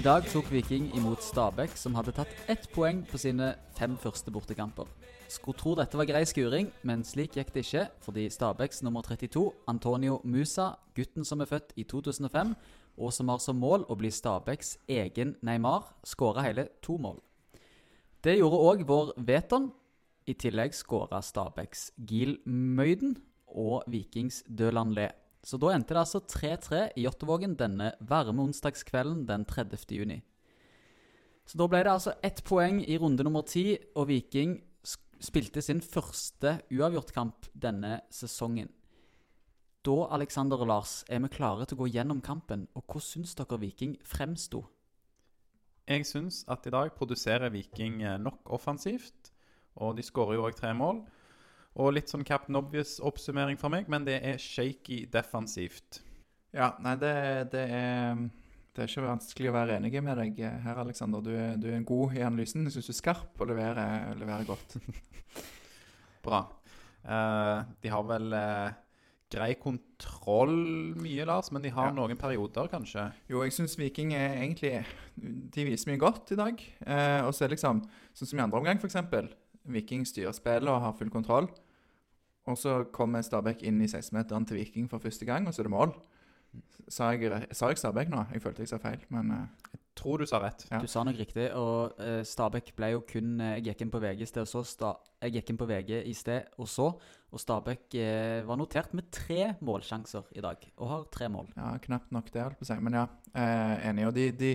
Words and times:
I 0.00 0.02
dag 0.02 0.24
tok 0.32 0.46
Viking 0.48 0.86
imot 0.96 1.20
Stabæk, 1.20 1.74
som 1.76 1.92
hadde 1.92 2.14
tatt 2.16 2.30
ett 2.48 2.62
poeng 2.72 3.02
på 3.04 3.18
sine 3.20 3.50
fem 3.76 3.98
første 4.00 4.32
bortekamper. 4.32 4.86
Skulle 5.28 5.60
tro 5.60 5.74
dette 5.76 5.98
var 6.00 6.08
grei 6.08 6.22
skuring, 6.24 6.70
men 6.88 7.02
slik 7.04 7.36
gikk 7.36 7.50
det 7.52 7.66
ikke, 7.66 7.82
fordi 8.06 8.24
Stabæks 8.32 8.80
nummer 8.80 9.04
32, 9.04 9.42
Antonio 9.68 10.22
Musa, 10.24 10.70
gutten 10.96 11.28
som 11.28 11.44
er 11.44 11.50
født 11.50 11.76
i 11.76 11.84
2005, 11.84 12.54
og 12.96 13.12
som 13.12 13.28
har 13.28 13.44
som 13.44 13.60
mål 13.60 13.84
å 13.92 13.98
bli 14.00 14.08
Stabæks 14.08 14.78
egen 14.88 15.34
Neymar, 15.44 15.92
skåra 16.08 16.46
hele 16.48 16.70
to 16.80 16.96
mål. 16.96 17.20
Det 18.24 18.38
gjorde 18.38 18.64
òg 18.72 18.88
vår 18.88 19.12
Veton. 19.20 19.68
I 20.24 20.32
tillegg 20.32 20.72
skåra 20.80 21.20
Stabæks 21.20 21.90
Gil 22.08 22.38
Møyden 22.48 23.18
og 23.52 23.84
Vikings 23.84 24.46
Døland 24.48 24.96
Le. 24.96 25.10
Så 25.42 25.56
da 25.60 25.72
endte 25.72 25.94
det 25.96 26.02
altså 26.02 26.20
3-3 26.20 26.90
i 27.00 27.06
Jåttåvågen 27.06 27.54
denne 27.56 27.94
varme 28.00 28.44
onsdagskvelden 28.44 29.24
den 29.28 29.46
30. 29.48 29.86
juni. 29.96 30.20
Så 31.48 31.58
da 31.58 31.66
ble 31.66 31.80
det 31.82 31.92
altså 31.92 32.12
ett 32.22 32.42
poeng 32.46 32.82
i 32.84 32.98
runde 33.00 33.24
nummer 33.26 33.42
ti, 33.48 33.78
og 33.96 34.10
Viking 34.10 34.58
spilte 35.20 35.62
sin 35.64 35.80
første 35.84 36.58
uavgjortkamp 36.72 37.48
denne 37.52 38.00
sesongen. 38.12 38.70
Da, 39.84 39.96
Alexander 40.12 40.60
og 40.60 40.68
Lars, 40.68 40.92
er 41.08 41.22
vi 41.24 41.32
klare 41.32 41.64
til 41.64 41.78
å 41.78 41.82
gå 41.82 41.88
gjennom 41.94 42.20
kampen, 42.20 42.66
og 42.76 42.84
hvordan 42.84 43.06
syns 43.06 43.32
dere 43.38 43.58
Viking 43.62 43.96
fremsto? 44.04 44.66
Jeg 45.88 46.04
syns 46.06 46.44
at 46.52 46.68
i 46.68 46.72
dag 46.74 46.92
produserer 46.94 47.50
Viking 47.50 48.02
eh, 48.04 48.18
nok 48.20 48.52
offensivt, 48.52 49.32
og 49.80 49.96
de 49.96 50.04
skårer 50.04 50.36
jo 50.36 50.44
òg 50.46 50.58
tre 50.58 50.74
mål. 50.76 51.00
Og 51.78 51.92
litt 51.94 52.10
sånn 52.10 52.24
Captain 52.26 52.56
Obvious-oppsummering 52.58 53.58
fra 53.60 53.70
meg, 53.70 53.86
men 53.92 54.04
det 54.08 54.18
er 54.26 54.40
shaky 54.42 55.04
defensivt. 55.12 56.00
Ja, 56.56 56.72
nei, 56.82 56.96
det, 56.98 57.12
det, 57.52 57.62
er, 57.70 58.24
det 58.74 58.82
er 58.82 58.90
ikke 58.90 59.04
vanskelig 59.06 59.52
å 59.52 59.54
være 59.54 59.76
enig 59.78 59.92
med 60.02 60.18
deg 60.18 60.40
her, 60.64 60.80
Aleksander. 60.82 61.22
Du, 61.22 61.30
du 61.62 61.68
er 61.70 61.84
god 61.86 62.16
i 62.18 62.24
analysen. 62.26 62.66
Jeg 62.66 62.74
syns 62.74 62.90
du 62.90 62.94
er 62.96 62.98
skarp 62.98 63.38
og 63.44 63.52
leverer, 63.52 64.10
leverer 64.18 64.48
godt. 64.48 64.80
Bra. 66.26 66.42
Uh, 67.06 67.62
de 67.80 67.88
har 67.94 68.02
vel 68.10 68.34
uh, 68.34 68.72
grei 69.30 69.52
kontroll 69.62 70.56
mye, 71.00 71.24
Lars, 71.28 71.52
men 71.54 71.62
de 71.62 71.70
har 71.72 71.92
Ja. 71.92 71.94
noen 71.96 72.18
perioder, 72.18 72.66
kanskje. 72.72 73.06
Jo, 73.30 73.44
jeg 73.46 73.54
syns 73.54 73.78
Viking 73.78 74.10
er 74.18 74.34
egentlig 74.42 74.72
De 75.54 75.64
viser 75.68 75.92
mye 75.92 76.02
godt 76.02 76.34
i 76.34 76.38
dag. 76.40 76.58
Eh, 76.82 77.20
og 77.22 77.30
så 77.32 77.44
er 77.46 77.48
det 77.52 77.60
liksom 77.60 77.84
sånn 77.86 78.26
som 78.32 78.40
i 78.40 78.42
andre 78.42 78.58
omgang, 78.58 78.82
f.eks. 78.82 78.98
Viking 79.64 80.06
styrer 80.08 80.32
spillet 80.36 80.70
og 80.70 80.80
har 80.80 80.96
full 80.98 81.10
kontroll. 81.10 81.50
Og 82.48 82.56
så 82.58 82.84
kommer 82.92 83.22
Stabæk 83.22 83.62
inn 83.68 83.80
i 83.84 83.88
16-meteren 83.90 84.46
til 84.48 84.56
Viking 84.56 84.88
for 84.90 85.02
første 85.02 85.26
gang, 85.28 85.46
og 85.46 85.54
så 85.54 85.62
er 85.62 85.68
det 85.68 85.74
mål. 85.74 85.92
Sa 86.90 87.12
jeg, 87.12 87.46
sa 87.54 87.68
jeg 87.70 87.78
Stabæk 87.78 88.08
nå? 88.10 88.24
Jeg 88.32 88.42
følte 88.42 88.64
jeg 88.64 88.72
sa 88.72 88.80
feil, 88.82 89.04
men 89.12 89.30
jeg 89.30 89.80
Tror 90.00 90.22
du 90.22 90.26
sa 90.28 90.38
rett. 90.40 90.62
Ja. 90.70 90.78
Du 90.80 90.88
sa 90.88 91.02
nok 91.04 91.18
riktig, 91.18 91.48
og 91.58 91.98
eh, 92.00 92.22
Stabæk 92.24 92.70
ble 92.78 92.92
jo 92.94 93.02
kun 93.08 93.40
eh, 93.42 93.56
Jeg 93.58 93.66
gikk 93.66 93.82
inn 93.84 93.92
på 93.92 94.00
VG 94.00 94.22
i 94.22 94.28
sted, 94.30 94.44
og 94.46 94.48
så 94.48 94.62
sta, 94.64 94.92
Jeg 95.20 95.34
gikk 95.34 95.50
inn 95.52 95.58
på 95.60 95.66
VG 95.68 95.90
i 96.08 96.14
sted, 96.16 96.46
og 96.62 96.68
så. 96.70 96.86
Og 97.30 97.42
Stabæk 97.42 97.96
eh, 98.00 98.40
var 98.46 98.60
notert 98.60 98.94
med 98.96 99.10
tre 99.12 99.50
målsjanser 99.66 100.30
i 100.38 100.44
dag, 100.44 100.62
og 100.78 100.92
har 100.92 101.08
tre 101.12 101.28
mål. 101.32 101.50
ja, 101.56 101.74
knapt 101.84 102.14
nok 102.16 102.30
det, 102.32 102.44
holdt 102.46 102.60
på 102.60 102.68
å 102.68 102.70
si. 102.70 102.78
Men 102.86 103.00
ja, 103.00 103.04
eh, 103.34 103.74
enig. 103.90 104.06
Og 104.08 104.14
de, 104.16 104.30
de 104.40 104.54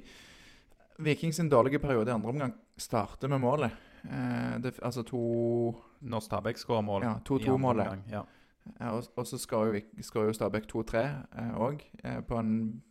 Viking 1.06 1.36
sin 1.36 1.52
dårlige 1.52 1.84
periode 1.84 2.10
i 2.10 2.16
andre 2.16 2.32
omgang 2.32 2.56
starter 2.80 3.30
med 3.30 3.44
målet. 3.44 3.76
Eh, 4.06 4.56
det, 4.62 4.76
altså 4.82 5.04
to 5.04 5.22
Når 6.02 6.20
Stabæk 6.20 6.58
skårer 6.58 6.82
mål. 6.86 7.04
Ja, 7.04 7.14
2-2 7.30 7.40
andre 7.40 7.60
målet. 7.60 8.04
Ja. 8.12 8.22
Ja, 8.80 8.92
og, 8.98 9.04
og 9.16 9.28
så 9.28 9.38
skårer 9.38 9.78
jo, 9.78 9.82
jo 10.26 10.34
Stabæk 10.34 10.66
2-3 10.72 11.02
òg, 11.62 11.84
eh, 12.04 12.22
på 12.26 12.38
en 12.40 12.82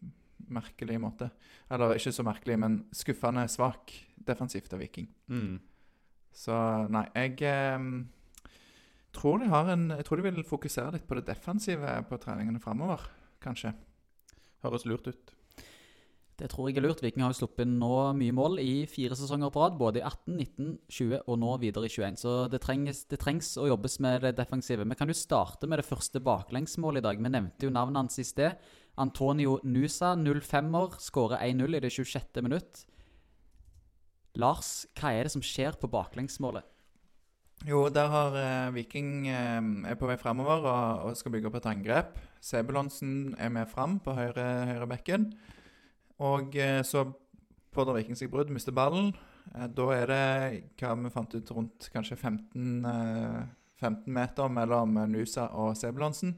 merkelig 0.49 1.01
måte. 1.01 1.31
Eller 1.71 1.97
ikke 1.97 2.13
så 2.13 2.23
merkelig, 2.27 2.59
men 2.59 2.85
skuffende 2.95 3.47
svak 3.51 3.93
defensivt 4.15 4.73
av 4.75 4.83
Viking. 4.83 5.09
Mm. 5.29 5.59
Så 6.35 6.55
nei, 6.91 7.05
jeg 7.15 7.43
eh, 7.47 7.89
tror 9.15 9.39
de 9.39 9.51
har 9.51 9.71
en 9.71 9.91
Jeg 9.91 10.05
tror 10.05 10.17
de 10.17 10.27
vil 10.31 10.45
fokusere 10.47 10.97
litt 10.97 11.07
på 11.09 11.19
det 11.19 11.27
defensive 11.27 11.97
på 12.09 12.19
treningene 12.23 12.63
framover, 12.63 13.07
kanskje. 13.43 13.75
Høres 14.65 14.87
lurt 14.87 15.09
ut. 15.11 15.35
Det 16.35 16.49
tror 16.51 16.67
jeg 16.67 16.81
er 16.81 16.83
lurt. 16.83 17.03
Viking 17.05 17.23
har 17.23 17.31
jo 17.31 17.45
sluppet 17.45 17.69
nå 17.71 17.91
mye 18.19 18.35
mål 18.35 18.59
i 18.59 18.87
fire 18.91 19.15
sesonger 19.15 19.53
på 19.55 19.63
rad. 19.63 19.77
Både 19.79 20.01
i 20.01 20.05
18, 20.05 20.35
19, 20.35 20.73
20 20.91 21.21
og 21.31 21.39
nå 21.39 21.53
videre 21.63 21.87
i 21.87 21.93
21. 21.93 22.19
Så 22.19 22.33
det 22.51 22.61
trengs, 22.65 23.05
det 23.11 23.21
trengs 23.23 23.53
å 23.61 23.69
jobbes 23.71 24.01
med 24.03 24.27
det 24.27 24.35
defensive. 24.41 24.87
Men 24.87 24.99
kan 24.99 25.11
du 25.11 25.15
starte 25.15 25.71
med 25.71 25.79
det 25.79 25.87
første 25.87 26.23
baklengsmålet 26.25 27.05
i 27.05 27.07
dag. 27.07 27.23
Vi 27.23 27.35
nevnte 27.37 27.69
jo 27.69 27.75
navnet 27.75 28.03
hans 28.03 28.19
i 28.19 28.27
sted. 28.27 28.59
Antonio 28.99 29.61
Nusa, 29.63 30.15
05-er, 30.19 30.99
skårer 31.03 31.47
1-0 31.47 31.79
i 31.79 31.85
det 31.87 31.95
26. 31.95 32.43
minutt. 32.43 32.85
Lars, 34.35 34.85
hva 34.99 35.15
er 35.15 35.29
det 35.29 35.35
som 35.37 35.43
skjer 35.43 35.79
på 35.79 35.91
baklengsmålet? 35.91 36.67
Jo, 37.65 37.87
der 37.89 38.11
har 38.11 38.35
eh, 38.37 38.75
Viking 38.75 39.29
eh, 39.31 39.61
er 39.89 39.97
på 39.97 40.09
vei 40.11 40.19
framover 40.21 40.67
og, 40.67 41.05
og 41.07 41.17
skal 41.17 41.33
bygge 41.33 41.49
opp 41.49 41.61
et 41.61 41.69
angrep. 41.71 42.19
Sebulonsen 42.43 43.37
er 43.39 43.53
med 43.55 43.71
fram 43.71 44.01
på 44.03 44.13
høyre, 44.19 44.49
høyre 44.73 44.89
bekken. 44.91 45.31
Og 46.23 46.57
eh, 46.57 46.83
så 46.87 47.07
pådrar 47.75 47.99
Viking 47.99 48.19
seg 48.19 48.31
brudd, 48.33 48.53
mister 48.55 48.75
ballen. 48.75 49.13
Eh, 49.53 49.69
da 49.71 49.87
er 49.95 50.11
det 50.11 50.25
hva 50.81 50.95
vi 50.99 51.13
fant 51.13 51.37
ut 51.37 51.55
rundt 51.55 51.89
kanskje 51.95 52.17
15, 52.17 52.85
eh, 52.91 53.41
15 53.83 54.13
meter 54.15 54.53
mellom 54.53 54.99
eh, 55.01 55.09
Nusa 55.11 55.49
og 55.53 55.75
Sebulonsen. 55.79 56.37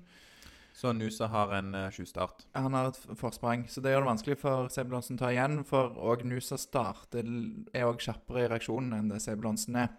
Så 0.77 0.93
Nusa 0.93 1.31
har 1.33 1.55
en 1.57 1.73
sjustart? 1.89 2.45
Han 2.53 2.75
har 2.77 2.91
et 2.91 2.99
forsprang, 3.17 3.63
så 3.73 3.81
det 3.81 3.95
gjør 3.95 4.03
det 4.05 4.11
vanskelig 4.11 4.37
for 4.43 4.69
Sebulonsen 4.73 5.17
å 5.17 5.23
ta 5.23 5.31
igjen. 5.33 5.63
For 5.65 5.95
òg 5.97 6.27
Nusa 6.29 6.59
starter 6.61 7.25
er 7.73 7.87
òg 7.89 8.03
kjappere 8.05 8.45
i 8.45 8.51
reaksjonen 8.53 8.93
enn 8.99 9.09
det 9.09 9.23
Sebulonsen 9.25 9.79
er. 9.81 9.95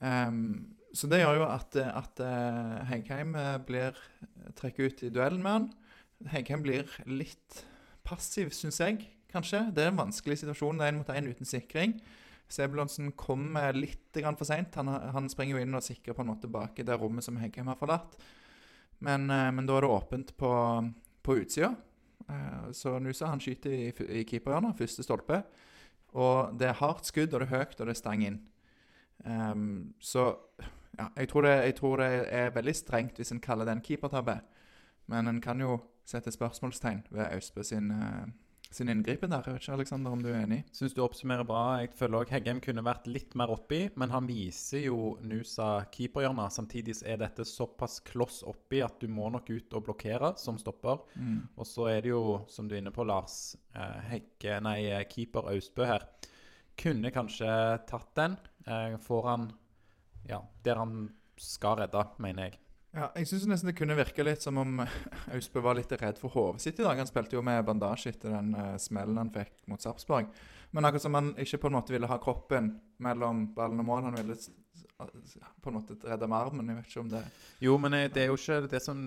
Um, 0.00 0.70
så 0.96 1.04
det 1.10 1.20
gjør 1.20 1.42
jo 1.42 1.50
at, 1.52 1.76
at 1.76 2.22
Hegheim 2.88 3.36
eh, 3.36 3.58
blir 3.60 3.98
trekker 4.56 4.88
ut 4.88 5.04
i 5.04 5.12
duellen 5.12 5.44
med 5.44 5.52
han. 5.52 5.68
Hegheim 6.32 6.64
blir 6.64 6.88
litt 7.04 7.60
passiv, 8.10 8.50
syns 8.54 8.80
jeg, 8.82 9.06
kanskje. 9.30 9.62
Det 9.74 9.86
er 9.86 9.92
en 9.92 10.02
vanskelig 10.02 10.40
situasjon. 10.42 10.80
Det 10.80 10.86
er 10.88 10.92
én 10.92 10.98
mot 10.98 11.14
én 11.14 11.30
uten 11.30 11.48
sikring. 11.48 11.94
Sebulonsen 12.50 13.12
kommer 13.14 13.76
litt 13.76 14.18
for 14.34 14.46
seint. 14.48 14.74
Han, 14.74 14.90
han 14.90 15.30
springer 15.30 15.56
jo 15.56 15.62
inn 15.62 15.78
og 15.78 15.86
sikrer 15.86 16.16
på 16.18 16.24
en 16.24 16.32
måte 16.32 16.50
bak 16.50 16.78
i 16.82 16.86
det 16.86 16.98
rommet 16.98 17.24
som 17.24 17.38
Heggheim 17.38 17.70
har 17.70 17.78
forlatt. 17.78 18.18
Men, 19.06 19.30
eh, 19.30 19.50
men 19.54 19.68
da 19.68 19.78
er 19.78 19.86
det 19.86 19.94
åpent 19.94 20.34
på, 20.36 20.50
på 21.22 21.36
utsida. 21.40 21.70
Eh, 22.26 22.72
Så 22.72 22.98
Nusa 22.98 23.30
han 23.30 23.40
skyter 23.40 23.70
i, 23.70 23.88
i 24.20 24.24
keeperhjørnet, 24.26 24.78
første 24.78 25.06
stolpe. 25.06 25.44
Og 26.18 26.58
det 26.58 26.68
er 26.68 26.80
hardt 26.80 27.06
skudd, 27.06 27.30
og 27.32 27.40
det 27.40 27.46
er 27.46 27.54
høyt, 27.54 27.78
og 27.78 27.86
det 27.86 27.94
er 27.94 28.00
stang 28.02 28.24
inn. 28.26 28.40
Um, 29.20 29.92
så 30.00 30.32
ja, 30.96 31.06
jeg 31.16 31.28
tror, 31.28 31.44
det, 31.44 31.52
jeg 31.68 31.74
tror 31.76 32.00
det 32.00 32.08
er 32.32 32.54
veldig 32.54 32.72
strengt 32.74 33.18
hvis 33.20 33.30
en 33.34 33.42
kaller 33.42 33.68
det 33.68 33.76
en 33.76 33.82
keepertabbe. 33.84 34.40
Men 35.12 35.28
en 35.30 35.40
kan 35.44 35.60
jo 35.60 35.76
sette 36.10 36.32
spørsmålstegn 36.34 37.04
ved 37.10 37.26
Austbø 37.34 37.64
sin, 37.66 37.90
eh, 37.90 38.30
sin 38.70 38.88
inngripen 38.88 39.30
der. 39.32 39.42
Jeg 39.46 39.54
vet 39.54 39.62
ikke, 39.62 39.76
Alexander, 39.78 40.12
om 40.14 40.22
du 40.22 40.28
er 40.30 40.44
enig? 40.44 40.64
Syns 40.72 40.94
du 40.94 41.02
oppsummerer 41.02 41.46
bra. 41.46 41.80
Jeg 41.80 41.92
føler 41.98 42.20
også 42.20 42.36
Heggem 42.36 42.60
kunne 42.62 42.84
vært 42.86 43.08
litt 43.10 43.34
mer 43.34 43.50
oppi, 43.50 43.80
men 43.96 44.10
han 44.10 44.28
viser 44.28 44.84
jo 44.84 45.16
Nusa 45.22 45.86
keeperhjørnet. 45.90 46.54
Samtidig 46.54 46.94
er 47.02 47.18
dette 47.18 47.46
såpass 47.48 48.00
kloss 48.06 48.42
oppi 48.46 48.82
at 48.86 49.00
du 49.00 49.08
må 49.08 49.30
nok 49.30 49.50
ut 49.50 49.74
og 49.74 49.86
blokkere 49.88 50.34
som 50.38 50.58
stopper. 50.58 51.02
Og 51.56 51.66
så 51.66 51.88
er 51.90 52.02
det 52.02 52.12
jo, 52.12 52.44
som 52.48 52.68
du 52.68 52.76
er 52.76 52.82
inne 52.84 52.94
på, 52.94 53.04
Lars, 53.04 53.56
eh, 53.74 54.00
Hegge, 54.12 54.60
nei, 54.60 54.84
eh, 54.86 55.04
keeper 55.08 55.50
Austbø 55.50 55.86
her. 55.86 56.06
Kunne 56.76 57.10
kanskje 57.10 57.50
tatt 57.86 58.14
den. 58.14 58.36
Får 59.00 59.26
han 59.26 59.50
ja, 60.28 60.40
der 60.64 60.76
han 60.76 61.10
skal 61.40 61.80
redde, 61.80 62.04
mener 62.18 62.50
jeg. 62.50 62.58
Ja, 62.90 63.06
jeg 63.14 63.28
syns 63.30 63.44
nesten 63.46 63.70
det 63.70 63.76
kunne 63.78 63.94
virke 63.94 64.24
litt 64.26 64.42
som 64.42 64.56
om 64.58 64.80
Austbø 65.30 65.62
var 65.62 65.76
litt 65.78 65.92
redd 65.94 66.18
for 66.18 66.34
hodet 66.34 66.64
sitt 66.64 66.80
i 66.80 66.86
dag. 66.86 66.98
Han 66.98 67.06
spilte 67.06 67.36
jo 67.36 67.42
med 67.46 67.62
bandasje 67.68 68.10
etter 68.16 68.34
den 68.34 68.50
uh, 68.56 68.74
smellen 68.82 69.20
han 69.20 69.30
fikk 69.30 69.60
mot 69.70 69.82
Sarpsborg. 69.82 70.26
Men 70.74 70.88
akkurat 70.88 71.04
som 71.04 71.14
han 71.14 71.30
ikke 71.38 71.60
på 71.62 71.70
en 71.70 71.76
måte 71.78 71.94
ville 71.94 72.10
ha 72.10 72.18
kroppen 72.22 72.72
mellom 73.02 73.46
ballen 73.54 73.82
og 73.82 73.86
mål. 73.86 74.08
Han 74.08 74.18
ville 74.18 74.34
på 75.62 75.70
en 75.70 75.76
måte 75.78 75.94
redde 76.02 76.28
med 76.28 76.38
armen. 76.38 76.72
Jeg 76.72 76.78
vet 76.80 76.90
ikke 76.90 77.04
om 77.04 77.12
det 77.12 77.20
Jo, 77.64 77.76
men 77.80 77.94
eh, 77.96 78.08
det 78.12 78.24
er 78.24 78.32
jo 78.32 78.36
ikke 78.38 78.58
det 78.74 78.82
som 78.84 78.98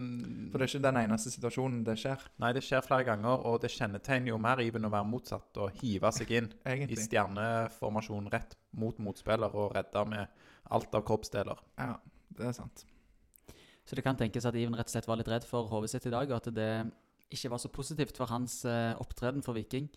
For 0.51 0.57
det 0.57 0.65
er 0.65 0.71
ikke 0.71 0.86
den 0.88 1.01
eneste 1.03 1.33
situasjonen 1.36 1.83
det 1.88 1.97
skjer, 2.01 2.24
Nei, 2.41 2.53
det 2.56 2.63
skjer 2.65 2.88
flere 2.88 3.07
ganger, 3.12 3.44
og 3.50 3.59
det 3.63 3.71
kjennetegner 3.75 4.33
jo 4.33 4.39
mer 4.41 4.63
Iben 4.63 4.88
å 4.88 4.94
være 4.94 5.09
motsatt 5.12 5.59
og 5.62 5.75
hive 5.83 6.12
seg 6.15 6.33
inn 6.39 6.50
i 6.65 6.77
egentlig. 6.77 7.03
stjerneformasjon 7.03 8.31
rett 8.33 8.57
mot 8.79 8.97
motspiller 9.03 9.53
og 9.59 9.75
redde 9.75 10.07
med 10.09 10.50
alt 10.74 10.95
av 10.97 11.06
kroppsdeler. 11.06 11.62
Ja, 11.77 12.00
det 12.33 12.50
er 12.50 12.57
sant. 12.57 12.88
Så 13.83 13.97
det 13.97 14.03
kan 14.06 14.18
tenkes 14.19 14.45
at 14.47 14.56
Iven 14.56 14.75
rett 14.77 14.88
og 14.88 14.95
slett 14.95 15.07
var 15.09 15.19
litt 15.19 15.31
redd 15.31 15.45
for 15.47 15.68
hodet 15.71 15.91
sitt 15.91 16.07
i 16.07 16.13
dag, 16.13 16.30
og 16.30 16.38
at 16.39 16.51
det 16.56 16.69
ikke 17.33 17.51
var 17.53 17.62
så 17.62 17.71
positivt 17.74 18.19
for 18.19 18.31
hans 18.31 18.62
eh, 18.69 18.94
opptreden 19.01 19.44
for 19.45 19.57
Viking. 19.57 19.89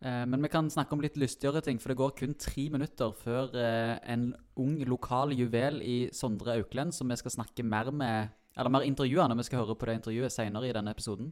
Eh, 0.00 0.24
men 0.30 0.42
vi 0.44 0.50
kan 0.52 0.70
snakke 0.70 0.94
om 0.94 1.02
litt 1.04 1.18
lystigere 1.20 1.62
ting, 1.64 1.80
for 1.82 1.92
det 1.92 1.98
går 2.00 2.16
kun 2.18 2.36
tre 2.38 2.68
minutter 2.72 3.14
før 3.18 3.54
eh, 3.58 3.96
en 4.14 4.30
ung 4.60 4.78
lokal 4.88 5.34
juvel 5.36 5.82
i 5.82 5.98
Sondre 6.14 6.56
Auklend, 6.58 6.94
som 6.96 7.10
vi 7.10 7.18
skal 7.20 7.38
snakke 7.40 7.66
mer 7.66 7.92
med 7.92 8.34
Eller 8.58 8.72
mer 8.74 8.82
intervjue 8.82 9.22
når 9.22 9.36
vi 9.38 9.44
skal 9.46 9.60
høre 9.60 9.74
på 9.78 9.86
det 9.86 9.92
intervjuet 10.00 10.34
senere 10.34 10.66
i 10.66 10.72
denne 10.74 10.90
episoden. 10.90 11.28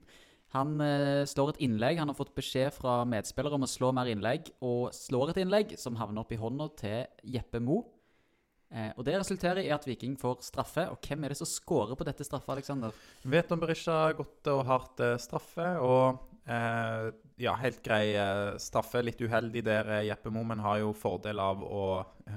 Han 0.54 0.78
slår 1.26 1.48
et 1.50 1.62
innlegg. 1.66 1.98
Han 1.98 2.12
har 2.12 2.14
fått 2.14 2.36
beskjed 2.36 2.70
fra 2.70 3.00
medspillere 3.02 3.58
om 3.58 3.66
å 3.66 3.68
slå 3.68 3.90
mer 3.90 4.06
innlegg, 4.06 4.52
og 4.62 4.94
slår 4.94 5.32
et 5.32 5.40
innlegg 5.42 5.74
som 5.74 5.98
havner 5.98 6.22
opp 6.22 6.30
i 6.30 6.38
hånda 6.38 6.68
til 6.78 7.32
Jeppe 7.34 7.58
Mo. 7.58 7.80
Eh, 8.70 8.90
og 8.96 9.04
Det 9.06 9.14
resulterer 9.14 9.62
i 9.62 9.72
at 9.74 9.86
Viking 9.86 10.16
får 10.18 10.40
straffe. 10.48 10.86
Og 10.90 10.98
hvem 11.02 11.24
er 11.24 11.32
det 11.32 11.40
som 11.40 11.48
scorer 11.48 11.98
på 11.98 12.06
dette 12.06 12.26
straffa, 12.26 12.54
Aleksander? 12.54 12.96
Vet 13.22 13.52
om 13.54 13.60
Berisha 13.62 13.98
godt 14.18 14.50
og 14.52 14.64
hardt 14.68 15.04
eh, 15.04 15.18
straffe, 15.22 15.68
og 15.82 16.18
eh, 16.50 17.12
ja, 17.42 17.54
helt 17.62 17.82
grei 17.84 18.16
eh, 18.18 18.56
straffe. 18.62 19.04
Litt 19.04 19.22
uheldig 19.22 19.62
der 19.66 19.92
eh, 19.98 20.08
Jeppe 20.08 20.32
Momen 20.34 20.64
har 20.64 20.80
jo 20.82 20.90
fordel 20.96 21.42
av 21.42 21.62
å 21.62 21.86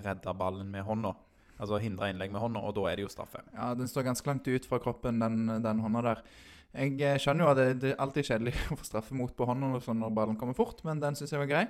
redde 0.04 0.36
ballen 0.38 0.70
med 0.74 0.86
hånda. 0.88 1.16
Altså 1.60 1.82
hindre 1.84 2.12
innlegg 2.12 2.32
med 2.32 2.40
hånda, 2.40 2.62
og 2.64 2.78
da 2.78 2.86
er 2.88 3.00
det 3.00 3.08
jo 3.08 3.12
straffe. 3.12 3.42
Ja, 3.56 3.74
den 3.76 3.90
står 3.92 4.08
ganske 4.08 4.30
langt 4.30 4.48
ut 4.48 4.68
fra 4.70 4.80
kroppen, 4.80 5.20
den, 5.20 5.60
den 5.64 5.82
hånda 5.84 6.06
der. 6.06 6.24
Jeg 6.70 7.20
skjønner 7.24 7.48
jo 7.48 7.50
at 7.50 7.58
det, 7.58 7.70
det 7.82 7.94
er 7.96 8.04
alltid 8.04 8.28
kjedelig 8.30 8.54
å 8.72 8.78
få 8.80 8.86
straffe 8.88 9.18
mot 9.18 9.34
på 9.36 9.48
hånda 9.50 9.74
når 9.82 10.14
ballen 10.16 10.38
kommer 10.40 10.56
fort, 10.58 10.84
men 10.88 11.02
den 11.02 11.18
syns 11.18 11.34
jeg 11.34 11.42
var 11.42 11.50
grei. 11.50 11.66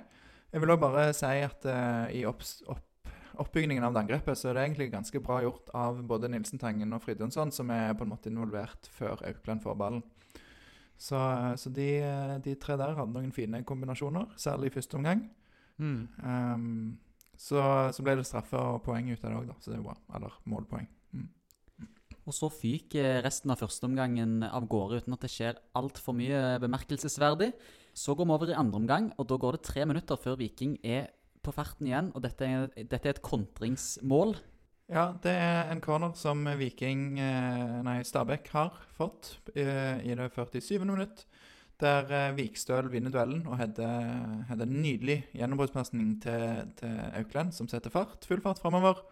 Jeg 0.50 0.64
vil 0.64 0.74
òg 0.74 0.82
bare 0.82 1.10
si 1.14 1.30
at 1.46 1.66
eh, 1.70 2.20
i 2.20 2.22
opps, 2.26 2.60
opp, 2.70 2.86
oppbyggingen 3.38 3.84
av 3.86 3.94
det 3.94 4.04
angrepet 4.06 4.40
så 4.40 4.50
er 4.50 4.58
det 4.58 4.64
egentlig 4.66 4.90
ganske 4.94 5.22
bra 5.24 5.42
gjort 5.44 5.70
av 5.78 6.02
både 6.08 6.32
Nilsen 6.32 6.62
Tangen 6.62 6.96
og 6.96 7.04
Fridjonsson, 7.04 7.52
som 7.56 7.70
er 7.76 7.94
på 7.98 8.08
en 8.08 8.14
måte 8.14 8.32
involvert 8.32 8.90
før 8.96 9.22
Aukland 9.30 9.64
får 9.64 9.78
ballen. 9.80 10.04
Så, 11.00 11.16
eh, 11.16 11.56
så 11.56 11.72
de, 11.72 11.90
eh, 12.04 12.38
de 12.44 12.56
tre 12.60 12.76
der 12.78 12.96
hadde 12.98 13.14
noen 13.16 13.32
fine 13.32 13.64
kombinasjoner, 13.64 14.34
særlig 14.36 14.72
i 14.72 14.76
første 14.80 15.00
omgang. 15.00 15.30
Um, 15.80 17.00
så, 17.40 17.62
så 17.96 18.04
ble 18.04 18.18
det 18.20 18.28
straffe 18.28 18.60
og 18.60 18.82
poeng 18.84 19.08
ut 19.14 19.22
av 19.24 19.32
det 19.32 19.38
òg, 19.38 19.46
da. 19.48 19.56
Så 19.64 19.72
det 19.72 19.78
er 19.80 19.86
bra. 19.86 19.96
Eller 20.18 20.34
målpoeng. 20.52 20.90
Mm. 21.16 21.30
Og 22.28 22.36
så 22.36 22.50
fyker 22.52 23.22
resten 23.24 23.54
av 23.54 23.62
førsteomgangen 23.62 24.44
av 24.44 24.68
gårde 24.70 25.00
uten 25.00 25.16
at 25.16 25.24
det 25.24 25.32
skjer 25.32 25.62
altfor 25.80 26.18
mye 26.20 26.60
bemerkelsesverdig. 26.60 27.54
Så 27.96 28.16
går 28.16 28.28
vi 28.28 28.36
over 28.36 28.52
i 28.52 28.60
andre 28.60 28.82
omgang, 28.84 29.08
og 29.18 29.30
da 29.32 29.40
går 29.40 29.56
det 29.56 29.66
tre 29.70 29.88
minutter 29.88 30.20
før 30.20 30.38
Viking 30.42 30.76
er 30.84 31.08
på 31.46 31.54
farten 31.56 31.90
igjen. 31.90 32.14
Og 32.16 32.24
dette 32.26 32.48
er, 32.48 32.70
dette 32.78 33.04
er 33.04 33.18
et 33.18 33.26
kontringsmål. 33.26 34.36
Ja, 34.90 35.12
det 35.22 35.36
er 35.38 35.70
en 35.70 35.84
corner 35.86 36.16
som 36.18 36.42
Viking 36.58 37.20
eh, 37.22 37.76
Nei, 37.86 38.00
Stabæk 38.02 38.48
har 38.56 38.80
fått 38.98 39.36
eh, 39.54 40.02
i 40.02 40.16
det 40.18 40.32
47. 40.34 40.80
minutt. 40.82 41.28
Der 41.80 42.10
eh, 42.10 42.32
Vikstøl 42.36 42.90
vinner 42.90 43.14
duellen 43.14 43.46
og 43.46 43.60
hadde 43.62 43.86
en 44.50 44.80
nydelig 44.82 45.22
gjennombruddspasning 45.38 46.16
til, 46.26 46.74
til 46.82 46.98
Aukland, 47.22 47.54
som 47.54 47.70
setter 47.70 47.94
fart. 47.94 48.26
Full 48.26 48.42
fart 48.42 48.64
framover. 48.64 49.04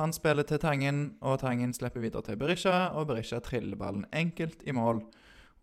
Han 0.00 0.14
spiller 0.16 0.46
til 0.48 0.62
Tangen, 0.62 1.18
og 1.20 1.42
Tangen 1.42 1.74
slipper 1.76 2.00
videre 2.00 2.24
til 2.24 2.40
Berisha, 2.40 2.88
og 2.96 3.10
Berisha 3.10 3.42
triller 3.44 3.76
ballen 3.76 4.06
enkelt 4.16 4.64
i 4.64 4.72
mål. 4.72 5.02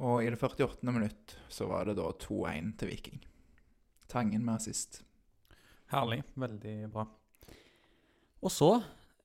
Og 0.06 0.22
i 0.22 0.30
det 0.30 0.38
48. 0.38 0.86
minutt 0.92 1.38
så 1.50 1.66
var 1.66 1.90
det 1.90 1.98
da 1.98 2.12
2-1 2.14 2.76
til 2.78 2.94
Viking. 2.94 3.24
Tangen 4.08 4.46
med 4.46 4.60
assist. 4.60 5.07
Herlig. 5.94 6.22
Veldig 6.36 6.78
bra. 6.94 7.06
Og 8.44 8.52
så 8.54 8.72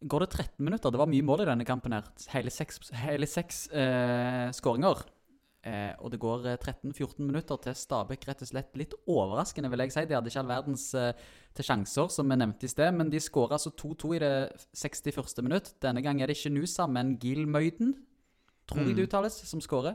går 0.03 0.25
det 0.25 0.31
13 0.31 0.65
minutter. 0.65 0.91
Det 0.91 1.01
var 1.01 1.11
mye 1.11 1.27
mål 1.27 1.45
i 1.45 1.49
denne 1.51 1.67
kampen. 1.67 1.93
her. 1.93 2.07
Hele 2.33 2.51
seks, 2.51 2.91
hele 3.05 3.27
seks 3.27 3.67
eh, 3.69 4.49
skåringer. 4.55 5.03
Eh, 5.63 5.93
og 6.03 6.11
det 6.11 6.19
går 6.19 6.47
eh, 6.51 6.57
13-14 6.59 7.23
minutter 7.23 7.59
til 7.63 7.75
Stabæk 7.79 8.25
rett 8.27 8.41
og 8.43 8.49
slett 8.51 8.73
litt 8.79 8.97
overraskende, 9.07 9.71
vil 9.71 9.85
jeg 9.85 9.95
si. 9.95 10.03
De 10.11 10.17
hadde 10.17 10.33
ikke 10.33 10.43
all 10.43 10.51
verdens 10.51 10.87
eh, 10.99 11.13
til 11.55 11.69
sjanser, 11.69 12.09
som 12.11 12.33
vi 12.33 12.39
nevnte 12.41 12.67
i 12.67 12.73
sted, 12.73 12.91
men 12.97 13.13
de 13.13 13.21
skåra 13.23 13.61
altså 13.61 13.71
2-2 13.79 14.17
i 14.17 14.23
det 14.25 14.33
61. 14.75 15.39
minutt. 15.47 15.71
Denne 15.85 16.03
gang 16.03 16.19
er 16.19 16.31
det 16.31 16.39
ikke 16.41 16.55
Nusa, 16.57 16.89
men 16.91 17.15
Gilmøyden, 17.23 17.95
tror 18.67 18.83
jeg 18.83 18.97
det 18.99 19.07
uttales, 19.07 19.39
som 19.47 19.63
skårer. 19.63 19.95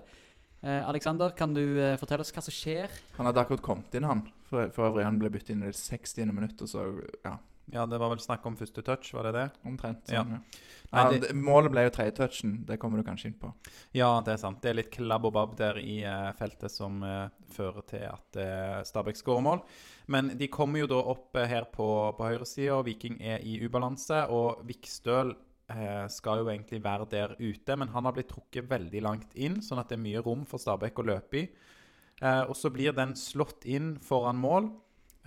Eh, 0.63 0.89
Alexander, 0.89 1.29
kan 1.37 1.53
du 1.53 1.61
eh, 1.79 1.97
fortelle 2.01 2.21
oss 2.25 2.31
hva 2.33 2.41
som 2.41 2.53
skjer? 2.55 2.89
Han 3.19 3.29
hadde 3.29 3.43
akkurat 3.43 3.61
kommet 3.65 3.93
inn, 3.99 4.07
han. 4.09 4.23
For, 4.49 4.69
for 4.73 4.89
øvrig, 4.89 5.05
han 5.05 5.19
ble 5.21 5.29
byttet 5.29 5.53
inn 5.53 5.61
i 5.63 5.69
det 5.69 5.77
60. 5.77 6.25
minutt, 6.33 6.61
og 6.63 6.71
så 6.71 6.87
ja, 7.25 7.35
Ja, 7.73 7.83
det 7.85 7.97
var 7.99 8.13
vel 8.13 8.21
snakk 8.23 8.45
om 8.47 8.55
første 8.55 8.79
touch, 8.81 9.09
var 9.13 9.27
det 9.27 9.33
det? 9.35 9.45
omtrent. 9.67 10.07
Ja. 10.07 10.21
Sånn, 10.23 10.37
ja. 10.37 10.61
Nei, 10.93 11.01
Ja, 11.03 11.19
det- 11.19 11.33
målet 11.35 11.69
ble 11.73 11.83
jo 11.83 11.89
tredje 11.91 12.13
touchen. 12.15 12.53
Det 12.65 12.77
kommer 12.79 12.97
du 12.97 13.03
kanskje 13.03 13.27
inn 13.27 13.33
på. 13.41 13.49
Ja, 13.93 14.21
det 14.23 14.33
er 14.33 14.37
sant. 14.37 14.61
Det 14.61 14.69
er 14.71 14.77
litt 14.79 14.89
klabb 14.95 15.25
og 15.27 15.33
babb 15.35 15.57
der 15.59 15.75
i 15.81 15.97
eh, 16.07 16.31
feltet 16.39 16.71
som 16.71 17.03
eh, 17.03 17.27
fører 17.51 17.83
til 17.85 18.05
at 18.07 18.87
Stabæk 18.87 19.19
skårer 19.19 19.43
mål. 19.43 19.61
Men 20.07 20.31
de 20.39 20.47
kommer 20.47 20.79
jo 20.79 20.87
da 20.87 21.01
opp 21.11 21.35
her 21.35 21.65
på, 21.65 21.89
på 22.15 22.23
høyresida, 22.31 22.79
Viking 22.87 23.19
er 23.21 23.43
i 23.43 23.59
ubalanse. 23.67 24.23
Og 24.31 24.63
Vikstøl 24.65 25.35
skal 26.07 26.39
jo 26.39 26.47
egentlig 26.47 26.77
være 26.79 27.05
der 27.11 27.33
ute, 27.39 27.75
men 27.75 27.89
han 27.91 28.05
har 28.07 28.13
blitt 28.15 28.29
trukket 28.31 28.69
veldig 28.69 29.01
langt 29.03 29.33
inn, 29.35 29.57
sånn 29.61 29.81
at 29.81 29.89
det 29.91 29.97
er 29.97 30.05
mye 30.05 30.21
rom 30.23 30.45
for 30.47 30.63
Stabæk 30.63 31.01
å 31.01 31.07
løpe 31.09 31.41
i. 31.41 31.43
Eh, 32.21 32.43
og 32.49 32.55
så 32.57 32.71
blir 32.73 32.95
den 32.97 33.15
slått 33.17 33.65
inn 33.69 33.95
foran 34.01 34.39
mål. 34.41 34.71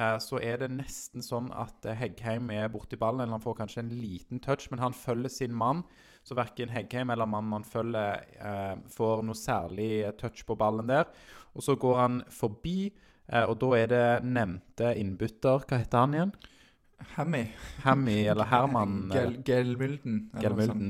Eh, 0.01 0.17
så 0.23 0.41
er 0.43 0.63
det 0.63 0.73
nesten 0.75 1.23
sånn 1.23 1.51
at 1.55 1.87
eh, 1.87 1.99
Heggheim 1.99 2.51
er 2.55 2.71
borti 2.73 2.99
ballen, 2.99 3.23
eller 3.23 3.39
han 3.39 3.45
får 3.45 3.61
kanskje 3.63 3.85
en 3.85 3.93
liten 4.01 4.43
touch, 4.43 4.69
men 4.73 4.83
han 4.83 4.97
følger 4.97 5.33
sin 5.33 5.55
mann. 5.55 5.85
Så 6.27 6.37
verken 6.37 6.73
Heggheim 6.73 7.13
eller 7.15 7.31
mannen 7.31 7.61
han 7.61 7.69
følger, 7.69 8.25
eh, 8.41 8.75
får 8.91 9.23
noe 9.27 9.39
særlig 9.39 9.93
touch 10.21 10.43
på 10.49 10.59
ballen 10.59 10.91
der. 10.91 11.07
Og 11.55 11.65
så 11.67 11.77
går 11.79 12.01
han 12.01 12.23
forbi, 12.33 12.91
eh, 13.29 13.45
og 13.45 13.59
da 13.63 13.75
er 13.79 13.93
det 13.93 14.07
nevnte 14.27 14.95
innbytter 14.99 15.67
Hva 15.67 15.79
heter 15.79 16.07
han 16.07 16.17
igjen? 16.17 16.35
Hammy. 17.17 17.44
Hammy 17.85 18.25
eller 18.31 18.44
Herman? 18.44 19.11
Gel, 19.12 19.37
Gelmylden. 19.47 20.31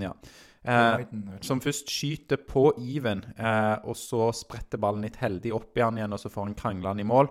ja. 0.03 0.15
Eh, 0.63 0.73
Gelmylden, 0.73 1.25
vet 1.31 1.39
ikke. 1.39 1.47
som 1.47 1.61
først 1.65 1.89
skyter 1.89 2.37
på 2.37 2.67
Iven, 2.79 3.25
eh, 3.37 3.77
og 3.85 3.97
så 3.97 4.29
spretter 4.37 4.79
ballen 4.83 5.07
litt 5.07 5.17
heldig 5.23 5.55
opp 5.57 5.79
i 5.79 5.85
han 5.85 5.97
igjen, 5.97 6.13
og 6.13 6.21
så 6.21 6.33
får 6.33 6.51
han 6.51 6.55
krangla 6.59 6.93
han 6.93 7.01
i 7.01 7.09
mål. 7.09 7.31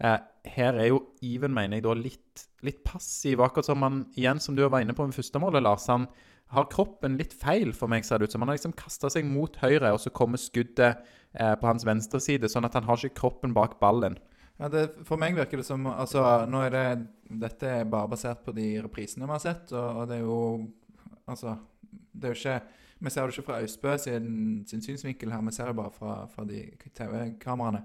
Eh, 0.00 0.18
her 0.54 0.78
er 0.78 0.88
jo 0.88 1.02
Iven, 1.26 1.52
mener 1.52 1.76
jeg, 1.76 1.84
da 1.84 1.94
litt, 1.98 2.46
litt 2.64 2.82
passiv. 2.86 3.42
Akkurat 3.44 3.68
som 3.68 3.82
han, 3.82 4.04
igjen 4.16 4.40
som 4.40 4.56
du 4.56 4.62
var 4.68 4.80
inne 4.80 4.96
på 4.96 5.04
med 5.06 5.16
første 5.16 5.42
målet, 5.42 5.62
Lars. 5.66 5.88
Han 5.92 6.06
har 6.54 6.70
kroppen 6.72 7.18
litt 7.18 7.34
feil, 7.36 7.74
for 7.76 7.90
meg 7.90 8.06
ser 8.06 8.18
det 8.18 8.28
ut 8.30 8.32
som. 8.34 8.42
Han 8.42 8.50
har 8.50 8.58
liksom 8.58 8.74
kasta 8.78 9.10
seg 9.12 9.26
mot 9.28 9.54
høyre, 9.62 9.92
og 9.92 10.00
så 10.02 10.10
kommer 10.14 10.40
skuddet 10.40 11.02
eh, 11.34 11.54
på 11.54 11.68
hans 11.68 11.84
venstre 11.86 12.20
side, 12.22 12.48
sånn 12.50 12.66
at 12.66 12.78
han 12.78 12.88
har 12.88 12.98
ikke 12.98 13.20
kroppen 13.20 13.54
bak 13.56 13.78
ballen. 13.82 14.18
Ja, 14.60 14.68
det, 14.68 14.82
for 15.08 15.20
meg 15.20 15.38
virker 15.38 15.60
det 15.60 15.64
som 15.64 15.86
Altså, 15.88 16.20
nå 16.50 16.60
er 16.66 16.74
det 16.74 16.84
Dette 17.46 17.70
er 17.80 17.88
bare 17.88 18.10
basert 18.12 18.42
på 18.44 18.52
de 18.52 18.74
reprisene 18.84 19.24
vi 19.24 19.32
har 19.32 19.42
sett, 19.42 19.72
og, 19.72 20.02
og 20.02 20.10
det 20.10 20.18
er 20.18 20.26
jo 20.26 20.40
Altså, 21.30 21.56
det 22.12 22.28
er 22.28 22.34
jo 22.34 22.40
ikke 22.40 22.56
Vi 23.00 23.12
ser 23.14 23.24
det 23.24 23.36
ikke 23.36 23.46
fra 23.46 23.60
Austbø 23.62 23.96
sin, 24.02 24.30
sin 24.68 24.84
synsvinkel 24.84 25.32
her, 25.32 25.40
vi 25.46 25.56
ser 25.56 25.70
det 25.70 25.78
bare 25.78 25.94
fra, 25.94 26.14
fra 26.28 26.44
de 26.44 26.66
TV-kameraene. 26.92 27.80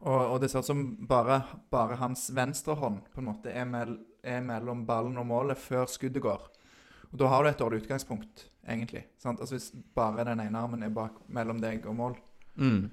Og, 0.00 0.20
og 0.32 0.38
det 0.40 0.48
ser 0.50 0.64
ut 0.64 0.70
som 0.70 0.80
bare, 1.08 1.42
bare 1.70 1.98
hans 2.00 2.30
venstre 2.32 2.72
hånd 2.80 3.02
på 3.12 3.20
en 3.20 3.28
måte 3.28 3.52
er, 3.52 3.66
mell, 3.68 3.98
er 4.24 4.40
mellom 4.40 4.86
ballen 4.88 5.20
og 5.20 5.28
målet 5.28 5.60
før 5.60 5.84
skuddet 5.92 6.24
går. 6.24 6.48
Og 7.10 7.20
da 7.20 7.28
har 7.28 7.44
du 7.44 7.50
et 7.50 7.60
dårlig 7.60 7.82
utgangspunkt, 7.82 8.46
egentlig. 8.64 9.04
Sant? 9.20 9.40
Altså 9.40 9.58
Hvis 9.58 9.68
bare 9.94 10.24
den 10.24 10.40
ene 10.46 10.64
armen 10.64 10.82
er 10.82 10.96
bak 10.96 11.20
mellom 11.28 11.60
deg 11.60 11.84
og 11.86 12.00
mål. 12.00 12.16
Mm. 12.60 12.90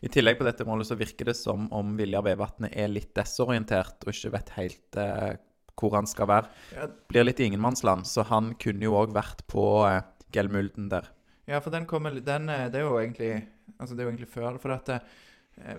I 0.00 0.08
tillegg 0.12 0.38
på 0.38 0.46
dette 0.46 0.64
målet 0.68 0.88
så 0.88 0.96
virker 0.98 1.30
det 1.30 1.36
som 1.38 1.66
om 1.74 1.94
Vilja 1.98 2.22
Vevatnet 2.24 2.74
er 2.78 2.90
litt 2.92 3.12
desorientert 3.16 4.04
og 4.06 4.12
ikke 4.14 4.32
vet 4.36 4.52
helt 4.56 5.00
eh, 5.00 5.32
hvor 5.80 5.96
han 5.96 6.08
skal 6.08 6.28
være. 6.30 6.50
Ja, 6.76 6.88
Blir 7.08 7.26
litt 7.26 7.40
ingenmannsland, 7.40 8.06
så 8.06 8.24
han 8.28 8.54
kunne 8.60 8.86
jo 8.86 8.98
òg 9.00 9.14
vært 9.16 9.46
på 9.50 9.64
eh, 9.88 10.02
Gelmulden 10.34 10.90
der. 10.92 11.08
Ja, 11.50 11.58
for 11.64 11.74
den 11.74 11.88
kommer 11.90 12.14
den, 12.14 12.48
eh, 12.48 12.68
Det 12.70 12.78
er 12.78 12.86
jo 12.86 12.98
egentlig 13.00 13.32
Altså, 13.80 13.94
det 13.96 14.02
er 14.02 14.04
jo 14.04 14.10
egentlig 14.12 14.28
før 14.30 14.58
For 14.62 14.74
at 14.76 14.88
eh, 14.94 15.00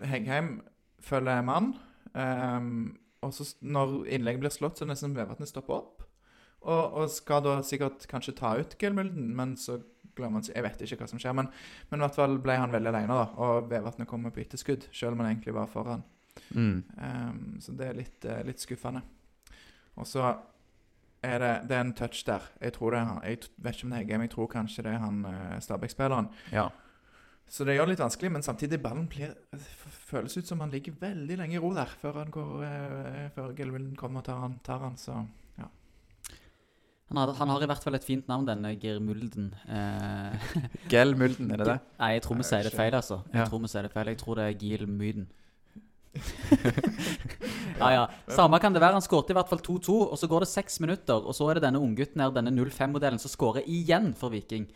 Heggheim 0.09 0.61
følger 0.99 1.41
mann. 1.45 1.75
ehm, 2.15 2.97
og 3.21 3.33
så 3.33 3.45
når 3.61 4.07
innlegget 4.09 4.41
blir 4.41 4.53
slått, 4.53 4.77
så 4.77 4.83
er 4.83 4.89
det 4.89 4.95
nesten 4.95 5.15
Vevatnet 5.15 5.49
stopper 5.49 5.73
opp. 5.77 6.03
Og, 6.61 6.93
og 6.97 7.09
skal 7.09 7.41
da 7.45 7.55
sikkert 7.65 8.07
kanskje 8.09 8.35
ta 8.37 8.55
ut 8.59 8.75
Gelmulden, 8.81 9.31
men 9.37 9.55
så 9.57 9.79
glemmer 10.17 10.43
Jeg 10.47 10.63
vet 10.65 10.83
ikke 10.85 11.01
hva 11.03 11.09
som 11.09 11.21
skjer, 11.21 11.35
men, 11.37 11.49
men 11.89 12.01
i 12.01 12.05
hvert 12.05 12.17
fall 12.17 12.37
ble 12.43 12.57
han 12.59 12.73
veldig 12.73 12.91
alene, 12.91 13.17
da. 13.21 13.27
Og 13.45 13.69
Vevatnet 13.71 14.09
kommer 14.09 14.33
på 14.33 14.43
etterskudd, 14.43 14.87
selv 14.91 15.15
om 15.15 15.23
han 15.23 15.33
egentlig 15.33 15.55
var 15.55 15.71
foran. 15.71 16.05
Mm. 16.55 16.83
Um, 16.97 17.41
så 17.63 17.75
det 17.77 17.89
er 17.89 17.97
litt, 17.97 18.19
uh, 18.25 18.39
litt 18.47 18.63
skuffende. 18.63 19.03
Og 19.99 20.07
så 20.07 20.29
er 21.21 21.41
det, 21.43 21.55
det 21.69 21.75
er 21.77 21.83
en 21.85 21.95
touch 21.97 22.23
der. 22.25 22.45
Jeg 22.61 22.77
tror 22.77 22.95
det 22.95 23.01
er 23.01 23.09
han. 23.09 23.25
Jeg 23.27 23.43
vet 23.57 23.75
ikke 23.75 23.87
om 23.87 23.91
det 23.91 23.97
er 23.97 24.05
Heggheim, 24.05 24.23
jeg 24.25 24.33
tror 24.35 24.53
kanskje 24.55 24.85
det 24.87 24.95
er 24.95 25.03
han 25.03 25.25
uh, 25.27 25.57
Stabæk-spilleren. 25.61 26.31
Ja. 26.53 26.69
Så 27.51 27.65
det 27.67 27.75
gjør 27.75 27.89
det 27.89 27.97
litt 27.97 28.03
vanskelig, 28.05 28.31
men 28.31 28.45
samtidig 28.45 28.77
ballen 28.79 29.09
blir, 29.11 29.33
føles 30.07 30.37
ut 30.37 30.47
som 30.47 30.61
han 30.63 30.71
ligger 30.71 30.95
veldig 31.01 31.35
lenge 31.41 31.57
i 31.57 31.59
ro 31.59 31.73
der 31.75 31.89
før 31.99 32.21
han 32.21 32.31
går, 32.31 32.51
eh, 32.63 33.25
før 33.35 33.51
Gilvin 33.57 33.89
kommer 33.99 34.21
og 34.21 34.27
tar 34.29 34.39
han, 34.39 34.53
tar 34.63 34.85
han 34.85 34.95
så 34.95 35.17
Han 37.11 37.17
har, 37.19 37.33
han 37.35 37.49
har 37.51 37.63
i 37.63 37.67
hvert 37.67 37.83
fall 37.83 37.95
et 37.97 38.05
fint 38.07 38.27
navn, 38.31 38.45
denne 38.47 38.69
Girmulden. 38.79 39.49
Eh, 39.67 40.51
Gelmulden, 40.93 41.49
er 41.51 41.59
det 41.59 41.67
det? 41.67 41.77
nei, 41.99 42.11
jeg 42.15 42.23
tror 42.23 42.37
vi 42.39 42.45
sier 42.47 42.63
det 42.63 42.71
feil, 42.71 42.95
altså. 42.95 43.17
Jeg 43.33 43.41
Ja. 43.41 43.47
tror 43.51 43.59
vi 43.65 43.67
sier 43.73 43.83
det 43.83 43.91
feil. 43.91 44.07
Jeg 44.13 44.19
tror 44.21 44.39
det 44.39 44.45
er 44.47 44.55
Gilmyden. 44.61 45.27
ja, 47.79 47.89
ja. 47.95 48.05
Samme 48.31 48.59
kan 48.63 48.73
det 48.75 48.81
være. 48.83 48.97
Han 48.99 49.03
skåret 49.03 49.31
i 49.31 49.35
hvert 49.37 49.49
fall 49.51 49.59
2-2, 49.63 49.97
og 50.11 50.17
så 50.19 50.27
går 50.31 50.45
det 50.45 50.49
seks 50.51 50.79
minutter, 50.83 51.19
og 51.19 51.35
så 51.35 51.49
er 51.51 51.59
det 51.59 51.65
denne 51.67 51.79
unggutten 51.83 52.23
her, 52.23 52.31
denne 52.35 52.51
05-modellen, 52.55 53.19
som 53.21 53.31
skårer 53.31 53.67
igjen 53.67 54.13
for 54.17 54.31
Viking. 54.33 54.67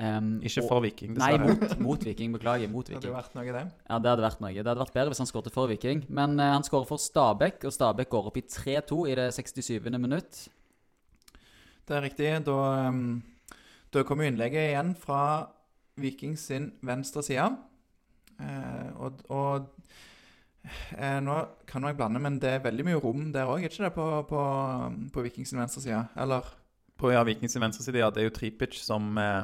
Um, 0.00 0.36
Ikke 0.46 0.62
for 0.68 0.80
Viking, 0.84 1.16
Nei, 1.18 1.32
dessverre. 1.34 1.56
mot, 1.60 1.80
mot 1.84 2.04
Viking. 2.06 2.32
Beklager. 2.32 2.70
Mot 2.72 2.86
Det 2.86 2.94
hadde 2.96 3.08
jo 3.10 3.16
vært 3.16 3.34
noe, 3.36 3.44
det. 3.52 3.64
Ja, 3.90 3.98
Det 3.98 4.08
hadde 4.12 4.22
vært 4.24 4.40
noe. 4.40 4.52
Det 4.54 4.62
hadde 4.64 4.80
vært 4.84 4.94
bedre 4.94 5.12
hvis 5.12 5.20
han 5.20 5.28
skåret 5.28 5.52
for 5.52 5.68
Viking. 5.68 6.04
Men 6.08 6.38
uh, 6.40 6.46
han 6.54 6.64
skårer 6.64 6.88
for 6.88 7.02
Stabæk, 7.02 7.64
og 7.68 7.74
Stabæk 7.74 8.08
går 8.14 8.30
opp 8.30 8.38
i 8.40 8.44
3-2 8.46 9.00
i 9.10 9.16
det 9.18 9.28
67. 9.34 9.80
minutt. 9.98 10.44
Det 11.90 11.96
er 11.98 12.04
riktig. 12.06 12.28
Da, 12.46 12.56
um, 12.86 13.22
da 13.90 14.02
kommer 14.06 14.28
innlegget 14.30 14.68
igjen 14.70 14.92
fra 14.94 15.22
Viking 15.98 16.36
sin 16.38 16.70
venstre 16.86 17.24
side. 17.26 17.48
Eh, 18.40 18.92
og 18.94 19.18
og 19.28 19.66
eh, 20.94 21.18
nå 21.20 21.34
kan 21.66 21.84
jeg 21.84 21.98
blande, 21.98 22.22
men 22.22 22.38
det 22.40 22.54
er 22.54 22.62
veldig 22.64 22.86
mye 22.86 23.00
rom 23.02 23.26
der 23.34 23.50
òg, 23.50 23.66
ikke 23.66 23.82
det, 23.82 23.92
på, 23.96 24.06
på, 24.30 24.44
på 25.12 25.24
Viking 25.26 25.48
sin 25.48 25.58
venstre 25.58 25.82
side? 25.82 26.04
Eller? 26.16 26.46
På 26.96 27.10
ja, 27.10 27.24
sin 27.26 27.60
venstre 27.60 27.84
side, 27.84 27.98
ja, 27.98 28.10
det 28.10 28.22
er 28.22 28.30
jo 28.30 28.36
Tripic 28.38 28.78
som 28.78 29.18
eh, 29.18 29.42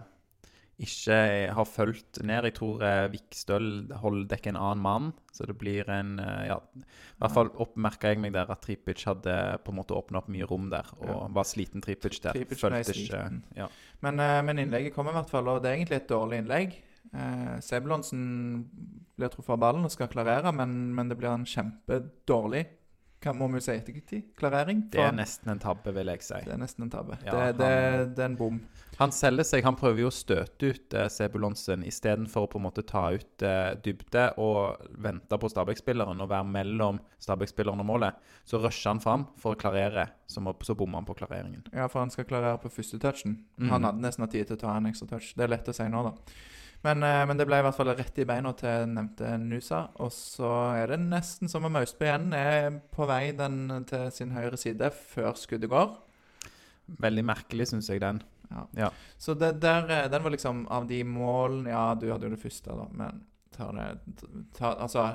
ikke 0.82 1.16
har 1.56 1.64
fulgt 1.68 2.18
ned. 2.26 2.44
Jeg 2.50 2.54
tror 2.58 2.82
eh, 2.84 3.06
Vikstøl 3.12 3.68
holder 4.02 4.26
dekk 4.28 4.50
en 4.50 4.58
annen 4.60 4.82
mann, 4.84 5.06
så 5.32 5.46
det 5.48 5.56
blir 5.56 5.88
en 5.92 6.18
eh, 6.20 6.46
Ja, 6.50 6.58
i 6.76 7.20
hvert 7.22 7.32
fall 7.32 7.48
oppmerka 7.64 8.12
jeg 8.12 8.20
meg 8.20 8.34
der 8.36 8.50
at 8.52 8.60
Tripic 8.64 9.06
hadde 9.08 9.36
på 9.64 9.72
en 9.72 9.78
måte 9.78 9.96
åpna 9.96 10.20
opp 10.20 10.28
mye 10.32 10.48
rom 10.48 10.68
der, 10.72 10.90
og 11.00 11.08
Ja. 11.08 11.16
var 11.38 11.48
sliten 11.48 11.80
Tripic 11.84 12.20
der. 12.20 12.36
Tripic 12.36 12.60
Følte 12.60 12.92
ikke 12.92 13.22
ja. 13.56 13.68
Men, 14.04 14.20
eh, 14.20 14.42
men 14.42 14.58
innlegget 14.58 14.94
kommer 14.94 15.12
i 15.16 15.20
hvert 15.20 15.32
fall, 15.32 15.48
og 15.48 15.62
det 15.62 15.70
er 15.70 15.78
egentlig 15.78 15.96
et 16.02 16.08
dårlig 16.12 16.42
innlegg. 16.44 16.76
Eh, 17.14 17.56
Sebulonsen 17.64 18.66
blir 19.16 19.32
truffet 19.32 19.54
av 19.56 19.62
ballen 19.62 19.84
og 19.86 19.90
skal 19.94 20.08
klarere, 20.12 20.52
men, 20.52 20.94
men 20.94 21.08
det 21.08 21.16
blir 21.16 21.32
en 21.32 21.46
kjempedårlig 21.48 22.66
hva 23.34 23.48
må 23.48 23.56
vi 23.58 23.64
si 23.64 23.72
ettertid? 23.74 24.28
Klarering? 24.38 24.84
Det 24.92 25.00
er 25.02 25.12
nesten 25.16 25.50
en 25.54 25.58
tabbe, 25.62 25.92
vil 25.96 26.06
jeg 26.12 26.22
si. 26.22 26.38
det 26.44 26.52
er 26.54 26.60
nesten 26.62 26.84
en 26.86 26.90
tabbe. 26.92 27.18
Ja, 27.26 27.32
det, 27.50 27.58
det, 27.58 27.70
han- 27.70 28.14
det 28.14 28.22
er 28.24 28.30
en 28.30 28.36
bom. 28.36 28.60
Han 28.96 29.12
selger 29.12 29.44
seg, 29.44 29.60
han 29.66 29.76
prøver 29.76 30.00
jo 30.00 30.08
å 30.08 30.14
støte 30.14 30.70
ut 30.72 30.94
eh, 30.96 31.08
Sebulonsen 31.12 31.82
istedenfor 31.84 32.46
å 32.46 32.48
på 32.48 32.56
en 32.56 32.64
måte 32.64 32.80
ta 32.88 33.02
ut 33.12 33.42
eh, 33.44 33.74
dybde 33.84 34.22
og 34.40 34.86
vente 35.04 35.36
på 35.36 35.50
Stabæk-spilleren 35.52 36.22
og 36.24 36.30
være 36.30 36.48
mellom 36.48 37.00
Stabæk-spilleren 37.20 37.82
og 37.84 37.88
målet. 37.90 38.16
Så 38.48 38.56
rusher 38.62 38.94
han 38.94 39.02
fram 39.04 39.26
for 39.36 39.52
å 39.52 39.60
klarere, 39.60 40.06
så, 40.26 40.40
må, 40.40 40.54
så 40.64 40.72
bommer 40.74 41.02
han 41.02 41.08
på 41.10 41.18
klareringen. 41.18 41.66
Ja, 41.76 41.90
for 41.92 42.00
han 42.06 42.10
skal 42.14 42.24
klarere 42.24 42.56
på 42.62 42.72
første 42.72 42.96
touchen. 43.02 43.42
Mm. 43.60 43.68
Han 43.74 43.84
hadde 43.90 44.00
nesten 44.06 44.24
hatt 44.24 44.32
tid 44.32 44.48
til 44.48 44.56
å 44.56 44.62
ta 44.64 44.76
en 44.80 44.88
ekstra 44.88 45.10
touch. 45.12 45.34
Det 45.36 45.44
er 45.44 45.52
lett 45.58 45.68
å 45.68 45.76
si 45.76 45.90
nå, 45.92 46.06
da. 46.08 46.14
Men, 46.84 47.02
eh, 47.02 47.22
men 47.26 47.38
det 47.38 47.46
ble 47.48 47.58
i 47.60 47.64
hvert 47.64 47.76
fall 47.76 47.92
rett 47.96 48.18
i 48.20 48.26
beina 48.28 48.52
til 48.58 48.88
nevnte 48.92 49.32
Nusa. 49.42 49.86
Og 50.04 50.12
så 50.14 50.50
er 50.76 50.92
det 50.92 51.00
nesten 51.02 51.50
som 51.50 51.64
om 51.66 51.78
Austbø 51.80 52.08
igjen 52.08 52.32
er 52.36 52.80
på 52.94 53.08
vei 53.08 53.30
den 53.36 53.86
til 53.88 54.10
sin 54.14 54.34
høyre 54.36 54.58
side 54.60 54.90
før 54.94 55.32
skuddet 55.40 55.72
går. 55.72 55.94
Veldig 57.02 57.24
merkelig, 57.26 57.70
syns 57.72 57.90
jeg, 57.90 58.00
den. 58.04 58.20
Så 59.18 59.34
det 59.34 59.56
der, 59.60 59.88
eh, 59.90 60.10
den 60.10 60.22
var 60.22 60.30
liksom 60.30 60.66
av 60.70 60.86
de 60.86 61.02
målene 61.04 61.72
Ja, 61.72 61.94
du 61.94 62.10
hadde 62.12 62.28
jo 62.28 62.34
det 62.36 62.42
første, 62.42 62.70
da, 62.70 62.86
men 62.92 63.24
tar 63.56 63.72
det 63.76 63.86
ta, 64.56 64.74
Altså, 64.74 65.06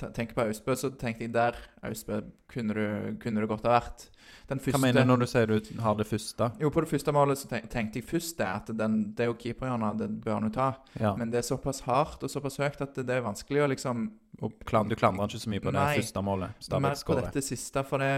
tenker 0.00 0.14
tenk 0.16 0.34
på 0.36 0.44
Austbø, 0.46 0.74
så 0.78 0.90
tenkte 0.96 1.26
jeg 1.26 1.32
der 1.34 1.56
Austbø 1.84 2.22
kunne 2.50 2.74
du, 2.74 2.84
kunne 3.20 3.42
det 3.42 3.48
godt 3.50 3.66
ha 3.68 3.76
vært. 3.76 4.06
Den 4.50 4.58
første 4.58 4.78
Hva 4.78 4.82
mener 4.82 5.04
du 5.04 5.10
når 5.12 5.22
du 5.22 5.26
sier 5.30 5.50
du 5.50 5.70
har 5.84 5.94
det 5.98 6.06
første? 6.08 6.50
Jo, 6.62 6.70
på 6.74 6.82
det 6.84 6.90
første 6.90 7.14
målet 7.14 7.38
så 7.38 7.50
tenkte 7.52 8.00
jeg 8.00 8.06
først 8.08 8.38
det, 8.40 8.48
at 8.48 8.72
den, 8.80 8.98
det 9.14 9.26
er 9.26 9.30
jo 9.30 9.38
keeperhjørnet, 9.38 10.00
det 10.00 10.10
bør 10.24 10.38
han 10.38 10.48
jo 10.48 10.52
ta. 10.56 10.68
Ja. 10.98 11.14
Men 11.20 11.30
det 11.30 11.42
er 11.42 11.48
såpass 11.50 11.82
hardt 11.86 12.24
og 12.26 12.32
såpass 12.32 12.58
høyt 12.62 12.80
at 12.80 12.94
det, 12.96 13.06
det 13.10 13.18
er 13.18 13.26
vanskelig 13.28 13.64
å 13.66 13.70
liksom 13.74 14.06
Og 14.40 14.54
klam, 14.64 14.88
du 14.88 14.96
klandrer 14.96 15.28
ikke 15.28 15.42
så 15.44 15.52
mye 15.52 15.60
på 15.62 15.72
det 15.74 15.80
Nei. 15.80 15.96
første 16.00 16.22
målet. 16.24 16.70
Mer 16.80 17.02
på 17.06 17.18
dette 17.20 17.42
siste, 17.44 17.84
for 17.84 18.00
det, 18.00 18.14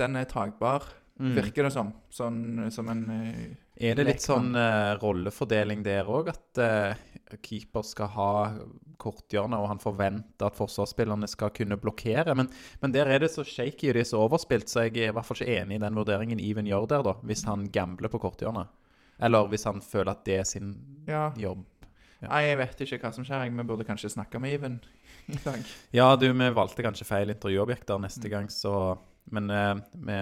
den 0.00 0.16
er 0.18 0.26
tagbar, 0.30 0.88
Mm. 1.18 1.34
virker 1.34 1.66
det 1.66 1.72
som. 1.74 1.88
Sånn 2.14 2.68
som 2.70 2.88
en 2.92 3.00
eh, 3.10 3.56
Er 3.80 3.94
det 3.94 4.04
litt 4.08 4.24
sånn 4.24 4.50
uh, 4.58 4.96
rollefordeling 4.98 5.84
der 5.86 6.08
òg, 6.10 6.32
at 6.32 6.58
uh, 6.58 7.36
keeper 7.46 7.84
skal 7.86 8.08
ha 8.10 8.30
korthjørnet, 8.98 9.54
og 9.60 9.68
han 9.70 9.78
forventer 9.82 10.48
at 10.48 10.56
forsvarsspillerne 10.58 11.28
skal 11.30 11.52
kunne 11.54 11.78
blokkere? 11.78 12.34
Men, 12.34 12.48
men 12.82 12.94
der 12.96 13.06
er 13.14 13.22
det 13.22 13.30
så 13.30 13.44
shaky 13.46 13.92
og 13.92 13.94
det 13.94 14.02
er 14.02 14.10
så 14.10 14.22
overspilt, 14.24 14.66
så 14.72 14.88
jeg 14.88 14.96
er 15.04 15.12
i 15.12 15.14
hvert 15.14 15.28
fall 15.28 15.38
ikke 15.38 15.60
enig 15.60 15.78
i 15.78 15.82
den 15.84 15.94
vurderingen 16.00 16.42
Even 16.42 16.66
gjør 16.66 16.88
der, 16.90 17.04
da, 17.06 17.14
hvis 17.30 17.44
han 17.46 17.68
gambler 17.74 18.10
på 18.10 18.18
korthjørnet. 18.24 18.72
Eller 19.22 19.46
hvis 19.50 19.66
han 19.66 19.78
føler 19.82 20.12
at 20.14 20.24
det 20.26 20.40
er 20.40 20.46
sin 20.46 20.74
Ja. 21.08 21.28
jobb. 21.38 21.62
Ja. 22.18 22.32
Nei, 22.32 22.42
jeg 22.48 22.58
vet 22.58 22.80
ikke 22.82 22.98
hva 23.04 23.12
som 23.14 23.22
skjer. 23.26 23.46
Vi 23.54 23.62
burde 23.66 23.86
kanskje 23.86 24.10
snakke 24.10 24.40
med 24.42 24.56
Even 24.58 24.80
i 25.30 25.38
dag. 25.44 25.62
Ja, 25.94 26.16
du, 26.18 26.26
vi 26.34 26.50
valgte 26.54 26.82
kanskje 26.82 27.06
feil 27.06 27.30
intervjuobjekter 27.30 27.94
Mm. 27.98 28.02
neste 28.08 28.28
gang, 28.32 28.50
så 28.50 28.98
Men 29.30 29.50
uh, 29.50 29.74
vi, 29.92 30.18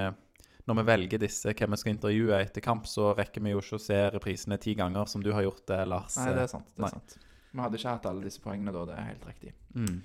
når 0.67 0.81
vi 0.81 0.85
velger 0.89 1.23
disse 1.23 1.53
hvem 1.55 1.75
vi 1.75 1.79
skal 1.79 1.93
intervjue 1.95 2.41
etter 2.41 2.65
kamp, 2.65 2.89
så 2.91 3.13
rekker 3.15 3.45
vi 3.45 3.53
jo 3.55 3.63
ikke 3.63 3.79
å 3.79 3.85
se 3.85 4.01
reprisene 4.17 4.59
ti 4.63 4.75
ganger, 4.79 5.07
som 5.11 5.23
du 5.23 5.31
har 5.35 5.47
gjort 5.47 5.63
det, 5.71 5.79
Lars. 5.87 6.19
Nei, 6.19 6.33
det 6.35 6.43
er 6.43 6.51
sant. 6.51 6.69
det 6.75 6.83
Nei. 6.83 6.91
er 6.91 6.97
sant. 6.99 7.17
Vi 7.53 7.63
hadde 7.63 7.79
ikke 7.81 7.95
hatt 7.95 8.09
alle 8.11 8.27
disse 8.27 8.43
poengene 8.43 8.75
da, 8.75 8.83
det 8.89 8.97
er 8.99 9.11
helt 9.13 9.27
riktig. 9.29 9.53
Mm. 9.77 10.01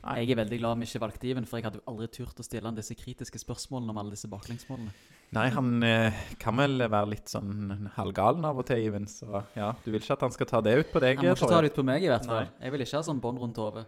Nei. 0.00 0.14
Jeg 0.22 0.32
er 0.32 0.38
veldig 0.40 0.58
glad 0.62 0.78
vi 0.80 0.86
ikke 0.88 1.02
valgte 1.02 1.28
Iven, 1.28 1.48
for 1.48 1.58
jeg 1.58 1.66
hadde 1.66 1.80
jo 1.82 1.88
aldri 1.90 2.06
turt 2.14 2.38
å 2.40 2.46
stille 2.46 2.70
han 2.70 2.78
disse 2.78 2.94
kritiske 2.96 3.42
spørsmålene 3.42 3.92
om 3.92 3.98
alle 4.00 4.14
disse 4.14 4.30
baklengsmålene. 4.30 4.94
Nei, 5.36 5.44
han 5.54 5.82
eh, 5.86 6.22
kan 6.42 6.56
vel 6.58 6.82
være 6.90 7.12
litt 7.12 7.30
sånn 7.30 7.90
halvgalen 7.94 8.46
av 8.48 8.58
og 8.58 8.66
til, 8.66 8.80
Iven. 8.88 9.06
Så 9.06 9.28
ja, 9.54 9.68
du 9.84 9.92
vil 9.92 10.00
ikke 10.00 10.16
at 10.16 10.24
han 10.26 10.34
skal 10.34 10.48
ta 10.50 10.62
det 10.66 10.72
ut 10.80 10.90
på 10.90 11.02
deg? 11.04 11.20
Han 11.20 11.30
må 11.30 11.36
ikke 11.36 11.50
ta 11.52 11.60
det 11.62 11.70
ut 11.70 11.78
på 11.78 11.84
meg, 11.86 12.02
i 12.02 12.10
hvert 12.10 12.26
fall. 12.26 12.48
Jeg 12.58 12.74
vil 12.74 12.84
ikke 12.86 12.98
ha 12.98 13.06
sånn 13.06 13.22
bånd 13.22 13.42
rundt 13.42 13.62
hodet. 13.62 13.86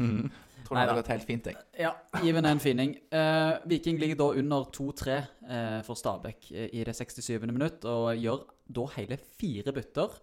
Mhm. 0.00 0.32
Tror 0.64 0.78
det 0.78 0.84
hadde 0.86 1.00
gått 1.02 1.10
helt 1.12 1.26
fint, 1.28 1.48
jeg. 1.50 1.58
Ja, 1.76 1.90
Iven 2.24 2.46
er 2.48 2.54
en 2.54 2.62
fining. 2.62 2.94
Eh, 3.12 3.54
Viking 3.68 3.98
ligger 4.00 4.16
da 4.16 4.28
under 4.40 4.70
2-3 4.72 5.16
eh, 5.18 5.80
for 5.84 6.00
Stabæk 6.00 6.46
eh, 6.54 6.70
i 6.72 6.84
det 6.88 6.94
67. 6.96 7.36
minutt, 7.50 7.84
og 7.84 8.14
gjør 8.16 8.46
da 8.72 8.86
hele 8.94 9.18
fire 9.20 9.74
bytter. 9.76 10.14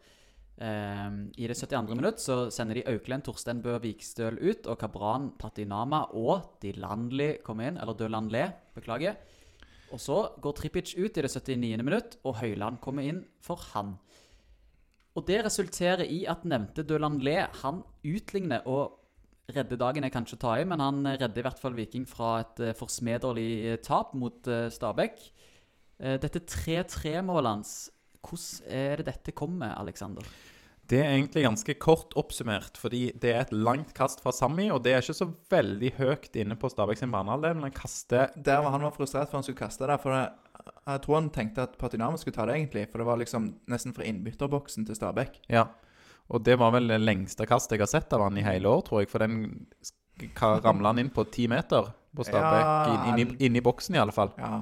Eh, 0.58 1.12
I 1.46 1.50
det 1.52 1.58
72. 1.60 1.94
minutt 1.94 2.24
så 2.24 2.40
sender 2.54 2.80
de 2.80 2.88
Auklend, 2.90 3.28
Torstein 3.28 3.62
Bø 3.62 3.78
Vikstøl 3.84 4.42
ut, 4.42 4.66
og 4.66 4.80
Kabran, 4.82 5.30
Patinama 5.38 6.08
og 6.18 6.58
Dilandli 6.64 7.36
kommer 7.46 7.70
inn, 7.70 7.78
eller 7.78 8.00
Dølandle, 8.02 8.48
beklager. 8.74 9.22
Og 9.92 10.00
så 10.00 10.18
går 10.42 10.56
Trippic 10.58 10.96
ut 10.96 11.18
i 11.18 11.24
det 11.24 11.32
79. 11.32 11.84
minutt, 11.84 12.18
og 12.24 12.40
Høyland 12.40 12.80
kommer 12.84 13.04
inn 13.08 13.26
for 13.44 13.60
han. 13.74 13.98
Og 15.16 15.28
det 15.28 15.42
resulterer 15.44 16.08
i 16.08 16.24
at 16.30 16.46
nevnte 16.48 16.86
Dølanlé 16.88 17.44
han 17.62 17.82
utligner 18.08 18.64
og 18.70 18.98
redde 19.52 19.80
dagen 19.80 20.06
jeg 20.06 20.14
kanskje 20.14 20.38
ikke 20.38 20.44
ta 20.46 20.54
i, 20.62 20.68
men 20.68 20.80
han 20.80 21.02
redder 21.10 21.42
i 21.42 21.46
hvert 21.46 21.60
fall 21.60 21.76
Viking 21.76 22.06
fra 22.08 22.38
et 22.44 22.62
eh, 22.64 22.76
forsmederlig 22.78 23.50
eh, 23.68 23.80
tap 23.84 24.14
mot 24.16 24.48
eh, 24.48 24.70
Stabæk. 24.72 25.26
Dette 26.02 26.40
3-3-målet 26.50 27.46
hans, 27.46 27.72
hvordan 28.26 28.72
er 28.74 28.96
det 28.98 29.06
dette 29.06 29.34
kommer, 29.38 29.76
Aleksander? 29.78 30.26
Det 30.90 31.00
er 31.00 31.14
egentlig 31.14 31.44
ganske 31.46 31.74
kort 31.80 32.16
oppsummert, 32.20 32.76
fordi 32.80 33.12
det 33.22 33.32
er 33.32 33.42
et 33.46 33.54
langt 33.54 33.94
kast 33.96 34.24
fra 34.24 34.34
Sami, 34.36 34.68
og 34.74 34.82
det 34.84 34.96
er 34.96 35.04
ikke 35.04 35.16
så 35.16 35.28
veldig 35.52 35.92
høyt 36.00 36.36
inne 36.42 36.58
på 36.60 36.72
Stabæk 36.72 37.00
sin 37.00 37.14
banehalvdel, 37.14 37.56
men 37.56 37.70
han 37.70 37.76
kaster 37.76 38.34
Der 38.36 38.64
var 38.64 38.76
han 38.76 38.84
var 38.84 38.96
frustrert 38.96 39.32
for 39.32 39.40
han 39.40 39.46
skulle 39.48 39.62
kaste 39.62 39.88
det. 39.88 40.00
For 40.04 40.16
jeg, 40.18 40.34
jeg 40.90 41.04
tror 41.06 41.20
han 41.20 41.30
tenkte 41.32 41.68
at 41.68 41.78
Patinama 41.80 42.20
skulle 42.20 42.36
ta 42.36 42.48
det, 42.50 42.58
egentlig. 42.58 42.88
For 42.92 43.04
det 43.04 43.08
var 43.08 43.22
liksom 43.22 43.48
nesten 43.72 43.96
fra 43.96 44.10
innbytterboksen 44.10 44.90
til 44.90 45.00
Stabæk. 45.00 45.40
Ja. 45.54 45.70
Og 46.32 46.44
det 46.48 46.58
var 46.60 46.76
vel 46.76 46.92
det 46.92 47.00
lengste 47.04 47.48
kastet 47.50 47.78
jeg 47.78 47.86
har 47.86 47.92
sett 47.92 48.14
av 48.16 48.26
han 48.26 48.38
i 48.40 48.46
hele 48.46 48.70
år, 48.72 48.84
tror 48.88 49.04
jeg. 49.04 49.12
For 49.12 49.24
den 49.24 49.40
ramla 50.40 50.92
han 50.94 51.02
inn 51.06 51.14
på 51.14 51.26
ti 51.32 51.48
meter 51.52 51.92
på 52.16 52.28
Stabæk. 52.28 52.62
Ja, 52.68 52.76
inn, 52.92 53.24
inn, 53.24 53.36
i, 53.40 53.48
inn 53.48 53.64
boksen, 53.64 53.96
i 53.96 54.04
alle 54.04 54.16
fall. 54.16 54.36
Ja. 54.40 54.62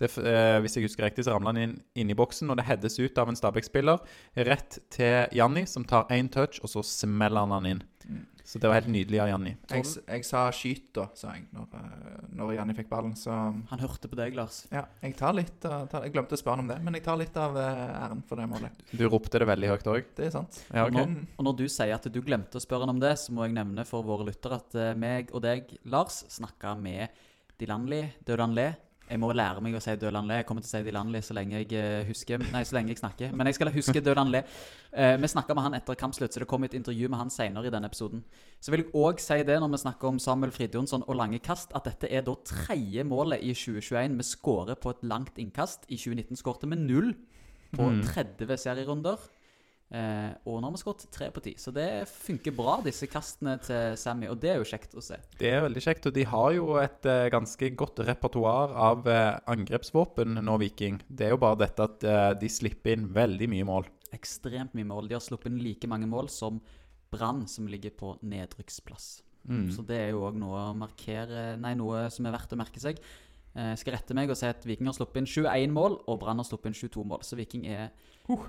Det, 0.00 0.10
eh, 0.18 0.58
hvis 0.64 0.74
jeg 0.76 0.88
husker 0.88 1.06
riktig, 1.06 1.24
så 1.26 1.36
ramler 1.36 1.54
han 1.54 1.62
inn, 1.62 1.74
inn 1.94 2.10
i 2.10 2.18
boksen, 2.18 2.50
og 2.50 2.58
det 2.58 2.66
heades 2.66 2.98
ut 2.98 3.18
av 3.22 3.30
en 3.30 3.38
Stabæk-spiller 3.38 4.00
rett 4.48 4.78
til 4.90 5.28
Janni, 5.38 5.66
som 5.70 5.86
tar 5.86 6.10
én 6.10 6.30
touch, 6.34 6.58
og 6.62 6.72
så 6.72 6.82
smeller 6.82 7.46
han 7.46 7.54
han 7.54 7.68
inn. 7.74 7.82
Mm. 8.08 8.24
Så 8.44 8.58
det 8.60 8.68
var 8.68 8.76
helt 8.76 8.90
nydelig 8.92 9.20
av 9.22 9.28
Janni. 9.30 9.54
Jeg, 9.72 9.86
jeg 10.04 10.24
sa 10.28 10.40
'skyt', 10.52 10.90
da, 10.92 11.06
sa 11.16 11.30
jeg, 11.32 11.46
når, 11.56 11.68
eh, 11.78 12.18
når 12.36 12.50
Janni 12.58 12.74
fikk 12.76 12.90
ballen. 12.90 13.14
Så 13.16 13.32
Han 13.32 13.80
hørte 13.80 14.10
på 14.10 14.18
deg, 14.18 14.34
Lars. 14.36 14.66
ja, 14.70 14.82
jeg 15.00 15.16
tar 15.16 15.32
litt 15.32 15.64
av 15.64 15.88
tar, 15.88 16.04
Jeg 16.04 16.12
glemte 16.12 16.36
å 16.36 16.40
spørre 16.42 16.58
han 16.58 16.64
om 16.66 16.68
det, 16.68 16.76
men 16.84 16.98
jeg 16.98 17.04
tar 17.06 17.16
litt 17.16 17.36
av 17.40 17.56
eh, 17.56 18.04
æren 18.04 18.22
for 18.28 18.36
det 18.36 18.48
målet. 18.50 18.84
Du 18.92 19.08
ropte 19.08 19.40
det 19.40 19.48
veldig 19.48 19.70
høyt 19.72 19.88
òg. 19.88 20.12
Det 20.14 20.26
er 20.26 20.34
sant. 20.36 20.60
Ja, 20.74 20.84
Og, 20.84 20.92
når, 20.92 21.16
og 21.38 21.44
når 21.48 21.56
du 21.56 21.64
sier 21.72 21.94
at 21.96 22.12
du 22.12 22.20
glemte 22.20 22.60
å 22.60 22.64
spørre 22.66 22.84
han 22.84 22.92
om 22.92 23.00
det, 23.00 23.14
så 23.18 23.32
må 23.32 23.48
jeg 23.48 23.56
nevne 23.56 23.86
for 23.88 24.04
våre 24.04 24.28
lyttere 24.28 24.60
at 24.60 24.74
eh, 24.76 24.92
meg 24.94 25.32
og 25.32 25.40
deg, 25.46 25.78
Lars, 25.88 26.26
snakka 26.28 26.76
med 26.76 27.08
Dilanli, 27.56 28.02
Dødanle. 28.26 28.74
Jeg 29.04 29.20
må 29.20 29.28
lære 29.36 29.60
meg 29.60 29.74
å 29.76 29.80
si 29.84 29.92
Dødanle. 30.00 30.38
Jeg 30.40 30.46
kommer 30.48 30.64
til 30.64 30.70
å 30.70 30.72
si 30.78 30.86
Dilanli 30.86 31.20
så 31.22 31.34
lenge 31.36 31.58
jeg 31.60 31.74
eh, 31.76 32.06
husker 32.08 32.40
Nei, 32.54 32.62
så 32.64 32.76
lenge 32.78 32.94
jeg 32.94 33.00
snakker. 33.02 33.34
Men 33.36 33.50
jeg 33.50 33.58
skal 33.58 33.70
huske 33.74 34.00
Dødanle. 34.00 34.40
Eh, 34.96 35.16
vi 35.20 35.28
snakka 35.28 35.54
med 35.54 35.66
han 35.66 35.76
etter 35.76 35.98
kampslutt, 36.00 36.32
så 36.32 36.40
det 36.40 36.48
kom 36.48 36.64
et 36.64 36.76
intervju 36.78 37.10
med 37.12 37.20
han 37.20 37.32
senere 37.32 37.68
i 37.68 37.74
denne 37.74 37.90
episoden. 37.90 38.24
Så 38.64 38.72
vil 38.72 38.86
jeg 38.86 38.94
òg 38.96 39.20
si 39.20 39.36
det 39.44 39.58
når 39.60 39.74
vi 39.74 39.82
snakker 39.84 40.08
om 40.08 40.18
Samuel 40.22 40.54
Fridjonsson 40.56 41.04
og 41.04 41.20
lange 41.20 41.42
kast, 41.44 41.74
at 41.76 41.84
dette 41.84 42.08
er 42.08 42.24
da 42.24 42.32
tredje 42.48 43.04
målet 43.04 43.44
i 43.44 43.52
2021 43.52 44.16
vi 44.22 44.28
skårer 44.30 44.80
på 44.80 44.94
et 44.96 45.04
langt 45.12 45.36
innkast. 45.42 45.84
I 45.92 46.00
2019 46.00 46.40
skårte 46.40 46.70
vi 46.72 46.80
null 46.80 47.12
på 47.74 47.90
Mm. 47.90 48.02
30 48.06 48.56
serierunder. 48.56 49.18
Eh, 49.94 50.30
og 50.50 50.58
nå 50.58 50.66
har 50.66 50.74
vi 50.74 50.80
skåret 50.80 51.04
tre 51.14 51.28
på 51.30 51.42
ti. 51.44 51.52
Så 51.60 51.70
det 51.74 51.86
funker 52.10 52.54
bra, 52.56 52.78
disse 52.82 53.06
kastene 53.10 53.54
til 53.62 53.98
Sammy. 54.00 54.26
Og 54.32 54.40
det 54.42 54.50
er 54.50 54.58
jo 54.58 54.68
kjekt 54.68 54.96
å 54.98 55.02
se. 55.04 55.20
Det 55.38 55.50
er 55.52 55.62
veldig 55.64 55.82
kjekt, 55.84 56.08
og 56.10 56.16
de 56.16 56.24
har 56.30 56.54
jo 56.56 56.78
et 56.82 57.10
eh, 57.10 57.26
ganske 57.32 57.70
godt 57.78 58.02
repertoar 58.08 58.74
av 58.88 59.10
eh, 59.10 59.34
angrepsvåpen 59.54 60.40
nå, 60.42 60.56
Viking. 60.64 60.98
Det 61.06 61.28
er 61.28 61.36
jo 61.36 61.42
bare 61.44 61.62
dette 61.62 61.86
at 61.86 62.08
eh, 62.08 62.30
de 62.40 62.50
slipper 62.50 62.96
inn 62.96 63.10
veldig 63.14 63.50
mye 63.54 63.68
mål. 63.70 63.92
ekstremt 64.14 64.74
mye 64.74 64.88
mål. 64.88 65.10
De 65.10 65.18
har 65.18 65.22
sluppet 65.22 65.52
inn 65.52 65.62
like 65.62 65.90
mange 65.90 66.10
mål 66.10 66.32
som 66.32 66.62
Brann, 67.14 67.44
som 67.46 67.68
ligger 67.70 67.94
på 67.94 68.16
nedrykksplass. 68.26 69.22
Mm. 69.44 69.68
Så 69.70 69.84
det 69.86 69.98
er 70.00 70.14
jo 70.14 70.24
òg 70.26 70.38
noe 70.40 70.70
noe 71.78 72.06
som 72.10 72.26
er 72.26 72.34
verdt 72.34 72.54
å 72.56 72.58
merke 72.58 72.80
seg. 72.82 72.98
Eh, 73.56 73.70
Jeg 73.74 73.78
skal 73.78 73.94
rette 73.94 74.14
meg 74.18 74.30
og 74.30 74.36
si 74.36 74.46
at 74.50 74.64
Viking 74.66 74.88
har 74.90 74.96
sluppet 74.96 75.20
inn 75.22 75.26
21 75.30 75.70
mål, 75.74 76.00
og 76.10 76.20
Brann 76.20 76.40
har 76.42 76.44
sluppet 76.48 76.72
inn 76.72 76.74
22 76.74 77.04
mål. 77.06 77.22
Så 77.22 77.36
Viking 77.38 77.66
er 77.70 77.90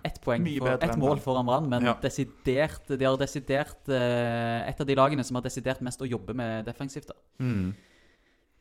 ett 0.07 0.21
poeng 0.23 0.45
for, 0.57 0.77
ett 0.81 0.97
mål 0.97 1.19
foran 1.19 1.45
Brann, 1.45 1.69
men 1.69 1.83
Ja. 1.85 1.93
desidert, 2.01 2.87
de 2.87 3.03
har 3.05 3.17
desidert 3.17 3.89
eh, 3.89 4.69
et 4.69 4.79
av 4.81 4.87
de 4.87 4.95
lagene 4.95 5.23
som 5.23 5.35
har 5.35 5.43
desidert 5.43 5.81
mest 5.81 5.99
å 6.01 6.07
jobbe 6.09 6.33
med 6.33 6.65
defensivt. 6.65 7.07
da. 7.07 7.13
Mm. 7.39 7.75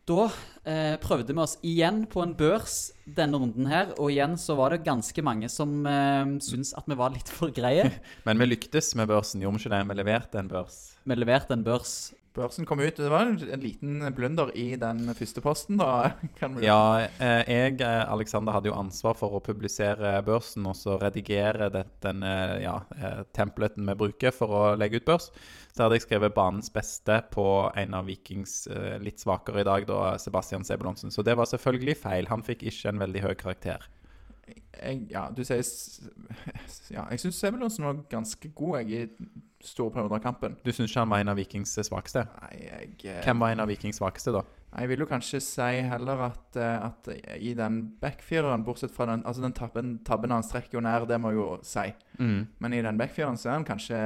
Da 0.07 0.27
eh, 0.69 0.97
prøvde 1.01 1.33
vi 1.33 1.41
oss 1.41 1.55
igjen 1.65 2.03
på 2.13 2.21
en 2.23 2.35
børs 2.37 2.91
denne 3.07 3.39
runden 3.41 3.65
her, 3.71 3.95
og 3.99 4.11
igjen 4.13 4.35
så 4.37 4.53
var 4.59 4.75
det 4.75 4.83
ganske 4.85 5.23
mange 5.25 5.49
som 5.49 5.87
eh, 5.87 6.25
syntes 6.45 6.75
at 6.77 6.85
vi 6.87 6.95
var 6.95 7.09
litt 7.15 7.31
for 7.33 7.49
greie. 7.49 7.87
Men 8.27 8.37
vi 8.43 8.51
lyktes 8.51 8.93
med 9.01 9.09
børsen, 9.09 9.41
gjorde 9.41 9.57
vi 9.57 9.65
ikke 9.65 9.73
det? 9.79 9.89
Vi 9.89 9.95
leverte 10.03 10.39
en 10.43 10.49
børs. 10.53 10.77
Vi 11.09 11.17
leverte 11.17 11.57
en 11.57 11.65
børs. 11.65 12.13
Børsen 12.35 12.67
kom 12.67 12.81
ut. 12.81 12.97
Det 12.97 13.09
var 13.09 13.29
en, 13.29 13.37
en 13.39 13.61
liten 13.63 14.01
blunder 14.15 14.51
i 14.59 14.75
den 14.81 15.07
første 15.15 15.39
posten, 15.45 15.79
da. 15.79 16.17
Ja, 16.65 17.07
eh, 17.23 17.43
jeg, 17.47 17.77
eh, 17.79 18.01
Alexander, 18.11 18.57
hadde 18.57 18.73
jo 18.73 18.75
ansvar 18.79 19.15
for 19.19 19.37
å 19.37 19.43
publisere 19.45 20.17
børsen 20.27 20.67
og 20.67 20.75
så 20.75 20.97
redigere 20.99 21.71
den 22.03 22.27
eh, 22.27 22.57
ja, 22.65 22.81
templeten 23.39 23.87
vi 23.87 23.99
bruker 24.03 24.35
for 24.35 24.51
å 24.51 24.65
legge 24.79 24.99
ut 24.99 25.07
børs. 25.07 25.31
Så 25.71 25.85
hadde 25.85 26.01
jeg 26.01 26.09
skrevet 26.09 26.35
banens 26.35 26.73
beste 26.75 27.21
på 27.31 27.47
en 27.79 27.95
av 27.95 28.11
Vikings 28.11 28.65
litt 29.03 29.23
svakere 29.23 29.63
i 29.63 29.67
dag, 29.67 29.87
da 29.87 30.17
Sebastian 30.19 30.67
Sebulonsen. 30.67 31.15
Så 31.15 31.23
det 31.27 31.35
var 31.39 31.51
selvfølgelig 31.51 31.99
feil. 32.03 32.31
Han 32.31 32.43
fikk 32.47 32.67
ikke 32.67 32.91
en 32.91 33.03
veldig 33.03 33.25
høy 33.29 33.35
karakter. 33.39 33.87
Jeg, 34.47 35.07
Ja, 35.11 35.29
du 35.35 35.45
sier 35.45 35.63
Ja, 36.93 37.07
jeg 37.11 37.23
syns 37.23 37.41
Sebulonsen 37.41 37.87
var 37.87 38.03
ganske 38.11 38.51
god, 38.55 38.83
jeg, 38.83 39.09
i 39.09 39.65
store 39.65 39.95
perioder 39.95 40.19
av 40.19 40.25
kampen. 40.25 40.59
Du 40.65 40.73
syns 40.73 40.91
ikke 40.91 41.05
han 41.05 41.13
var 41.13 41.23
en 41.23 41.33
av 41.33 41.39
Vikings 41.41 41.73
svakeste? 41.87 42.27
Nei, 42.43 42.53
jeg 42.67 42.91
eh, 43.09 43.23
Hvem 43.25 43.41
var 43.41 43.55
en 43.55 43.65
av 43.65 43.71
Vikings 43.71 44.01
svakeste, 44.01 44.35
da? 44.35 44.45
Jeg 44.75 44.91
vil 44.91 45.05
jo 45.05 45.07
kanskje 45.07 45.39
si 45.45 45.71
heller 45.87 46.25
at, 46.27 46.59
eh, 46.59 46.87
at 46.89 47.11
i 47.39 47.55
den 47.57 47.79
backfireren, 48.03 48.65
bortsett 48.67 48.93
fra 48.95 49.07
den 49.09 49.23
Altså 49.25 49.45
den 49.45 49.55
tabben, 49.57 49.97
tabben 50.05 50.35
han 50.35 50.45
strekker 50.45 50.79
jo 50.79 50.85
nær, 50.85 51.07
det 51.09 51.21
må 51.23 51.33
jeg 51.33 51.41
jo 51.41 51.49
si. 51.65 51.87
Mm. 52.19 52.41
Men 52.59 52.77
i 52.77 52.83
den 52.85 52.99
backfireren 53.01 53.41
så 53.41 53.53
er 53.53 53.59
han 53.61 53.69
kanskje 53.69 54.01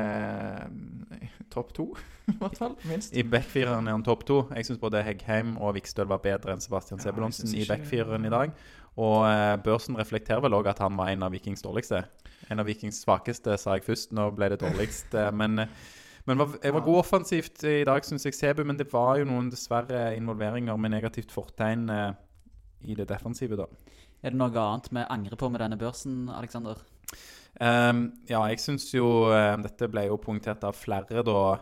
topp 1.58 1.74
to, 1.76 1.90
i 2.32 2.38
hvert 2.40 2.58
fall. 2.62 2.78
Minst. 2.88 3.12
I 3.12 3.26
backfireren 3.26 3.90
er 3.90 3.98
han 3.98 4.06
topp 4.06 4.24
to. 4.30 4.40
Jeg 4.54 4.70
syns 4.70 4.80
både 4.80 5.04
Heggheim 5.04 5.56
og 5.58 5.76
Vikstøl 5.76 6.08
var 6.10 6.22
bedre 6.24 6.54
enn 6.54 6.64
Sebastian 6.64 7.02
Ja, 7.02 7.10
Sebulonsen 7.10 7.52
i 7.58 7.66
backfireren 7.68 8.24
i 8.24 8.32
dag. 8.32 8.56
Og 8.98 9.22
eh, 9.28 9.54
børsen 9.62 9.98
reflekterer 9.98 10.42
vel 10.42 10.56
òg 10.58 10.72
at 10.72 10.80
han 10.82 10.96
var 10.98 11.12
en 11.12 11.26
av 11.26 11.34
Vikings 11.34 11.62
dårligste. 11.62 12.02
En 12.48 12.62
av 12.62 12.66
Vikings 12.66 13.02
svakeste, 13.04 13.54
sa 13.60 13.76
jeg 13.76 13.86
først. 13.86 14.14
Nå 14.16 14.30
ble 14.34 14.48
det 14.54 14.62
dårligst. 14.64 15.14
eh, 15.14 15.30
men 15.34 15.66
eh, 15.66 15.78
men 16.28 16.36
var, 16.36 16.58
jeg 16.60 16.74
var 16.76 16.84
god 16.84 16.98
offensivt 17.00 17.62
i 17.64 17.84
dag, 17.88 18.04
syns 18.04 18.26
jeg, 18.26 18.34
Sebu. 18.36 18.60
Men 18.68 18.76
det 18.76 18.90
var 18.92 19.16
jo 19.16 19.24
noen 19.30 19.48
dessverre 19.48 20.10
involveringer 20.18 20.76
med 20.76 20.92
negativt 20.92 21.32
fortegn 21.32 21.88
eh, 21.88 22.10
i 22.84 22.96
det 22.98 23.08
defensive, 23.08 23.56
da. 23.56 23.64
Er 24.20 24.34
det 24.34 24.40
noe 24.40 24.52
annet 24.52 24.90
vi 24.92 25.06
angrer 25.08 25.40
på 25.40 25.48
med 25.48 25.62
denne 25.62 25.78
børsen, 25.80 26.26
Aleksander? 26.34 26.82
Ehm, 27.58 28.04
ja, 28.30 28.44
jeg 28.52 28.60
syns 28.62 28.86
jo 28.94 29.32
eh, 29.34 29.56
Dette 29.64 29.88
ble 29.90 30.06
jo 30.06 30.20
punktert 30.22 30.62
av 30.66 30.76
flere, 30.78 31.24
da. 31.26 31.58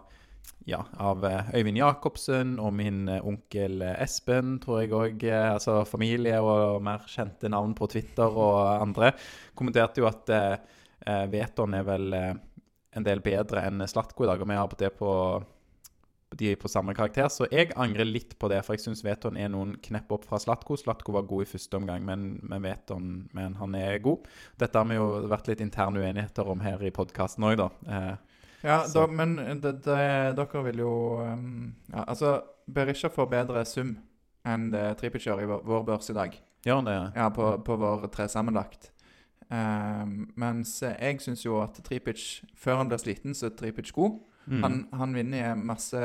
Ja, 0.66 0.80
av 0.98 1.24
eh, 1.24 1.52
Øyvind 1.56 1.78
Jacobsen 1.78 2.56
og 2.58 2.74
min 2.76 3.06
eh, 3.08 3.22
onkel 3.24 3.80
eh, 3.86 4.00
Espen, 4.04 4.56
tror 4.62 4.82
jeg 4.82 4.92
òg. 4.96 5.24
altså 5.30 5.84
familie 5.88 6.40
og 6.42 6.82
mer 6.84 7.06
kjente 7.10 7.48
navn 7.52 7.74
på 7.78 7.88
Twitter 7.92 8.26
og 8.28 8.58
andre. 8.82 9.12
Kommenterte 9.54 10.02
jo 10.02 10.10
at 10.10 10.32
eh, 10.34 10.56
Veton 11.30 11.76
er 11.78 11.84
vel 11.86 12.14
en 12.16 13.04
del 13.04 13.20
bedre 13.22 13.62
enn 13.68 13.84
Slatko 13.86 14.24
i 14.24 14.30
dag, 14.30 14.40
og 14.42 14.48
vi 14.50 14.56
har 14.58 14.70
på 14.72 14.78
det 14.80 14.90
på 14.98 15.10
de 16.36 16.50
er 16.52 16.58
på 16.60 16.68
samme 16.68 16.92
karakter, 16.96 17.28
så 17.32 17.46
jeg 17.52 17.70
angrer 17.80 18.04
litt 18.08 18.34
på 18.40 18.50
det. 18.52 18.58
For 18.66 18.76
jeg 18.76 18.84
syns 18.84 19.02
Veton 19.06 19.38
er 19.40 19.48
noen 19.52 19.74
knepp 19.84 20.10
opp 20.12 20.26
fra 20.28 20.40
Slatko. 20.42 20.76
Slatko 20.76 21.14
var 21.16 21.26
god 21.28 21.46
i 21.46 21.50
første 21.50 21.78
omgang, 21.78 22.04
men, 22.04 22.26
men 22.44 22.64
Veton 22.64 23.06
men 23.36 23.56
han 23.60 23.76
er 23.78 23.98
god. 24.04 24.26
Dette 24.60 24.78
har 24.80 24.88
vi 24.90 24.98
jo 24.98 25.06
vært 25.32 25.48
litt 25.50 25.62
interne 25.64 26.02
uenigheter 26.02 26.48
om 26.52 26.60
her 26.64 26.82
i 26.84 26.92
podkasten 26.94 27.46
òg, 27.48 27.56
da. 27.62 27.70
Eh, 27.86 28.14
Ja, 28.66 28.80
da, 28.90 29.06
men 29.06 29.36
det, 29.62 29.76
det, 29.84 29.96
dere 30.34 30.62
vil 30.64 30.80
jo 30.80 30.92
um, 31.22 31.74
ja, 31.92 32.02
Altså, 32.08 32.40
Berisha 32.66 33.10
får 33.12 33.28
bedre 33.30 33.62
sum 33.68 33.92
enn 34.48 34.70
det 34.72 34.96
Tripic 34.98 35.26
gjør 35.28 35.42
i 35.44 35.46
vår, 35.50 35.60
vår 35.68 35.84
børs 35.86 36.10
i 36.10 36.16
dag. 36.16 36.34
gjør 36.66 36.80
han 36.80 36.88
det? 36.88 36.96
Ja, 37.20 37.28
på, 37.30 37.50
på 37.62 37.76
vår 37.78 38.08
tre 38.14 38.26
sammenlagt. 38.32 38.90
Um, 39.46 40.26
mens 40.34 40.80
jeg 40.82 41.20
syns 41.22 41.44
jo 41.44 41.60
at 41.62 41.78
Tripic, 41.86 42.42
før 42.58 42.80
han 42.80 42.90
blir 42.90 42.98
sliten, 42.98 43.34
så 43.36 43.50
er 43.50 43.56
Tripic 43.58 43.92
god. 43.94 44.18
Mm. 44.46 44.62
Han, 44.62 44.78
han 44.94 45.14
vinner 45.14 45.58
masse 45.58 46.00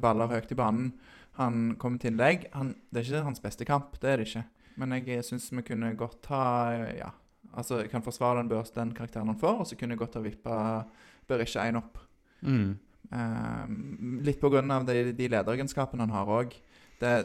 baller 0.00 0.32
høyt 0.32 0.52
i 0.52 0.58
banen. 0.58 0.92
Han 1.40 1.74
kommer 1.80 2.00
til 2.00 2.12
innlegg. 2.12 2.48
Han, 2.54 2.74
det 2.90 3.02
er 3.02 3.08
ikke 3.08 3.26
hans 3.26 3.42
beste 3.44 3.66
kamp, 3.68 3.96
det 4.02 4.10
er 4.10 4.20
det 4.20 4.28
ikke. 4.28 4.44
Men 4.80 4.96
jeg 4.98 5.24
syns 5.26 5.50
vi 5.54 5.62
kunne 5.66 5.92
godt 5.98 6.26
ha 6.32 6.44
Ja, 6.98 7.10
altså 7.54 7.82
jeg 7.82 7.90
kan 7.92 8.02
forsvare 8.02 8.40
den 8.40 8.50
børs, 8.50 8.72
den 8.74 8.94
karakteren 8.94 9.30
han 9.30 9.38
får, 9.38 9.60
og 9.62 9.68
så 9.70 9.78
kunne 9.78 9.94
jeg 9.94 10.02
godt 10.02 10.18
ha 10.18 10.24
vippa 10.24 10.56
Berisha 11.28 11.64
én 11.68 11.78
opp. 11.80 11.98
Mm. 12.42 12.74
Um, 13.14 14.20
litt 14.24 14.40
på 14.40 14.50
grunn 14.50 14.70
av 14.74 14.86
de, 14.88 15.12
de 15.14 15.28
lederegenskapene 15.30 16.06
han 16.06 16.14
har 16.14 16.32
òg. 16.40 16.56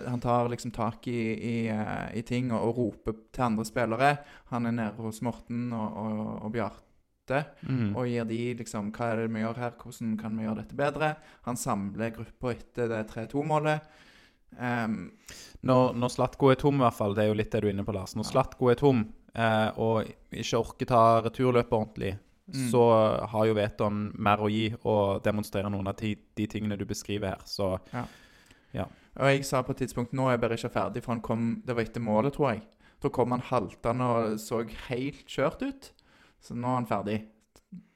Han 0.10 0.20
tar 0.24 0.50
liksom 0.52 0.72
tak 0.76 1.08
i, 1.08 1.20
i, 1.34 1.56
eh, 1.72 2.18
i 2.20 2.22
ting 2.28 2.52
og, 2.52 2.62
og 2.70 2.78
roper 2.78 3.16
til 3.34 3.44
andre 3.46 3.66
spillere. 3.66 4.12
Han 4.52 4.66
er 4.66 4.72
nede 4.72 4.96
hos 5.06 5.22
Morten 5.26 5.72
og, 5.74 5.98
og, 6.04 6.22
og 6.46 6.52
Bjarte 6.58 6.86
Mm. 7.62 7.92
og 7.96 8.08
gir 8.10 8.24
de 8.26 8.38
liksom 8.58 8.88
Hva 8.92 9.12
er 9.12 9.20
det 9.20 9.28
vi 9.36 9.44
gjør 9.44 9.58
her? 9.62 9.74
Hvordan 9.78 10.16
kan 10.18 10.34
vi 10.40 10.48
gjøre 10.48 10.64
dette 10.64 10.74
bedre? 10.80 11.10
Han 11.46 11.56
samler 11.62 12.10
gruppa 12.16 12.56
etter 12.56 12.88
det 12.90 13.04
3-2-målet. 13.12 13.84
Um, 14.58 15.12
Når, 15.62 15.94
når 15.94 16.10
Slatko 16.10 16.50
er 16.50 16.58
tom, 16.58 16.80
i 16.80 16.86
hvert 16.88 16.98
fall, 16.98 17.14
det 17.14 17.22
er 17.24 17.30
jo 17.30 17.36
litt 17.38 17.52
det 17.54 17.62
du 17.62 17.68
er 17.70 17.76
inne 17.76 17.86
på, 17.86 17.94
Lars. 17.94 18.16
Når 18.18 18.26
Ja. 18.26 18.32
Slatko 18.32 18.72
er 18.72 18.80
tom 18.82 19.04
eh, 19.36 19.70
og 19.78 20.10
ikke 20.34 20.58
orker 20.64 20.90
ta 20.90 21.04
returløpet 21.28 21.78
ordentlig, 21.78 22.16
Mm. 22.50 22.64
så 22.72 22.82
har 23.30 23.46
jo 23.46 23.54
Veton 23.54 23.98
mer 24.18 24.42
å 24.42 24.48
gi 24.50 24.72
og 24.90 25.22
demonstrerer 25.22 25.70
noen 25.70 25.86
av 25.88 25.96
de, 26.02 26.16
de 26.34 26.48
tingene 26.50 26.80
du 26.80 26.86
beskriver 26.90 27.36
her. 27.36 27.44
Så 27.46 27.76
og 29.20 29.32
jeg 29.34 29.46
sa 29.48 29.62
på 29.66 29.76
et 29.76 29.84
tidspunkt 29.84 30.16
nå 30.16 30.30
er 30.32 30.40
Berisha 30.40 30.72
ferdig, 30.72 31.04
for 31.04 31.16
han 31.16 31.24
kom 31.24 31.50
Det 31.68 31.76
var 31.76 31.84
etter 31.84 32.04
målet, 32.04 32.36
tror 32.38 32.54
jeg. 32.54 32.64
Da 33.04 33.12
kom 33.12 33.36
han 33.36 33.44
haltende 33.44 34.08
og 34.08 34.40
så 34.40 34.64
helt 34.88 35.28
kjørt 35.28 35.64
ut. 35.64 35.92
Så 36.44 36.56
nå 36.56 36.68
er 36.68 36.82
han 36.82 36.90
ferdig. 36.90 37.20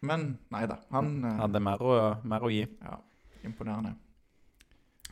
Men 0.05 0.33
nei 0.53 0.65
da. 0.69 0.77
Han 0.93 1.15
eh, 1.23 1.39
hadde 1.39 1.61
mer 1.63 1.83
å, 1.83 1.93
mer 2.27 2.43
å 2.43 2.51
gi. 2.51 2.63
Ja, 2.83 2.97
imponerende. 3.47 3.95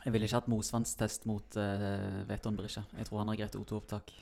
Jeg 0.02 0.14
ville 0.14 0.26
ikke 0.26 0.40
hatt 0.40 0.50
mosvannstest 0.50 1.26
mot 1.30 1.56
uh, 1.60 2.22
Veton 2.28 2.56
Berisha. 2.58 2.84
Jeg 2.98 3.06
tror 3.08 3.22
han 3.22 3.30
har 3.32 3.38
greit 3.38 3.58
O2-opptak. 3.58 4.12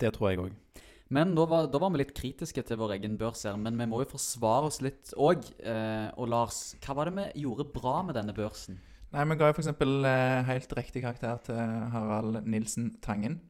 Det 0.00 0.10
tror 0.16 0.30
jeg 0.30 0.40
òg. 0.42 0.80
Men 1.14 1.34
da 1.34 1.44
var, 1.50 1.68
da 1.70 1.78
var 1.82 1.90
vi 1.94 2.02
litt 2.02 2.14
kritiske 2.14 2.62
til 2.66 2.78
vår 2.78 2.96
egen 2.96 3.16
børs 3.18 3.42
her, 3.46 3.56
men 3.58 3.78
vi 3.78 3.86
må 3.90 4.02
jo 4.02 4.12
forsvare 4.12 4.68
oss 4.70 4.80
litt 4.82 5.12
òg. 5.18 5.46
Uh, 5.62 6.10
og 6.18 6.30
Lars, 6.30 6.60
hva 6.82 6.98
var 6.98 7.10
det 7.10 7.16
vi 7.18 7.44
gjorde 7.46 7.68
bra 7.74 8.00
med 8.06 8.18
denne 8.18 8.34
børsen? 8.34 8.78
Nei, 9.10 9.26
Vi 9.26 9.36
ga 9.36 9.50
jo 9.50 9.54
f.eks. 9.56 9.70
Eh, 9.74 10.40
helt 10.46 10.72
riktig 10.78 11.02
karakter 11.02 11.40
til 11.48 11.56
Harald 11.94 12.44
Nilsen 12.46 12.92
Tangen. 13.02 13.40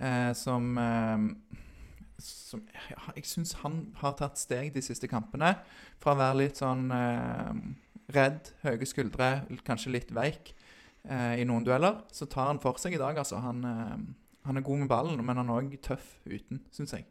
Eh, 0.00 0.32
som 0.34 0.78
eh, 0.78 1.26
som 2.18 2.62
ja, 2.72 3.12
Jeg 3.16 3.26
syns 3.28 3.52
han 3.62 3.92
har 4.00 4.16
tatt 4.18 4.40
steg 4.40 4.72
de 4.74 4.82
siste 4.82 5.10
kampene. 5.10 5.54
Fra 6.02 6.14
å 6.14 6.18
være 6.18 6.40
litt 6.40 6.60
sånn 6.60 6.88
eh, 6.94 7.52
redd, 8.16 8.52
høye 8.64 8.88
skuldre, 8.88 9.28
kanskje 9.66 9.92
litt 9.92 10.14
veik 10.14 10.54
eh, 11.04 11.36
i 11.42 11.46
noen 11.48 11.66
dueller, 11.66 12.00
så 12.12 12.26
tar 12.30 12.48
han 12.48 12.62
for 12.62 12.80
seg 12.80 12.96
i 12.96 13.02
dag, 13.02 13.18
altså. 13.20 13.42
Han, 13.44 13.60
eh, 13.68 13.94
han 14.48 14.56
er 14.56 14.66
god 14.66 14.82
med 14.82 14.90
ballen, 14.90 15.20
men 15.20 15.42
han 15.42 15.52
er 15.52 15.60
òg 15.60 15.76
tøff 15.84 16.16
uten, 16.24 16.64
syns 16.74 16.96
jeg. 16.96 17.04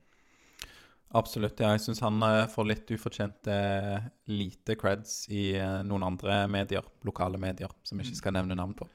Absolutt. 1.15 1.59
ja, 1.59 1.69
Jeg 1.71 1.79
syns 1.85 2.01
han 2.03 2.21
eh, 2.23 2.45
får 2.51 2.67
litt 2.67 2.91
ufortjent 2.91 3.47
eh, 3.47 4.01
lite 4.27 4.75
creds 4.75 5.29
i 5.31 5.53
eh, 5.55 5.77
noen 5.87 6.03
andre 6.03 6.41
medier, 6.51 6.83
lokale 7.07 7.39
medier, 7.39 7.71
som 7.87 7.99
jeg 7.99 8.09
ikke 8.11 8.19
skal 8.23 8.35
nevne 8.35 8.57
navn 8.59 8.73
på. 8.75 8.87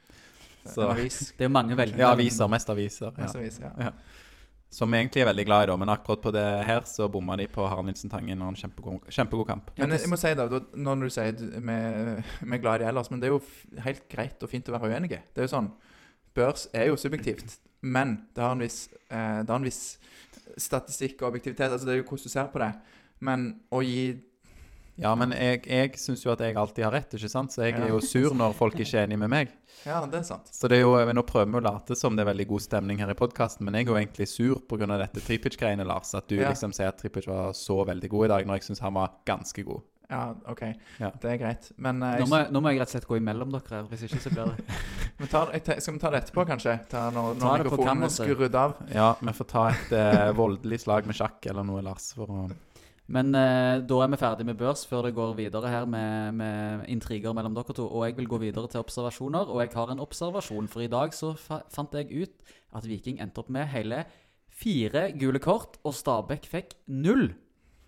Så- 0.67 0.93
Det 0.95 1.41
er 1.41 1.49
jo 1.49 1.55
mange 1.55 1.75
veldig 1.77 1.99
Ja, 1.99 2.13
aviser. 2.13 2.49
Mest 2.49 2.69
aviser. 2.71 3.13
Mest 3.17 3.35
Ja. 3.35 3.71
ja. 3.79 3.87
Ja. 3.87 3.93
Som 4.73 4.91
vi 4.91 4.99
egentlig 4.99 5.21
er 5.21 5.27
veldig 5.27 5.45
glad 5.45 5.63
i, 5.65 5.67
da. 5.67 5.77
Men 5.77 5.89
akkurat 5.89 6.23
på 6.23 6.33
det 6.33 6.65
her 6.65 6.81
så 6.89 7.09
bomma 7.11 7.37
de 7.37 7.47
på 7.47 7.67
Harald 7.69 7.87
Nilsen 7.87 8.09
Tangen 8.11 8.41
og 8.41 8.49
en 8.49 8.55
kjempegod, 8.57 9.03
kjempegod 9.11 9.47
kamp. 9.47 9.71
Men 9.77 9.91
jeg, 9.91 10.01
jeg 10.01 10.09
må 10.09 10.17
si 10.17 10.33
da, 10.35 10.47
når 10.49 11.01
du 11.03 11.11
sier 11.11 11.33
vi, 11.37 12.55
er 12.57 12.59
glad 12.63 12.81
i 12.81 12.85
ellers, 12.89 13.11
men 13.11 13.21
det 13.21 13.29
er 13.29 13.35
jo 13.35 13.43
helt 13.85 14.07
greit 14.09 14.43
og 14.43 14.49
fint 14.49 14.69
å 14.69 14.73
være 14.79 14.89
uenige. 14.95 15.19
Det 15.35 15.43
er 15.43 15.49
jo 15.49 15.57
sånn, 15.57 15.73
Børs 16.35 16.69
er 16.73 16.87
jo 16.89 16.97
subjektivt, 16.97 17.59
men 17.83 18.15
det 18.33 18.41
har 18.41 18.53
en 18.53 18.61
viss, 18.65 18.87
det 19.11 19.49
har 19.51 19.59
en 19.59 19.67
viss 19.69 19.99
statistikk 20.59 21.23
og 21.23 21.31
objektivitet. 21.33 21.71
altså 21.73 21.87
Det 21.87 21.95
er 21.95 22.03
jo 22.03 22.09
hvordan 22.11 22.23
du 22.25 22.29
ser 22.29 22.51
på 22.53 22.59
det. 22.63 22.73
Men 23.21 23.61
å 23.73 23.83
gi 23.85 24.21
Ja, 25.01 25.15
men 25.17 25.31
jeg, 25.33 25.63
jeg 25.67 25.95
syns 25.97 26.21
jo 26.25 26.31
at 26.35 26.41
jeg 26.45 26.55
alltid 26.55 26.85
har 26.85 26.93
rett, 26.93 27.15
ikke 27.17 27.29
sant? 27.31 27.51
Så 27.55 27.63
jeg 27.65 27.79
er 27.81 27.89
jo 27.89 28.01
sur 28.05 28.35
når 28.37 28.53
folk 28.55 28.75
ikke 28.77 28.99
er 29.01 29.07
enig 29.07 29.19
med 29.19 29.31
meg. 29.33 29.53
Ja, 29.87 29.99
det 30.07 30.15
er 30.21 30.23
sant. 30.23 30.47
Så 30.53 30.69
det 30.71 30.77
er 30.79 30.83
jo, 30.85 30.93
Nå 31.17 31.23
prøver 31.27 31.49
vi 31.51 31.59
å 31.59 31.63
late 31.65 31.97
som 31.99 32.15
det 32.15 32.23
er 32.23 32.29
veldig 32.29 32.45
god 32.53 32.63
stemning 32.63 33.01
her 33.03 33.11
i 33.11 33.17
podkasten, 33.19 33.65
men 33.67 33.75
jeg 33.75 33.89
er 33.89 33.91
jo 33.91 33.97
egentlig 33.99 34.29
sur 34.31 34.61
pga. 34.69 34.87
dette 35.01 35.19
Tripic-greiene, 35.25 35.83
Lars. 35.89 36.13
At 36.15 36.29
du 36.29 36.37
Ja. 36.37 36.51
liksom 36.53 36.71
sier 36.73 36.89
at 36.93 36.99
Tripic 36.99 37.27
var 37.27 37.51
så 37.53 37.81
veldig 37.89 38.09
god 38.13 38.25
i 38.25 38.29
dag, 38.29 38.47
når 38.47 38.61
jeg 38.61 38.63
syns 38.69 38.79
han 38.85 38.95
var 38.95 39.11
ganske 39.27 39.65
god. 39.67 39.83
Ja, 40.13 40.23
OK. 40.53 40.63
Ja. 41.01 41.09
Det 41.23 41.31
er 41.33 41.39
greit. 41.41 41.71
Men 41.81 42.03
eh, 42.05 42.19
Nå 42.21 42.27
må, 42.29 42.43
jeg, 42.43 42.53
nå 42.53 42.61
må 42.61 42.73
jeg 42.75 42.83
rett 42.83 42.91
og 42.91 42.97
slett 42.99 43.07
gå 43.09 43.17
imellom 43.19 43.55
dere, 43.55 43.71
her, 43.79 43.87
hvis 43.91 44.03
ikke 44.11 44.21
så 44.21 44.33
blir 44.35 44.51
det 44.53 44.81
vi 45.23 45.29
tar, 45.33 45.53
jeg 45.57 45.63
te- 45.65 45.79
skal 45.81 45.95
vi 45.97 46.03
ta 46.03 46.11
det 46.13 46.21
etterpå, 46.27 46.45
kanskje? 46.53 46.75
Ta 46.91 47.07
når, 47.15 47.39
Ta 47.41 47.47
når 47.49 47.63
det 47.65 47.71
på 47.71 47.79
mikrofonen 47.79 47.89
er 47.89 47.95
kammerset. 47.95 48.29
skrudd 48.29 48.59
av. 48.61 48.75
Ja, 48.93 49.09
vi 49.23 49.35
får 49.41 49.49
ta 49.55 49.63
et 49.73 49.95
eh, 49.97 50.29
voldelig 50.37 50.83
slag 50.85 51.09
med 51.09 51.17
sjakk 51.19 51.49
eller 51.53 51.65
noe, 51.67 51.83
Lars. 51.87 52.11
For 52.19 52.31
å 52.31 52.45
Men 53.13 53.33
eh, 53.35 53.81
da 53.89 53.99
er 54.05 54.11
vi 54.13 54.19
ferdig 54.21 54.47
med 54.49 54.59
børs 54.61 54.85
før 54.89 55.09
det 55.09 55.15
går 55.17 55.33
videre 55.41 55.71
her 55.73 55.87
med, 55.91 56.35
med 56.39 56.85
intriger 56.93 57.35
mellom 57.37 57.55
dere 57.57 57.75
to. 57.77 57.87
Og 57.89 58.05
jeg 58.07 58.17
vil 58.21 58.29
gå 58.31 58.39
videre 58.45 58.71
til 58.73 58.81
observasjoner, 58.85 59.49
og 59.53 59.63
jeg 59.65 59.73
har 59.75 59.91
en 59.95 60.01
observasjon. 60.05 60.69
For 60.73 60.85
i 60.85 60.91
dag 60.93 61.13
så 61.17 61.33
fa 61.39 61.63
fant 61.73 61.97
jeg 61.99 62.13
ut 62.27 62.53
at 62.79 62.87
Viking 62.89 63.19
endte 63.21 63.43
opp 63.43 63.51
med 63.53 63.69
hele 63.75 64.05
fire 64.53 65.09
gule 65.19 65.41
kort, 65.43 65.79
og 65.85 65.95
Stabæk 65.97 66.47
fikk 66.51 66.75
null. 66.89 67.31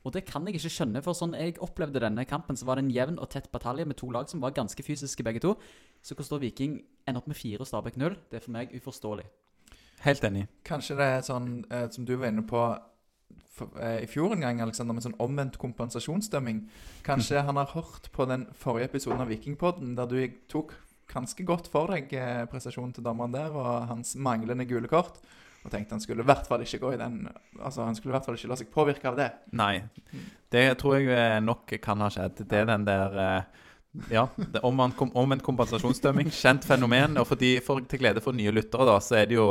Og 0.04 0.12
det 0.12 0.26
kan 0.28 0.44
jeg 0.44 0.58
ikke 0.58 0.72
skjønne, 0.72 1.00
for 1.04 1.16
sånn 1.16 1.36
jeg 1.38 1.56
opplevde 1.64 2.02
denne 2.04 2.26
kampen, 2.28 2.58
så 2.60 2.68
var 2.68 2.76
det 2.76 2.84
en 2.84 2.92
jevn 2.92 3.20
og 3.22 3.30
tett 3.32 3.48
batalje 3.52 3.86
med 3.88 3.96
to 3.96 4.10
lag 4.12 4.28
som 4.28 4.42
var 4.44 4.52
ganske 4.56 4.84
fysiske 4.84 5.24
begge 5.24 5.40
to. 5.40 5.54
Så 6.04 6.12
hvordan 6.12 6.28
står 6.28 6.42
Viking 6.42 6.74
ender 7.08 7.22
opp 7.22 7.30
med 7.30 7.38
fire 7.38 7.64
og 7.64 7.70
Stabæk 7.70 7.96
null? 8.00 8.18
Det 8.28 8.38
er 8.38 8.44
for 8.44 8.56
meg 8.56 8.74
uforståelig. 8.76 9.24
Helt 10.04 10.26
enig. 10.28 10.48
Kanskje 10.68 10.98
det 10.98 11.06
er 11.08 11.24
sånn 11.24 11.48
eh, 11.72 11.86
som 11.94 12.04
du 12.04 12.18
var 12.20 12.28
inne 12.28 12.44
på 12.44 12.66
for, 13.54 13.70
eh, 13.80 14.02
i 14.04 14.08
fjor 14.10 14.34
en 14.34 14.44
gang, 14.44 14.60
Alexander, 14.60 14.96
med 14.96 15.06
sånn 15.06 15.16
omvendt 15.22 15.56
kompensasjonsdømming. 15.62 16.64
Kanskje 17.06 17.44
han 17.46 17.56
har 17.56 17.72
hørt 17.72 18.10
på 18.12 18.26
den 18.28 18.48
forrige 18.58 18.90
episoden 18.90 19.22
av 19.24 19.30
Vikingpodden, 19.32 19.94
der 19.96 20.10
du 20.10 20.18
tok 20.52 20.74
ganske 21.10 21.46
godt 21.46 21.70
for 21.72 21.92
deg 21.94 22.12
eh, 22.18 22.44
prestasjonen 22.50 22.92
til 22.96 23.06
dommeren 23.06 23.32
der, 23.32 23.54
og 23.54 23.88
hans 23.88 24.14
manglende 24.16 24.66
gule 24.68 24.90
kort. 24.90 25.22
Og 25.64 25.72
tenkte 25.72 25.96
han 25.96 26.02
skulle 26.02 26.24
i 26.24 26.28
hvert 26.28 26.48
fall 26.48 26.62
ikke 26.64 26.80
gå 26.82 26.94
i 26.94 27.00
den 27.00 27.22
Altså 27.58 27.86
han 27.86 27.96
skulle 27.96 28.12
i 28.12 28.16
hvert 28.18 28.26
fall 28.28 28.36
ikke 28.36 28.50
la 28.50 28.58
seg 28.60 28.72
påvirke 28.72 29.08
av 29.10 29.18
det. 29.18 29.30
Nei. 29.56 29.74
Det 30.52 30.66
tror 30.80 30.98
jeg 30.98 31.12
eh, 31.16 31.38
nok 31.44 31.76
kan 31.82 32.04
ha 32.04 32.10
skjedd. 32.12 32.44
Det 32.44 32.60
er 32.60 32.68
den 32.68 32.84
der 32.88 33.20
eh, 33.24 33.62
Ja, 34.10 34.26
det 34.36 34.60
kom, 34.98 35.12
omvendt 35.14 35.46
kompensasjonsdømming. 35.46 36.28
Kjent 36.34 36.66
fenomen. 36.68 37.16
Og 37.20 37.28
for, 37.30 37.40
de, 37.40 37.56
for 37.64 37.84
til 37.88 38.02
glede 38.02 38.22
for 38.24 38.36
nye 38.36 38.52
lyttere, 38.52 38.86
da, 38.90 38.98
så 39.00 39.20
er 39.22 39.30
det 39.30 39.38
jo 39.38 39.48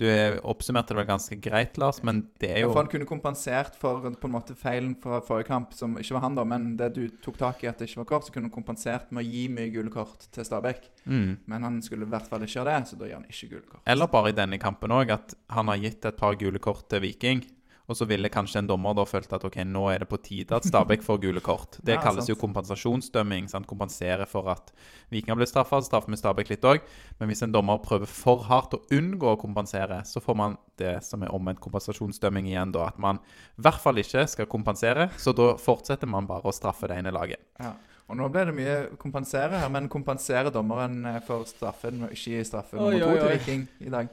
Du 0.00 0.06
oppsummerte 0.42 0.90
det 0.90 0.98
vel 0.98 1.06
ganske 1.06 1.36
greit, 1.38 1.76
Lars, 1.78 2.00
men 2.02 2.24
det 2.42 2.48
er 2.50 2.64
jo 2.64 2.72
For 2.72 2.82
han 2.82 2.90
kunne 2.90 3.06
kompensert 3.06 3.76
for 3.78 4.02
på 4.02 4.28
en 4.28 4.34
måte 4.34 4.56
feilen 4.58 4.96
fra 4.98 5.20
forrige 5.22 5.46
kamp, 5.52 5.74
som 5.76 5.94
ikke 6.00 6.16
var 6.16 6.24
han, 6.26 6.38
da, 6.38 6.44
men 6.50 6.72
det 6.80 6.90
du 6.96 7.04
tok 7.22 7.38
tak 7.38 7.62
i 7.62 7.70
at 7.70 7.78
det 7.78 7.90
ikke 7.90 8.02
var 8.02 8.08
kort, 8.10 8.26
så 8.26 8.34
kunne 8.34 8.50
han 8.50 8.56
kompensert 8.56 9.12
med 9.14 9.22
å 9.22 9.28
gi 9.28 9.44
mye 9.54 9.70
gule 9.74 9.92
kort 9.94 10.26
til 10.34 10.46
Stabæk. 10.48 10.88
mm. 11.04 11.30
Men 11.50 11.68
han 11.68 11.78
skulle 11.84 12.08
i 12.08 12.10
hvert 12.10 12.26
fall 12.30 12.42
ikke 12.42 12.58
gjøre 12.58 12.72
det, 12.72 12.90
så 12.90 12.98
da 12.98 13.10
gir 13.10 13.20
han 13.20 13.28
ikke 13.30 13.50
gule 13.52 13.66
kort. 13.68 13.84
Eller 13.94 14.10
bare 14.10 14.32
i 14.32 14.38
denne 14.40 14.58
kampen 14.62 14.96
òg, 14.98 15.14
at 15.14 15.36
han 15.54 15.70
har 15.70 15.82
gitt 15.86 16.10
et 16.10 16.18
par 16.18 16.34
gule 16.40 16.62
kort 16.62 16.88
til 16.90 17.04
Viking. 17.06 17.44
Og 17.88 17.96
så 17.98 18.06
ville 18.08 18.30
kanskje 18.32 18.62
en 18.62 18.68
dommer 18.70 18.94
da 18.96 19.02
følt 19.04 19.28
at 19.36 19.42
ok, 19.44 19.58
nå 19.68 19.82
er 19.92 19.98
det 20.00 20.08
på 20.08 20.16
tide 20.24 20.56
at 20.56 20.64
Stabæk 20.64 21.02
får 21.04 21.18
gule 21.20 21.40
kort. 21.44 21.76
Det 21.84 21.98
Ja, 21.98 22.00
kalles 22.00 22.24
sant. 22.24 22.32
jo 22.32 22.36
kompensasjonsdømming. 22.40 23.48
sant? 23.52 23.66
Kompensere 23.68 24.24
for 24.26 24.48
at 24.48 24.72
Viking 25.12 25.34
har 25.34 25.36
blitt 25.36 25.50
straffa, 25.52 25.82
straffer 25.84 26.08
vi 26.10 26.16
Stabæk 26.16 26.48
litt 26.54 26.64
òg. 26.64 26.80
Men 27.20 27.28
hvis 27.28 27.42
en 27.44 27.52
dommer 27.52 27.78
prøver 27.84 28.08
for 28.08 28.40
hardt 28.48 28.74
å 28.78 28.80
unngå 28.90 29.34
å 29.34 29.40
kompensere, 29.40 30.00
så 30.08 30.20
får 30.24 30.36
man 30.40 30.56
det 30.80 30.94
som 31.04 31.22
er 31.22 31.34
omvendt 31.36 31.60
kompensasjonsdømming 31.60 32.48
igjen, 32.48 32.72
da. 32.72 32.88
At 32.88 32.98
man 32.98 33.20
i 33.58 33.60
hvert 33.68 33.80
fall 33.84 34.00
ikke 34.00 34.24
skal 34.32 34.46
kompensere, 34.50 35.10
så 35.20 35.34
da 35.36 35.52
fortsetter 35.60 36.08
man 36.08 36.26
bare 36.26 36.48
å 36.48 36.56
straffe 36.56 36.88
det 36.88 36.96
ene 37.02 37.12
laget. 37.12 37.44
Ja. 37.60 37.74
Og 38.08 38.16
nå 38.20 38.26
ble 38.28 38.42
det 38.44 38.52
mye 38.56 38.72
kompensere 39.00 39.60
her, 39.62 39.68
men 39.72 39.86
kompenserer 39.88 40.50
dommeren 40.52 41.04
eh, 41.08 41.20
for 41.24 41.46
straffen 41.48 42.02
ikke 42.10 42.42
straffe 42.44 42.76
nummer 42.76 42.98
to 43.00 43.14
til. 43.16 43.30
Viking 43.32 43.62
i 43.80 43.92
dag? 43.92 44.10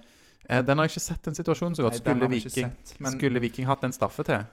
Eh, 0.52 0.62
den 0.68 0.78
har 0.82 0.88
jeg 0.88 0.92
ikke 0.98 1.04
sett 1.06 1.24
den 1.30 1.36
situasjonen 1.38 1.78
så 1.78 1.86
godt. 1.86 2.00
Skulle 2.02 2.28
Viking, 2.28 2.52
sett, 2.52 2.94
men- 3.00 3.14
skulle 3.16 3.40
Viking 3.40 3.66
hatt 3.70 3.84
en 3.88 3.94
straffe 3.96 4.26
til? 4.28 4.44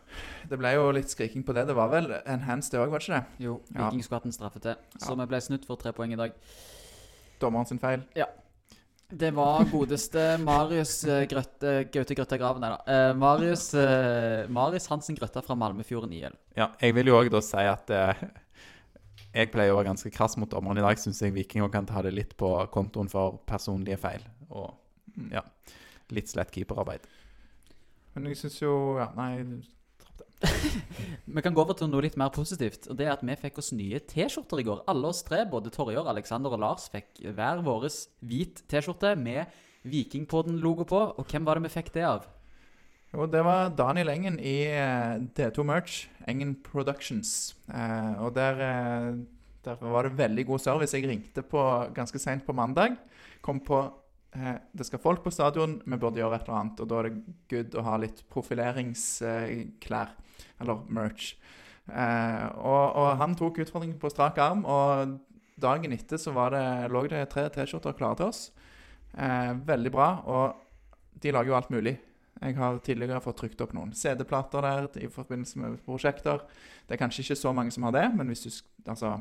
Det 0.48 0.58
ble 0.60 0.70
jo 0.76 0.90
litt 0.94 1.10
skriking 1.10 1.42
på 1.44 1.52
det. 1.56 1.66
Det 1.66 1.74
var 1.74 1.88
vel 1.90 2.12
en 2.24 2.40
hands, 2.46 2.70
det 2.70 2.78
òg, 2.78 2.90
var 2.92 3.00
ikke 3.02 3.16
det? 3.18 3.24
Jo, 3.48 3.60
Ja. 3.74 3.88
Viking 3.88 4.02
skulle 4.06 4.20
hatt 4.20 4.26
en 4.30 4.32
straffe 4.36 4.60
til, 4.62 4.76
så 4.98 5.10
Ja. 5.10 5.14
vi 5.16 5.26
ble 5.26 5.40
snudd 5.40 5.64
for 5.66 5.76
tre 5.76 5.92
poeng 5.92 6.12
i 6.12 6.16
dag. 6.16 6.32
Dommeren 7.40 7.66
sin 7.66 7.78
feil. 7.80 8.04
Ja. 8.14 8.26
Det 9.10 9.32
var 9.34 9.64
godeste 9.72 10.38
Marius 10.44 11.02
eh, 11.08 11.24
Grøtte, 11.26 11.90
Gaute 11.90 12.14
Grøtta 12.14 12.36
Graven, 12.38 12.60
nei 12.60 12.68
da. 12.76 12.82
Eh, 12.86 13.12
Marius, 13.14 13.72
eh, 13.74 14.46
Marius 14.48 14.86
Hansen 14.88 15.16
Grøtta 15.16 15.42
fra 15.42 15.54
Malmefjorden 15.56 16.12
IL. 16.12 16.34
Ja, 16.54 16.72
jeg 16.80 16.94
vil 16.94 17.06
jo 17.06 17.14
òg 17.18 17.30
da 17.30 17.40
si 17.40 17.56
at 17.56 17.88
eh, 17.90 18.14
jeg 19.34 19.50
pleier 19.50 19.72
å 19.72 19.78
være 19.78 19.88
ganske 19.94 20.12
krass 20.12 20.36
mot 20.36 20.50
dommeren 20.50 20.76
i 20.78 20.82
dag. 20.84 20.96
Syns 21.00 21.22
jeg 21.22 21.32
Viking 21.32 21.66
kan 21.72 21.86
ta 21.86 22.02
det 22.02 22.12
litt 22.12 22.36
på 22.36 22.50
kontoen 22.70 23.08
for 23.08 23.40
personlige 23.46 23.98
feil. 23.98 24.20
Og 24.50 24.74
ja, 25.32 25.40
litt 26.14 26.30
slett 26.30 26.52
keeperarbeid. 26.54 27.04
Men 28.14 28.30
jeg 28.30 28.40
syns 28.40 28.60
jo 28.62 28.72
Ja, 28.98 29.10
nei 29.16 29.60
Vi 31.34 31.42
kan 31.42 31.54
gå 31.54 31.62
over 31.62 31.74
til 31.74 31.90
noe 31.90 32.04
litt 32.04 32.16
mer 32.18 32.30
positivt. 32.34 32.86
og 32.90 32.98
det 32.98 33.08
er 33.08 33.16
at 33.16 33.24
Vi 33.26 33.36
fikk 33.40 33.58
oss 33.58 33.72
nye 33.74 33.98
T-skjorter 33.98 34.62
i 34.62 34.66
går. 34.68 34.84
Alle 34.90 35.10
oss 35.10 35.24
tre, 35.26 35.44
både 35.50 35.72
Torjor, 35.74 36.06
Alexander 36.10 36.54
og 36.54 36.62
Lars, 36.62 36.88
fikk 36.92 37.18
hver 37.34 37.62
vår 37.66 37.88
hvit 38.22 38.62
T-skjorte 38.70 39.16
med 39.18 39.46
Vikingpodden-logo 39.88 40.86
på. 40.88 41.00
Og 41.18 41.26
hvem 41.26 41.46
var 41.46 41.58
det 41.58 41.66
vi 41.66 41.74
fikk 41.74 41.92
det 41.94 42.06
av? 42.06 42.28
Jo, 43.08 43.24
det 43.24 43.40
var 43.40 43.70
Daniel 43.72 44.10
Engen 44.12 44.36
i 44.38 44.68
eh, 44.68 45.16
D2 45.32 45.64
Merch, 45.64 46.02
Engen 46.28 46.58
Productions. 46.60 47.56
Eh, 47.72 48.18
og 48.20 48.34
der, 48.36 48.60
eh, 48.60 49.14
der 49.64 49.80
var 49.80 50.04
det 50.04 50.18
veldig 50.18 50.44
god 50.50 50.60
service. 50.60 50.96
Jeg 50.96 51.08
ringte 51.08 51.42
på 51.42 51.62
ganske 51.96 52.20
seint 52.20 52.44
på 52.44 52.52
mandag. 52.52 52.98
Kom 53.40 53.62
på 53.64 53.80
Det 54.72 54.86
skal 54.86 55.02
folk 55.02 55.22
på 55.24 55.32
stadion, 55.34 55.78
vi 55.84 55.98
burde 55.98 56.20
gjøre 56.20 56.38
et 56.38 56.48
eller 56.48 56.58
annet. 56.60 56.82
Og 56.82 56.90
da 56.90 56.98
er 56.98 57.08
det 57.08 57.36
good 57.50 57.78
å 57.78 57.86
ha 57.86 57.96
litt 58.00 58.24
profileringsklær. 58.32 60.14
eller 60.60 60.84
merch. 60.90 61.34
Eh, 61.88 62.46
og, 62.60 62.84
og 63.00 63.08
han 63.20 63.36
tok 63.38 63.62
utfordringen 63.64 63.98
på 64.00 64.10
strak 64.12 64.38
arm, 64.42 64.64
og 64.68 65.14
dagen 65.60 65.94
etter 65.94 66.20
så 66.20 66.34
det, 66.52 66.64
lå 66.92 67.06
det 67.08 67.24
tre 67.32 67.46
T-skjorter 67.54 67.96
klare 67.96 68.20
til 68.20 68.32
oss. 68.32 68.42
Eh, 69.16 69.54
veldig 69.66 69.92
bra. 69.94 70.08
Og 70.26 71.22
de 71.22 71.32
lager 71.34 71.52
jo 71.52 71.58
alt 71.58 71.72
mulig. 71.74 71.96
Jeg 72.38 72.54
har 72.54 72.78
tidligere 72.86 73.22
fått 73.22 73.40
trykt 73.40 73.62
opp 73.64 73.72
noen 73.74 73.90
CD-plater 73.96 74.62
der 74.62 74.84
i 75.02 75.08
forbindelse 75.10 75.58
med 75.58 75.80
prosjekter. 75.86 76.44
Det 76.86 76.94
er 76.94 77.00
kanskje 77.00 77.24
ikke 77.24 77.40
så 77.40 77.52
mange 77.56 77.74
som 77.74 77.88
har 77.88 77.96
det, 77.96 78.08
men 78.14 78.30
hvis 78.30 78.46
du 78.46 78.50
Altså, 78.88 79.18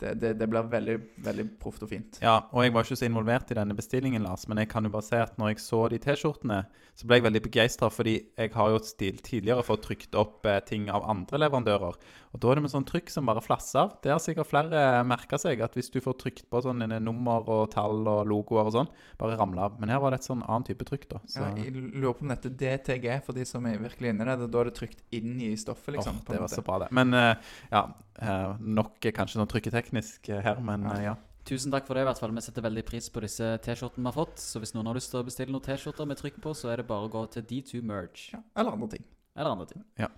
det, 0.00 0.14
det, 0.22 0.32
det 0.38 0.46
blir 0.50 0.68
veldig, 0.70 0.96
veldig 1.26 1.46
proft 1.62 1.82
og 1.82 1.90
fint. 1.90 2.20
Ja, 2.22 2.36
og 2.52 2.62
jeg 2.64 2.74
var 2.74 2.86
ikke 2.86 2.98
så 3.00 3.08
involvert 3.08 3.50
i 3.50 3.56
denne 3.58 3.76
bestillingen, 3.78 4.22
Lars, 4.22 4.46
men 4.50 4.60
jeg 4.62 4.70
kan 4.70 4.86
jo 4.86 4.92
bare 4.94 5.06
si 5.06 5.18
at 5.18 5.34
når 5.40 5.52
jeg 5.52 5.64
så 5.64 5.80
de 5.90 5.98
T-skjortene, 6.02 6.60
så 6.98 7.06
ble 7.06 7.18
jeg 7.18 7.26
veldig 7.28 7.42
begeistra, 7.44 7.90
fordi 7.94 8.14
jeg 8.38 8.54
har 8.54 8.72
jo 8.72 8.78
stil 8.82 9.18
tidligere 9.22 9.66
fått 9.66 9.84
trykt 9.86 10.16
opp 10.18 10.46
eh, 10.50 10.58
ting 10.66 10.88
av 10.90 11.06
andre 11.06 11.38
leverandører. 11.44 11.98
Og 12.34 12.40
da 12.42 12.50
er 12.50 12.58
det 12.58 12.64
med 12.66 12.72
sånn 12.72 12.86
trykk 12.88 13.10
som 13.12 13.28
bare 13.28 13.42
flasser 13.42 13.80
av. 13.84 13.92
Det 14.04 14.10
har 14.12 14.20
sikkert 14.22 14.50
flere 14.50 14.80
merka 15.08 15.38
seg, 15.40 15.62
at 15.64 15.78
hvis 15.78 15.88
du 15.94 16.00
får 16.04 16.16
trykt 16.20 16.48
på 16.50 16.60
sånne 16.64 16.98
nummer 17.00 17.46
og 17.54 17.70
tall 17.72 18.02
og 18.02 18.26
logoer 18.28 18.68
og 18.68 18.74
sånn, 18.74 18.90
bare 19.20 19.38
ramler 19.40 19.68
av. 19.68 19.78
Men 19.80 19.94
her 19.94 20.02
var 20.02 20.12
det 20.12 20.20
et 20.20 20.28
sånn 20.28 20.44
annen 20.44 20.66
type 20.68 20.86
trykk, 20.88 21.06
da. 21.14 21.22
Så 21.30 21.42
Ja, 21.42 21.52
jeg 21.56 21.72
lurer 21.74 22.18
på 22.18 22.26
om 22.26 22.34
dette 22.34 22.52
DTG, 22.52 23.08
for 23.26 23.38
de 23.38 23.46
som 23.48 23.66
er 23.66 23.80
virkelig 23.80 24.12
inne 24.12 24.26
i 24.26 24.34
det. 24.34 24.50
Da 24.52 24.62
er 24.62 24.70
det 24.70 24.76
trykt 24.76 25.02
inn 25.14 25.38
i 25.40 25.54
stoffet, 25.58 25.94
liksom. 25.96 26.20
åh, 26.20 26.26
det 26.28 26.36
var 26.36 26.46
måte. 26.46 26.58
så 26.58 26.66
bra, 26.66 26.82
det. 26.84 26.90
Men 26.98 27.16
eh, 27.16 27.54
ja, 27.72 27.84
eh, 28.20 28.58
nok 28.78 29.08
kanskje 29.16 29.40
noen 29.40 29.50
trykketeknisk 29.54 29.87
eh, 29.94 30.42
her, 30.44 30.60
men 30.64 30.86
eh, 30.92 31.04
ja. 31.08 31.16
Tusen 31.48 31.72
takk 31.72 31.86
for 31.88 31.96
det. 31.96 32.04
i 32.04 32.08
hvert 32.08 32.20
fall. 32.20 32.34
Vi 32.36 32.44
setter 32.44 32.64
veldig 32.66 32.84
pris 32.84 33.08
på 33.08 33.22
disse 33.24 33.54
T-skjortene 33.64 34.04
vi 34.04 34.10
har 34.10 34.16
fått. 34.16 34.40
Så 34.42 34.60
hvis 34.60 34.74
noen 34.76 34.90
har 34.90 34.98
lyst 34.98 35.10
til 35.14 35.22
å 35.22 35.26
bestille 35.26 35.54
noen 35.54 35.64
T-skjorter 35.64 36.08
med 36.08 36.20
trykk 36.20 36.42
på, 36.44 36.52
så 36.56 36.72
er 36.72 36.82
det 36.82 36.88
bare 36.90 37.08
å 37.08 37.12
gå 37.12 37.22
til 37.32 37.46
D2 37.48 37.80
Merge. 37.88 38.34
Ja, 38.34 38.42
eller 38.60 38.76
andre 38.76 38.90
ting. 38.96 39.06
Eller 39.38 39.54
andre 39.54 39.68
ting. 39.70 39.84
Ja. 40.00 40.10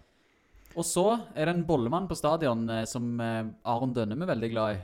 Og 0.74 0.86
så 0.86 1.04
er 1.34 1.46
det 1.46 1.54
en 1.54 1.66
bollemann 1.68 2.08
på 2.10 2.18
stadion 2.18 2.66
eh, 2.70 2.86
som 2.90 3.20
Aron 3.22 3.94
Dønnum 3.94 4.26
er 4.26 4.32
veldig 4.34 4.50
glad 4.56 4.76
i. 4.76 4.80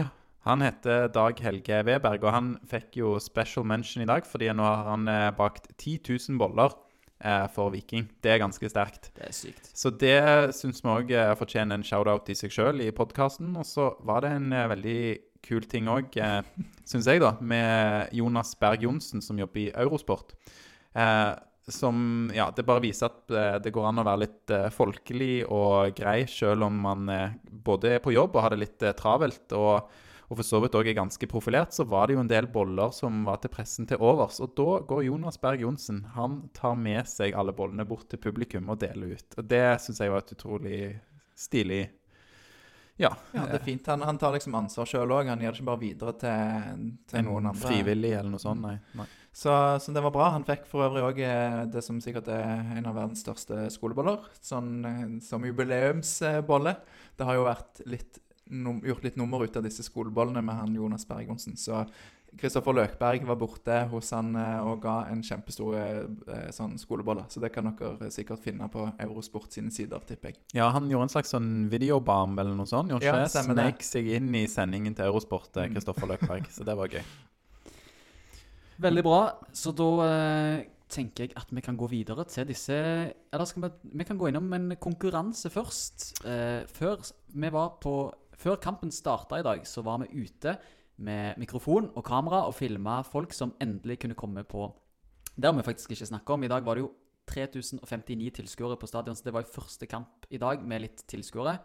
Ja. 0.00 0.10
Han 0.44 0.60
heter 0.60 1.06
Dag 1.08 1.38
Helge 1.40 1.78
Weberg, 1.86 2.26
og 2.26 2.34
han 2.34 2.48
fikk 2.68 2.98
jo 2.98 3.14
special 3.22 3.64
mention 3.64 4.02
i 4.04 4.08
dag, 4.10 4.26
fordi 4.28 4.50
nå 4.52 4.66
har 4.66 4.90
han 4.90 5.08
bakt 5.38 5.70
10 5.78 6.02
000 6.04 6.42
boller 6.42 6.74
for 7.54 7.72
Viking. 7.72 8.08
Det 8.20 8.34
er 8.34 8.42
ganske 8.42 8.68
sterkt. 8.68 9.08
Det 9.16 9.28
er 9.28 9.32
sykt. 9.36 9.70
Så 9.72 9.92
det 9.96 10.18
syns 10.56 10.82
vi 10.84 10.92
òg 10.92 11.14
fortjener 11.40 11.78
en 11.78 11.86
shout-out 11.86 12.28
i 12.28 12.36
seg 12.36 12.52
sjøl 12.52 12.82
i 12.84 12.90
podkasten. 12.94 13.54
Og 13.56 13.64
så 13.68 13.90
var 14.04 14.24
det 14.24 14.34
en 14.36 14.52
eh, 14.52 14.68
veldig 14.74 14.98
kul 15.44 15.64
ting 15.70 15.88
òg, 15.92 16.14
eh, 16.20 16.40
syns 16.90 17.08
jeg, 17.10 17.22
da, 17.24 17.34
med 17.40 18.14
Jonas 18.16 18.54
Berg 18.60 18.84
Johnsen, 18.86 19.24
som 19.24 19.40
jobber 19.40 19.66
i 19.66 19.72
Eurosport. 19.72 20.36
Eh, 20.94 21.32
som 21.64 22.30
Ja, 22.34 22.50
det 22.52 22.66
bare 22.68 22.82
viser 22.84 23.08
at 23.08 23.32
eh, 23.32 23.58
det 23.64 23.72
går 23.72 23.86
an 23.88 24.02
å 24.02 24.06
være 24.06 24.24
litt 24.26 24.52
eh, 24.52 24.70
folkelig 24.72 25.46
og 25.48 25.94
grei, 25.96 26.24
sjøl 26.28 26.66
om 26.66 26.80
man 26.84 27.08
eh, 27.12 27.36
både 27.48 27.96
er 27.96 28.02
på 28.04 28.12
jobb 28.12 28.36
og 28.36 28.44
har 28.44 28.52
det 28.52 28.60
litt 28.66 28.84
eh, 28.84 28.96
travelt. 28.98 29.46
og 29.56 29.88
og 30.28 30.38
for 30.38 30.46
så 30.46 30.60
vidt 30.62 30.76
òg 30.78 30.88
er 30.88 30.96
ganske 30.96 31.28
profilert, 31.28 31.74
så 31.76 31.84
var 31.88 32.08
det 32.08 32.16
jo 32.16 32.22
en 32.22 32.30
del 32.30 32.46
boller 32.52 32.94
som 32.96 33.24
var 33.26 33.42
til 33.42 33.52
pressen 33.52 33.88
til 33.90 34.00
overs. 34.00 34.40
Og 34.44 34.54
da 34.56 34.78
går 34.88 35.04
Jonas 35.08 35.36
Berg 35.42 35.60
Johnsen 35.64 36.04
Han 36.14 36.38
tar 36.56 36.78
med 36.80 37.04
seg 37.10 37.36
alle 37.36 37.52
bollene 37.56 37.84
bort 37.88 38.08
til 38.08 38.22
publikum 38.22 38.70
og 38.72 38.80
deler 38.80 39.18
ut. 39.18 39.36
Og 39.36 39.44
det 39.50 39.66
syns 39.84 40.00
jeg 40.00 40.14
var 40.14 40.24
et 40.24 40.32
utrolig 40.36 40.80
stilig 41.36 41.82
Ja. 42.96 43.10
Ja, 43.34 43.42
det 43.50 43.58
er 43.58 43.64
fint. 43.66 43.86
Han, 43.90 44.04
han 44.06 44.18
tar 44.22 44.32
liksom 44.36 44.54
ansvar 44.54 44.86
sjøl 44.86 45.10
òg. 45.10 45.26
Han 45.26 45.40
gir 45.42 45.50
det 45.50 45.58
ikke 45.58 45.66
bare 45.66 45.82
videre 45.82 46.12
til, 46.20 46.82
til 47.10 47.18
En 47.20 47.26
noen 47.26 47.50
andre. 47.50 47.66
frivillig 47.66 48.12
eller 48.14 48.30
noe 48.30 48.42
sånt, 48.42 48.62
nei. 48.62 48.76
nei. 48.94 49.06
Så, 49.34 49.50
så 49.82 49.90
det 49.90 50.02
var 50.04 50.12
bra. 50.14 50.28
Han 50.30 50.46
fikk 50.46 50.68
for 50.70 50.86
øvrig 50.86 51.02
òg 51.02 51.18
det 51.74 51.82
som 51.82 51.98
sikkert 52.00 52.28
er 52.30 52.76
en 52.78 52.86
av 52.86 52.94
verdens 52.94 53.24
største 53.26 53.64
skoleboller. 53.74 54.22
Sånn 54.38 54.70
eh, 54.86 55.02
som 55.26 55.42
jubileumsbolle. 55.42 56.76
Det 57.18 57.26
har 57.26 57.40
jo 57.40 57.48
vært 57.48 57.82
litt, 57.90 58.20
gjort 58.50 59.06
litt 59.06 59.16
nummer 59.16 59.44
ut 59.44 59.56
av 59.56 59.64
disse 59.64 59.84
skolebollene 59.86 60.42
med 60.44 60.58
han 60.58 60.74
Jonas 60.76 61.06
Bergonsen. 61.08 61.56
Så 61.56 61.84
Kristoffer 62.34 62.74
Løkberg 62.74 63.24
var 63.28 63.38
borte 63.38 63.76
hos 63.92 64.10
han 64.14 64.34
eh, 64.38 64.66
og 64.66 64.80
ga 64.82 64.94
en 65.12 65.22
kjempestor 65.22 65.76
eh, 65.78 66.48
sånn 66.54 66.74
skolebolle. 66.80 67.26
Så 67.30 67.42
det 67.42 67.52
kan 67.54 67.68
dere 67.70 68.10
sikkert 68.14 68.42
finne 68.42 68.66
på 68.72 68.88
Eurosport 69.04 69.54
sine 69.54 69.70
sider, 69.74 70.02
tipper 70.08 70.32
jeg. 70.32 70.40
Ja, 70.58 70.68
han 70.74 70.90
gjorde 70.90 71.08
en 71.08 71.14
slags 71.14 71.30
sånn 71.34 71.68
videobarm 71.72 72.34
eller 72.42 72.56
noe 72.58 72.66
sånt. 72.70 72.90
Gjorde 72.90 73.06
Ja, 73.06 73.20
ikke 73.22 73.44
det? 73.46 73.54
Snek 73.54 73.86
seg 73.86 74.10
inn 74.18 74.34
i 74.34 74.46
sendingen 74.50 74.98
til 74.98 75.06
Eurosport, 75.06 75.52
eh, 75.62 75.70
Kristoffer 75.76 76.10
Løkberg. 76.10 76.50
Så 76.50 76.66
det 76.66 76.74
var 76.78 76.90
gøy. 76.90 77.04
Veldig 78.86 79.04
bra. 79.06 79.20
Så 79.54 79.70
da 79.76 79.90
eh, 80.08 80.64
tenker 80.94 81.28
jeg 81.28 81.36
at 81.38 81.50
vi 81.54 81.62
kan 81.64 81.78
gå 81.78 81.88
videre 81.90 82.24
til 82.28 82.46
disse 82.48 82.74
Eller 82.74 83.48
skal 83.48 83.66
vi, 83.66 83.70
vi 84.00 84.06
kan 84.06 84.18
gå 84.18 84.28
innom 84.30 84.52
en 84.56 84.74
konkurranse 84.80 85.50
først. 85.50 86.10
Eh, 86.26 86.66
før, 86.70 87.02
vi 87.34 87.50
var 87.54 87.76
på, 87.82 87.94
før 88.40 88.58
kampen 88.62 88.92
starta 88.94 89.38
i 89.40 89.46
dag, 89.46 89.62
så 89.66 89.82
var 89.86 90.02
vi 90.02 90.24
ute 90.24 90.56
med 91.04 91.38
mikrofon 91.42 91.90
og 91.94 92.04
kamera 92.06 92.44
og 92.48 92.54
filma 92.54 93.00
folk 93.06 93.34
som 93.34 93.54
endelig 93.62 93.98
kunne 94.02 94.18
komme 94.18 94.44
på 94.46 94.68
Det 95.34 95.48
har 95.48 95.56
vi 95.56 95.66
faktisk 95.66 95.90
ikke 95.90 96.06
snakka 96.06 96.32
om. 96.32 96.44
I 96.44 96.48
dag 96.48 96.62
var 96.62 96.74
det 96.76 96.84
jo 96.84 96.92
3059 97.26 98.30
tilskuere 98.36 98.76
på 98.78 98.86
stadion, 98.86 99.16
så 99.16 99.24
det 99.24 99.32
var 99.34 99.42
jo 99.42 99.50
første 99.50 99.86
kamp 99.90 100.28
i 100.30 100.38
dag 100.38 100.62
med 100.62 100.84
litt 100.84 101.02
tilskuere. 101.10 101.58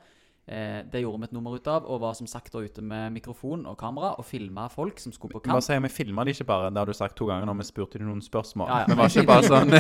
Eh, 0.50 0.80
det 0.90 1.04
gjorde 1.04 1.20
vi 1.22 1.28
et 1.28 1.34
nummer 1.36 1.54
ut 1.54 1.68
av, 1.70 1.86
og 1.86 2.00
var 2.02 2.16
som 2.18 2.26
sagt 2.30 2.56
da 2.56 2.64
ute 2.66 2.82
med 2.82 3.14
mikrofon 3.14 3.68
og 3.70 3.76
kamera 3.78 4.16
og 4.18 4.26
filma 4.26 4.64
folk 4.74 4.98
som 4.98 5.14
skulle 5.14 5.36
på 5.36 5.44
kamp. 5.44 5.54
kamp. 5.54 5.66
sier 5.68 5.84
Vi 5.84 5.92
filma 5.94 6.26
de 6.26 6.34
ikke 6.34 6.48
bare, 6.50 6.72
det 6.74 6.82
har 6.82 6.90
du 6.90 6.98
sagt 6.98 7.16
to 7.20 7.28
ganger 7.30 7.46
når 7.46 7.60
vi 7.60 7.68
spurte 7.68 8.02
de 8.02 8.08
noen 8.08 8.24
spørsmål. 8.26 8.72
Ja, 8.72 8.80
ja. 8.82 8.86
Vi 8.90 8.98
var 8.98 9.14
ikke 9.14 9.28
bare 9.30 9.50
sånn 9.54 9.76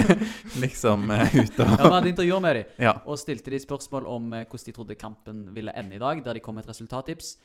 liksom 0.62 1.10
ute 1.10 1.66
og 1.66 1.74
Ja, 1.74 1.88
Vi 1.88 1.96
hadde 1.96 2.12
intervjuer 2.14 2.44
med 2.46 2.60
dem. 2.60 2.76
Ja. 2.86 2.94
og 3.06 3.18
stilte 3.18 3.50
de 3.50 3.60
spørsmål 3.64 4.06
om 4.06 4.34
eh, 4.34 4.46
hvordan 4.46 4.66
de 4.70 4.76
trodde 4.78 5.00
kampen 5.00 5.48
ville 5.56 5.74
ende 5.74 5.98
i 5.98 6.04
dag, 6.04 6.22
der 6.26 6.38
de 6.38 6.44
kom 6.46 6.60
med 6.60 6.68
et 6.68 6.70
resultattips. 6.76 7.38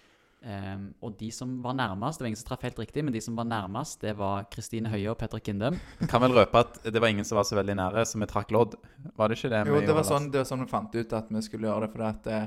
Ehm, 0.44 0.90
og 1.00 1.14
de 1.16 1.30
som 1.33 1.54
var 1.64 1.72
nærmest, 1.78 2.18
det 2.18 2.24
var 2.24 2.28
ingen 2.28 2.40
som 2.40 2.48
traff 2.50 2.64
helt 2.66 2.78
riktig, 2.78 3.04
men 3.04 3.14
de 3.14 3.20
som 3.24 3.37
var 3.37 3.46
nærmest, 3.48 4.00
det 4.02 4.12
var 4.18 4.44
Kristine 4.52 4.90
Høie 4.92 5.09
og 5.09 5.16
Petter 5.20 5.40
Kindem. 5.40 5.78
Kan 6.11 6.20
vel 6.20 6.35
røpe 6.37 6.61
at 6.61 6.76
det 6.85 7.00
var 7.00 7.12
ingen 7.12 7.24
som 7.24 7.38
var 7.38 7.46
så 7.48 7.57
veldig 7.57 7.76
nære, 7.78 8.04
så 8.04 8.20
vi 8.20 8.28
trakk 8.28 8.52
lodd. 8.52 8.76
Var 9.16 9.33
det 9.33 9.38
ikke 9.38 9.52
det? 9.54 9.62
Jo, 9.70 9.78
det 9.80 9.94
var, 9.96 10.04
sånn, 10.09 10.28
det 10.35 10.42
var 10.42 10.48
sånn 10.50 10.64
vi 10.66 10.68
fant 10.72 10.98
ut 10.98 11.14
at 11.16 11.30
vi 11.33 11.42
skulle 11.46 11.70
gjøre 11.70 11.87
det. 11.87 11.92
For 11.94 12.26
det, 12.26 12.40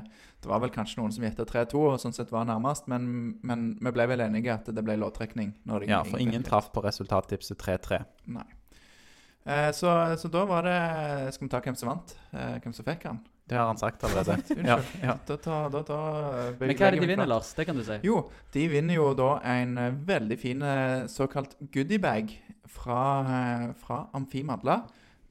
det 0.44 0.52
var 0.52 0.62
vel 0.62 0.74
kanskje 0.74 1.00
noen 1.00 1.16
som 1.16 1.26
gjettet 1.26 1.50
3-2, 1.50 1.80
og 1.88 1.98
sånn 2.02 2.14
sett 2.14 2.30
var 2.34 2.46
nærmest. 2.46 2.86
Men, 2.92 3.08
men 3.42 3.72
vi 3.82 3.94
ble 3.96 4.06
vel 4.12 4.22
enige 4.28 4.54
at 4.54 4.70
det 4.70 4.84
ble 4.86 4.98
loddtrekning. 5.02 5.56
Ja, 5.88 6.04
for 6.06 6.22
ingen 6.22 6.46
traff 6.46 6.70
på 6.74 6.84
resultattipset 6.86 7.58
3-3. 7.58 8.04
Nei. 8.36 8.46
Eh, 9.48 9.72
så, 9.74 9.90
så 10.20 10.28
da 10.28 10.42
var 10.44 10.66
det 10.66 11.32
Skal 11.32 11.46
vi 11.46 11.50
ta 11.54 11.60
hvem 11.64 11.76
som 11.78 11.88
vant? 11.88 12.10
Eh, 12.36 12.58
hvem 12.60 12.74
som 12.76 12.84
fikk 12.84 13.06
han? 13.08 13.22
Det 13.48 13.56
har 13.56 13.66
han 13.66 13.78
sagt 13.80 14.04
allerede. 14.04 14.32
Unnskyld. 14.36 14.66
ja, 14.66 14.78
ja. 15.02 15.14
Da, 15.26 15.36
da, 15.44 15.58
da, 15.72 15.82
da 15.88 16.00
eh, 16.28 16.50
Men 16.60 16.74
hva 16.76 16.90
er 16.90 16.96
det 16.96 17.00
de 17.00 17.08
vinner, 17.08 17.30
Lars? 17.30 17.54
Det 17.56 17.64
kan 17.68 17.78
du 17.78 17.84
si. 17.86 17.96
Jo, 18.04 18.20
de 18.52 18.66
vinner 18.68 18.98
jo 18.98 19.08
da 19.16 19.30
en 19.54 19.74
eh, 19.80 19.96
veldig 20.10 20.38
fin 20.40 20.62
eh, 20.62 21.06
såkalt 21.08 21.56
goodiebag 21.72 22.34
fra, 22.68 23.00
eh, 23.38 23.64
fra 23.80 24.02
Amfi 24.18 24.44
Madla. 24.44 24.82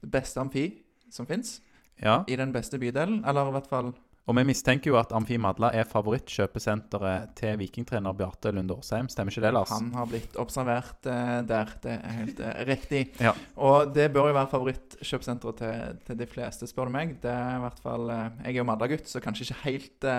Det 0.02 0.10
beste 0.10 0.42
amfi 0.42 0.66
som 1.14 1.26
fins 1.30 1.60
ja. 2.02 2.24
i 2.26 2.36
den 2.38 2.52
beste 2.54 2.80
bydelen. 2.82 3.22
Eller 3.26 3.50
i 3.50 3.56
hvert 3.56 3.70
fall 3.70 3.92
Og 4.28 4.36
vi 4.36 4.44
mistenker 4.44 4.90
jo 4.90 4.98
at 5.00 5.12
Amfi 5.16 5.38
Madla 5.40 5.70
er 5.72 5.86
favorittkjøpesenteret 5.88 7.30
til 7.38 7.54
vikingtrener 7.62 8.12
Bjarte 8.16 8.52
Lunde 8.52 8.76
Årsheim. 8.76 9.08
Stemmer 9.08 9.32
ikke 9.32 9.46
det, 9.46 9.52
Lars? 9.56 9.72
Han 9.72 9.88
har 9.96 10.10
blitt 10.10 10.36
observert 10.40 11.08
uh, 11.08 11.38
der. 11.48 11.72
Det 11.80 11.94
er 11.94 12.16
helt 12.18 12.42
uh, 12.44 12.50
riktig. 12.68 13.02
Ja. 13.24 13.32
Og 13.56 13.94
det 13.96 14.10
bør 14.12 14.28
jo 14.28 14.36
være 14.36 14.52
favorittkjøpesenteret 14.52 15.62
til, 15.62 16.02
til 16.10 16.20
de 16.20 16.28
fleste, 16.28 16.68
spør 16.68 16.90
du 16.90 16.96
meg. 16.98 17.16
Det 17.22 17.32
er 17.32 17.56
i 17.56 17.62
hvert 17.64 17.80
fall 17.80 18.04
uh, 18.12 18.26
Jeg 18.44 18.52
er 18.52 18.60
jo 18.60 18.68
Madla-gutt, 18.68 19.08
så 19.08 19.24
kanskje 19.24 19.48
ikke 19.48 19.62
helt 19.64 20.10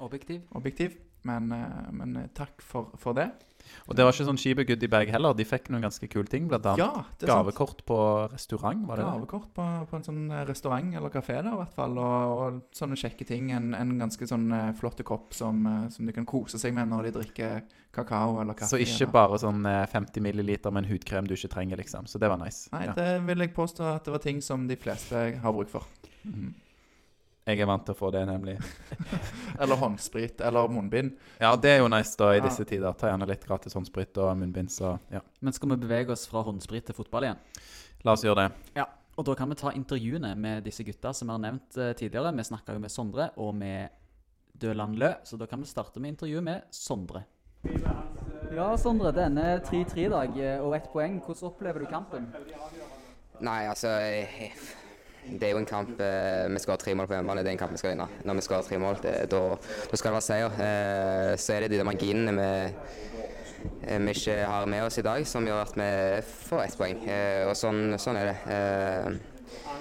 Objektiv. 0.00 0.44
objektiv. 0.56 1.00
Men, 1.28 1.50
men 1.92 2.16
takk 2.36 2.62
for, 2.64 2.92
for 3.00 3.16
det. 3.16 3.26
Og 3.88 3.96
det 3.96 4.04
var 4.04 4.12
ikke 4.12 4.28
sånn 4.28 4.38
kjipe 4.38 4.66
goodiebag 4.68 5.10
heller. 5.10 5.34
De 5.34 5.44
fikk 5.48 5.70
noen 5.70 5.82
ganske 5.88 6.06
kule 6.12 6.28
ting, 6.30 6.46
annet 6.52 6.76
Ja, 6.78 6.90
er 7.00 7.04
sant. 7.08 7.26
gavekort 7.32 7.84
på 7.88 7.98
restaurant. 8.30 8.86
var 8.86 8.96
det? 9.00 9.04
Gavekort 9.08 9.50
på, 9.56 9.66
på 9.90 9.96
en 9.96 10.04
sånn 10.04 10.30
eh, 10.30 10.44
restaurant 10.44 10.94
eller 10.94 11.08
kafé 11.08 11.40
der, 11.42 11.52
i 11.54 11.60
hvert 11.64 11.74
fall. 11.74 11.98
Og, 11.98 12.38
og 12.44 12.62
sånne 12.76 13.00
kjekke 13.00 13.26
ting. 13.26 13.50
En, 13.56 13.72
en 13.74 13.96
ganske 13.98 14.28
sånn 14.28 14.48
flott 14.78 14.90
flotte 14.90 15.04
kopp 15.06 15.34
som, 15.34 15.66
eh, 15.66 15.88
som 15.90 16.06
de 16.06 16.12
kan 16.12 16.26
kose 16.26 16.58
seg 16.58 16.74
med 16.74 16.88
når 16.90 17.08
de 17.08 17.12
drikker 17.20 17.62
kakao 17.94 18.40
eller 18.40 18.54
kaffe. 18.54 18.70
Så 18.70 18.80
ikke 18.80 19.04
eller- 19.06 19.12
bare 19.12 19.38
sånn 19.38 19.66
eh, 19.66 19.86
50 19.86 20.20
milliliter 20.20 20.70
med 20.72 20.84
en 20.84 20.90
hudkrem 20.92 21.26
du 21.26 21.34
ikke 21.34 21.50
trenger, 21.50 21.76
liksom. 21.76 22.06
Så 22.06 22.18
det 22.18 22.28
var 22.28 22.38
nice. 22.38 22.68
Nei, 22.72 22.86
ja. 22.86 22.92
det 22.94 23.22
vil 23.26 23.38
jeg 23.38 23.54
påstå 23.54 23.94
at 23.96 24.04
det 24.04 24.12
var 24.12 24.18
ting 24.18 24.40
som 24.40 24.66
de 24.66 24.76
fleste 24.76 25.38
har 25.40 25.52
bruk 25.52 25.68
for. 25.68 25.84
Mhm. 26.24 26.54
Jeg 27.50 27.60
er 27.64 27.68
vant 27.70 27.84
til 27.86 27.94
å 27.96 27.98
få 27.98 28.10
det, 28.14 28.22
nemlig. 28.28 28.54
Eller 29.60 29.76
håndsprit 29.80 30.40
eller 30.46 30.68
munnbind. 30.72 31.16
Ja, 31.40 31.50
det 31.60 31.70
er 31.74 31.78
jo 31.82 31.88
nice 31.92 32.16
da 32.16 32.30
i 32.32 32.38
Ja. 32.38 32.44
disse 32.46 32.64
tider. 32.64 32.94
Ta 32.96 33.10
gjerne 33.10 33.26
litt 33.28 33.44
gratis 33.46 33.74
håndsprit 33.76 34.16
og 34.22 34.30
munnbind, 34.40 34.70
så 34.72 34.94
ja. 35.12 35.20
Men 35.40 35.52
skal 35.56 35.68
vi 35.74 35.80
bevege 35.82 36.14
oss 36.14 36.26
fra 36.30 36.42
håndsprit 36.46 36.86
til 36.88 36.96
fotball 36.96 37.26
igjen? 37.28 37.42
La 38.06 38.14
oss 38.16 38.24
gjøre 38.24 38.46
det. 38.46 38.50
Ja. 38.80 38.86
Og 39.18 39.26
da 39.26 39.34
kan 39.36 39.50
vi 39.50 39.58
ta 39.60 39.72
intervjuene 39.76 40.30
med 40.38 40.64
disse 40.64 40.84
gutta 40.86 41.10
som 41.12 41.28
vi 41.28 41.34
har 41.34 41.42
nevnt 41.42 41.76
eh, 41.76 41.90
tidligere. 41.98 42.30
Vi 42.38 42.44
snakka 42.48 42.72
jo 42.72 42.80
med 42.80 42.90
Sondre 42.94 43.26
og 43.36 43.50
med 43.58 43.90
Døland 44.60 44.96
Lø, 45.00 45.10
så 45.24 45.36
da 45.36 45.46
kan 45.50 45.60
vi 45.60 45.68
starte 45.68 46.00
med 46.00 46.14
intervjuet 46.14 46.44
med 46.46 46.62
Sondre. 46.72 47.24
Ja, 48.54 48.70
Sondre. 48.80 49.12
Denne 49.12 49.58
3-3 49.66 50.06
i 50.06 50.08
dag 50.08 50.38
eh, 50.40 50.62
og 50.64 50.72
ett 50.78 50.88
poeng. 50.92 51.18
Hvordan 51.20 51.50
opplever 51.50 51.84
du 51.84 51.90
kampen? 51.90 52.30
Nei, 53.44 53.60
altså 53.68 53.92
eh, 54.00 54.56
Det 55.28 55.46
er 55.46 55.52
jo 55.52 55.60
en 55.60 55.68
kamp 55.68 56.00
eh, 56.00 56.46
Vi 56.50 56.62
skal 56.62 56.74
ha 56.74 56.80
tre 56.80 56.94
mål 56.96 57.08
på 57.08 57.16
hjemmebane. 57.16 57.44
Det 57.44 57.52
er 57.52 57.56
en 57.58 57.62
kamp 57.62 57.74
vi 57.74 57.80
skal 57.80 57.94
vinne. 57.94 58.08
Når 58.24 58.38
vi 58.38 58.44
skal 58.46 58.60
ha 58.60 58.66
tre 58.66 58.78
mål, 58.82 59.00
det, 59.04 59.14
da, 59.32 59.42
da 59.90 59.98
skal 60.00 60.10
det 60.10 60.16
være 60.16 60.26
seier. 60.26 60.60
Eh, 60.66 61.32
så 61.40 61.56
er 61.56 61.66
det 61.66 61.78
de 61.78 61.86
marginene 61.86 62.34
vi, 62.38 62.48
eh, 63.84 63.98
vi 64.00 64.14
ikke 64.16 64.38
har 64.48 64.70
med 64.70 64.86
oss 64.86 65.00
i 65.02 65.06
dag, 65.06 65.26
som 65.28 65.46
gjør 65.46 65.64
at 65.66 65.76
vi 65.78 65.90
får 66.48 66.64
ett 66.64 66.78
poeng. 66.80 67.04
Eh, 67.04 67.42
og 67.50 67.54
sånn, 67.58 67.98
sånn 68.00 68.20
er 68.20 68.32
det. 68.32 68.38
Eh, 68.56 69.10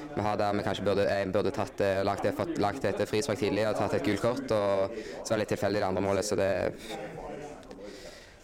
vi 0.09 0.25
har 0.25 0.37
der 0.41 0.55
vi 0.57 0.65
kanskje 0.65 0.85
burde, 0.85 1.07
burde 1.33 1.55
tatt, 1.55 1.81
eh, 1.85 2.03
lagt, 2.03 2.27
lagt 2.59 2.85
et 2.89 3.01
frispark 3.07 3.39
tidlig 3.39 3.67
og 3.69 3.77
tatt 3.79 3.95
et 3.97 4.05
gult 4.05 4.25
kort. 4.25 4.51
Og 4.51 5.01
så 5.23 5.31
var 5.31 5.37
det 5.37 5.43
litt 5.45 5.55
tilfeldig 5.55 5.83
det 5.83 5.89
andre 5.91 6.05
målet, 6.05 6.27
så 6.27 6.37
det 6.39 6.51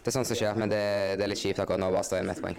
det 0.06 0.12
er 0.12 0.20
sånt 0.20 0.28
som 0.28 0.38
skjer, 0.38 0.54
men 0.54 0.70
det, 0.70 0.84
det 1.18 1.24
er 1.24 1.30
litt 1.32 1.40
kjipt 1.40 1.58
akkurat 1.58 1.80
nå 1.82 1.88
å 1.90 1.94
bare 1.96 2.06
stå 2.06 2.14
igjen 2.14 2.28
med 2.28 2.36
ett 2.36 2.42
poeng. 2.44 2.58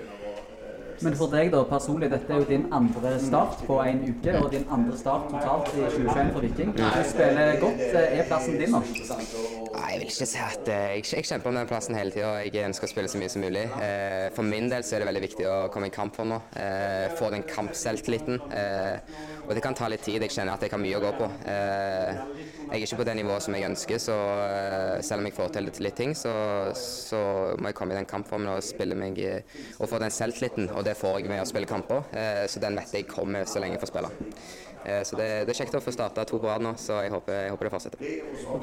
Men 1.06 1.14
for 1.18 1.30
deg 1.30 1.52
da, 1.54 1.60
personlig, 1.70 2.08
dette 2.10 2.32
er 2.34 2.40
jo 2.42 2.46
din 2.50 2.64
andre 2.74 3.12
start 3.22 3.60
på 3.68 3.76
en 3.84 4.00
uke, 4.08 4.34
og 4.40 4.48
din 4.54 4.64
andre 4.74 4.98
start 4.98 5.28
totalt 5.30 5.70
i 5.76 5.84
2021 5.84 6.32
for 6.34 6.46
Viking. 6.48 6.72
Du 6.78 6.84
spiller 7.12 7.60
godt. 7.62 7.84
Eh, 7.86 8.18
Er 8.18 8.26
plassen 8.30 8.58
din 8.58 8.74
nå? 8.74 8.82
Nei, 8.82 9.92
jeg 9.94 10.00
vil 10.02 10.08
ikke 10.10 10.28
si 10.32 10.42
at 10.42 10.72
eh, 10.74 10.88
jeg, 10.98 11.06
jeg 11.14 11.30
kjemper 11.30 11.52
om 11.52 11.60
den 11.60 11.70
plassen 11.70 11.98
hele 12.00 12.16
tida. 12.16 12.32
Jeg 12.48 12.66
ønsker 12.72 12.90
å 12.90 12.92
spille 12.92 13.12
så 13.14 13.22
mye 13.22 13.30
som 13.30 13.46
mulig. 13.46 13.68
Eh, 13.78 14.26
for 14.34 14.48
min 14.48 14.72
del 14.74 14.86
så 14.88 14.98
er 14.98 15.04
det 15.06 15.10
veldig 15.12 15.24
viktig 15.28 15.48
å 15.52 15.58
komme 15.74 15.92
i 15.92 15.94
kamp 15.94 16.18
for 16.18 16.26
nå. 16.30 16.42
Få 17.20 17.30
den 17.34 17.46
kampselvtilliten. 17.48 18.42
Og 19.48 19.54
det 19.56 19.62
kan 19.64 19.78
ta 19.78 19.88
litt 19.92 20.02
tid. 20.08 20.24
Jeg 20.26 20.34
kjenner 20.34 20.58
at 20.58 20.66
jeg 20.66 20.74
har 20.74 20.82
mye 20.82 20.98
å 20.98 21.04
gå 21.04 21.14
på. 21.22 21.30
Jeg 21.48 22.82
er 22.82 22.84
ikke 22.84 23.00
på 23.00 23.06
det 23.08 23.14
nivået 23.22 23.46
som 23.46 23.56
jeg 23.56 23.64
ønsker, 23.70 24.02
så 24.02 24.16
selv 25.06 25.22
om 25.22 25.30
jeg 25.30 25.36
får 25.38 25.54
til 25.56 25.70
litt, 25.70 25.96
ting, 25.98 26.12
så, 26.18 26.34
så 26.76 27.22
må 27.62 27.70
jeg 27.72 27.78
komme 27.78 27.96
i 27.96 28.00
den 28.02 28.10
kampformen 28.10 28.52
og 28.52 28.66
spille 28.66 28.98
meg 29.00 29.22
og 29.80 29.88
få 29.88 30.02
den 30.04 30.12
selvtilliten. 30.12 30.68
Og 30.76 30.84
det 30.88 30.96
får 31.00 31.20
jeg 31.20 31.32
med 31.32 31.44
å 31.44 31.50
spille 31.50 31.70
kamper, 31.70 32.08
eh, 32.16 32.46
så 32.50 32.64
den 32.64 32.80
vet 32.80 32.96
jeg 32.96 33.08
kommer 33.10 33.48
så 33.50 33.62
lenge 33.64 33.78
jeg 33.78 33.84
får 33.84 33.92
spille. 33.92 34.12
Eh, 34.86 35.02
så 35.08 35.20
det, 35.20 35.28
det 35.48 35.54
er 35.54 35.60
kjekt 35.60 35.76
å 35.76 35.84
få 35.84 35.94
starta 35.96 36.24
to 36.28 36.40
på 36.40 36.48
rad 36.48 36.64
nå, 36.64 36.74
så 36.80 37.02
jeg 37.06 37.12
håper, 37.14 37.42
jeg 37.44 37.56
håper 37.56 37.70
det 37.70 37.74
fortsetter. 37.74 38.06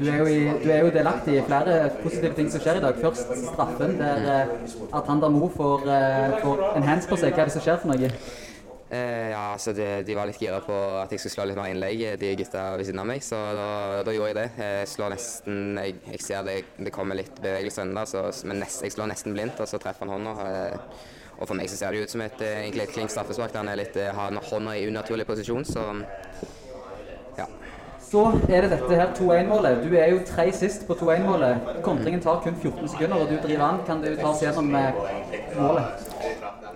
Du 0.00 0.06
er, 0.08 0.24
i, 0.30 0.40
du 0.64 0.70
er 0.72 0.80
jo 0.86 0.94
delaktig 0.94 1.36
i 1.38 1.44
flere 1.44 1.76
positive 2.00 2.32
ting 2.38 2.48
som 2.52 2.64
skjer 2.64 2.80
i 2.80 2.84
dag. 2.86 2.98
Først 3.04 3.36
straffen, 3.50 3.98
der 4.00 4.32
eh, 4.38 4.56
Atander 4.96 5.32
Mo 5.34 5.52
får, 5.52 5.86
får 6.40 6.66
en 6.72 6.90
hands 6.90 7.10
på 7.10 7.20
seg. 7.20 7.36
Hva 7.36 7.44
er 7.44 7.52
det 7.52 7.58
som 7.58 7.64
skjer 7.64 7.80
for 7.82 7.92
noe? 7.92 8.12
Eh, 8.94 9.30
ja, 9.32 9.52
altså 9.54 9.72
de, 9.74 9.86
de 10.06 10.14
var 10.14 10.28
litt 10.28 10.38
gira 10.38 10.60
på 10.62 10.74
at 11.00 11.10
jeg 11.10 11.22
skulle 11.22 11.32
slå 11.32 11.46
litt 11.48 11.58
mer 11.58 11.72
innlegg, 11.72 12.02
de 12.20 12.34
gutta 12.38 12.66
ved 12.78 12.86
siden 12.86 13.00
av 13.02 13.08
meg. 13.08 13.24
Så 13.24 13.38
da, 13.56 13.68
da 14.06 14.14
gjorde 14.14 14.30
jeg 14.30 14.38
det. 14.38 14.46
Jeg 14.60 14.90
slår 14.92 15.14
nesten 15.14 15.80
Jeg, 15.80 15.96
jeg 16.12 16.22
ser 16.22 16.46
det, 16.46 16.56
det 16.78 16.92
kommer 16.94 17.18
litt 17.18 17.40
bevegelse 17.42 17.82
inn 17.82 17.94
men 17.94 18.60
nest, 18.62 18.84
jeg 18.84 18.94
slår 18.94 19.10
nesten 19.10 19.34
blindt, 19.34 19.60
og 19.60 19.70
så 19.70 19.80
treffer 19.82 20.06
han 20.06 20.14
hånda. 20.14 20.34
Eh, 20.46 21.10
og 21.38 21.48
for 21.48 21.58
meg 21.58 21.70
så 21.70 21.78
ser 21.78 21.94
det 21.94 22.04
ut 22.04 22.10
som 22.10 22.22
et, 22.24 22.40
eh, 22.40 22.62
egentlig 22.64 22.82
et 22.82 22.94
klink 22.94 23.10
straffespark. 23.10 23.56
Han 23.56 23.68
er 23.68 23.76
litt, 23.76 23.96
eh, 23.96 24.12
har 24.14 24.30
hånda 24.30 24.76
i 24.76 24.86
unaturlig 24.86 25.26
posisjon, 25.26 25.64
så 25.64 25.82
ja. 27.38 27.46
Så 28.00 28.24
er 28.48 28.62
det 28.62 28.70
dette 28.70 28.94
her 28.94 29.12
2-1-målet. 29.14 29.82
Du 29.82 29.96
er 29.96 30.10
jo 30.10 30.20
tre 30.26 30.52
sist 30.52 30.86
på 30.86 30.94
2-1-målet. 30.94 31.82
Kontringen 31.82 32.20
tar 32.22 32.40
kun 32.44 32.54
14 32.54 32.88
sekunder, 32.88 33.16
og 33.16 33.28
du 33.28 33.36
driver 33.42 33.64
an. 33.64 33.80
Kan 33.86 34.02
du 34.02 34.14
ta 34.16 34.28
oss 34.28 34.42
gjennom 34.42 34.74
eh, 34.74 34.92
målet? 35.58 35.84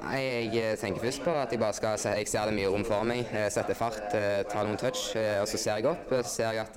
Nei, 0.08 0.50
jeg 0.52 0.78
tenker 0.78 1.04
først 1.04 1.22
på 1.22 1.34
at 1.36 1.50
jeg 1.52 1.60
bare 1.60 1.72
skal 1.72 1.98
se, 1.98 2.08
Jeg 2.08 2.28
ser 2.28 2.46
det 2.46 2.54
mye 2.54 2.68
rom 2.72 2.84
for 2.84 3.04
meg. 3.04 3.26
Sette 3.50 3.74
fart, 3.74 4.10
tar 4.10 4.64
noen 4.64 4.78
touch, 4.78 5.14
og 5.16 5.46
så 5.46 5.58
ser 5.58 5.76
jeg 5.76 5.86
opp. 5.86 6.12
og 6.12 6.24
Så 6.24 6.30
ser 6.30 6.52
jeg 6.52 6.64
at, 6.64 6.76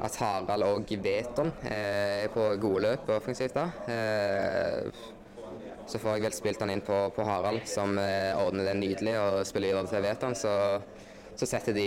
at 0.00 0.16
Harald 0.16 0.62
og 0.62 0.84
Veton 0.88 1.52
er 1.70 2.28
på 2.28 2.56
gode 2.58 2.80
løp 2.80 3.08
offensivt 3.08 3.54
da. 3.54 3.68
Så 5.88 5.98
får 6.02 6.18
jeg 6.18 6.26
vel 6.26 6.36
spilt 6.36 6.60
han 6.60 6.70
inn 6.74 6.84
på, 6.84 6.96
på 7.16 7.24
Harald, 7.24 7.62
som 7.68 7.96
eh, 8.02 8.36
ordner 8.36 8.68
det 8.68 8.76
nydelig 8.82 9.14
og 9.16 9.42
spiller 9.48 9.72
videre 9.72 9.88
til 9.88 10.04
Veton. 10.04 10.34
Så, 10.36 10.52
så 11.38 11.48
setter 11.48 11.72
de 11.76 11.86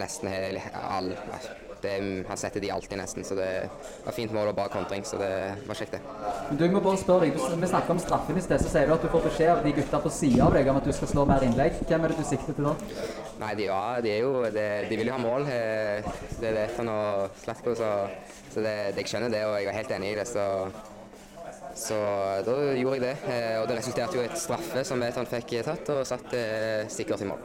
nesten 0.00 0.30
hele 0.32 0.62
all, 0.74 1.12
det, 1.80 1.92
Han 2.28 2.36
setter 2.36 2.60
de 2.60 2.72
alltid, 2.74 2.98
nesten. 2.98 3.24
Så 3.24 3.36
det 3.38 3.46
var 4.04 4.12
fint 4.16 4.34
mål 4.34 4.50
og 4.50 4.56
bra 4.58 4.66
kontring. 4.72 5.06
Så 5.06 5.16
det 5.20 5.30
var 5.68 5.78
kjekt, 5.78 5.94
det. 5.94 6.02
Men 6.50 6.58
du, 6.60 6.66
må 6.74 6.82
bare 6.84 7.00
spørre 7.00 7.28
deg, 7.30 7.38
Vi 7.62 7.70
snakket 7.70 7.94
om 7.94 8.02
straffen 8.02 8.36
i 8.36 8.44
sted. 8.44 8.60
Så 8.60 8.72
sier 8.74 8.90
du 8.90 8.96
at 8.98 9.06
du 9.06 9.08
får 9.14 9.24
beskjed 9.30 9.54
av 9.54 9.64
de 9.64 9.72
gutta 9.78 10.02
på 10.02 10.12
sida 10.18 10.44
av 10.50 10.58
deg 10.58 10.68
om 10.74 10.82
at 10.82 10.90
du 10.90 10.92
skal 10.98 11.12
slå 11.14 11.24
mer 11.30 11.46
innlegg. 11.46 11.78
Hvem 11.88 12.04
er 12.04 12.12
det 12.12 12.20
du 12.20 12.26
sikter 12.28 12.58
til 12.58 12.68
da? 12.68 12.74
Nei, 13.40 13.54
de, 13.56 13.70
ja, 13.70 13.80
de, 14.04 14.12
er 14.12 14.24
jo, 14.26 14.34
de, 14.52 14.68
de 14.90 15.00
vil 15.00 15.08
jo 15.08 15.16
ha 15.16 15.22
mål. 15.22 15.46
eh, 15.54 16.14
Det 16.42 16.54
vet 16.58 16.82
han 16.82 16.92
og 16.92 17.40
Slatko, 17.44 17.78
så, 17.78 17.94
så 18.52 18.64
det, 18.66 18.76
jeg 18.98 19.08
skjønner 19.14 19.32
det, 19.32 19.46
og 19.48 19.56
jeg 19.60 19.70
er 19.70 19.78
helt 19.80 19.94
enig 19.96 20.12
i 20.12 20.18
det. 20.20 20.28
Så, 20.28 20.44
så 21.80 21.96
da 22.46 22.54
gjorde 22.76 22.98
jeg 22.98 23.02
det. 23.06 23.14
eh, 23.32 23.56
Og 23.62 23.68
det 23.70 23.78
resulterte 23.80 24.18
jo 24.18 24.22
i 24.24 24.28
et 24.28 24.38
straffe 24.38 24.84
som 24.84 25.00
Veton 25.02 25.26
fikk 25.30 25.56
tatt, 25.66 25.88
og 25.94 26.04
satt 26.08 26.34
eh, 26.36 26.84
sikkert 26.92 27.24
i 27.24 27.28
mål. 27.30 27.42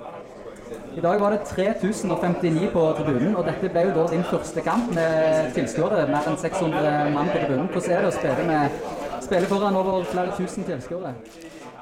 I 0.97 1.01
dag 1.03 1.19
var 1.21 1.31
det 1.35 1.43
3059 1.45 2.69
på 2.73 2.83
tribunen, 2.97 3.35
og 3.37 3.45
dette 3.45 3.69
ble 3.69 3.83
jo 3.85 3.91
da 3.99 4.05
din 4.11 4.23
første 4.25 4.63
kamp 4.65 4.93
med 4.95 5.51
tilskuere. 5.53 6.07
Mer 6.09 6.29
enn 6.31 6.39
600 6.41 7.11
mann 7.13 7.29
på 7.29 7.37
tribunen. 7.43 7.67
Hvordan 7.69 7.91
er 7.97 8.01
det 8.05 8.09
å 8.09 8.15
spille, 8.15 8.47
med, 8.49 8.79
spille 9.25 9.49
foran 9.51 9.77
over 9.77 10.07
flere 10.09 10.33
tusen 10.39 10.65
tilskuere? 10.67 11.13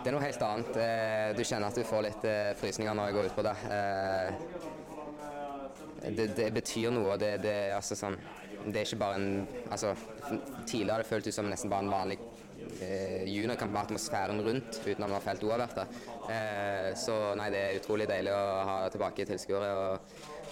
Det 0.03 0.11
er 0.11 0.17
noe 0.17 0.25
helt 0.25 0.41
annet. 0.43 0.75
Eh, 0.83 1.29
Du 1.37 1.43
kjenner 1.47 1.69
at 1.71 1.77
du 1.79 1.83
får 1.87 2.01
litt 2.09 2.25
eh, 2.27 2.51
frysninger 2.59 2.93
når 2.97 3.07
jeg 3.11 3.17
går 3.19 3.29
ut 3.31 3.37
på 3.39 3.47
det. 3.47 3.55
Eh, 3.71 4.29
Det, 6.03 6.25
det 6.35 6.49
betyr 6.53 6.91
noe. 6.91 7.15
Det, 7.17 7.37
det, 7.45 7.55
altså, 7.71 7.95
sånn, 7.95 8.17
det 8.65 8.81
er 8.81 8.87
ikke 8.89 8.99
bare 8.99 9.15
en 9.21 9.47
altså, 9.71 9.93
Tidligere 10.67 10.97
har 10.97 11.03
det 11.03 11.07
føltes 11.07 11.35
som 11.39 11.47
nesten 11.47 11.71
bare 11.71 11.85
en 11.85 11.93
vanlig 11.93 12.17
eh, 12.81 13.23
juniorkamp 13.29 13.71
med 13.73 13.81
atmosfæren 13.83 14.41
rundt, 14.45 14.79
uten 14.83 15.03
at 15.03 15.07
man 15.07 15.17
har 15.17 15.25
felt 15.25 15.43
uavhvert. 15.43 15.97
Eh, 16.31 16.91
så 16.99 17.17
nei, 17.39 17.49
det 17.53 17.61
er 17.63 17.81
utrolig 17.81 18.07
deilig 18.09 18.33
å 18.33 18.45
ha 18.69 18.77
tilbake 18.93 19.27
tilskuere. 19.29 19.73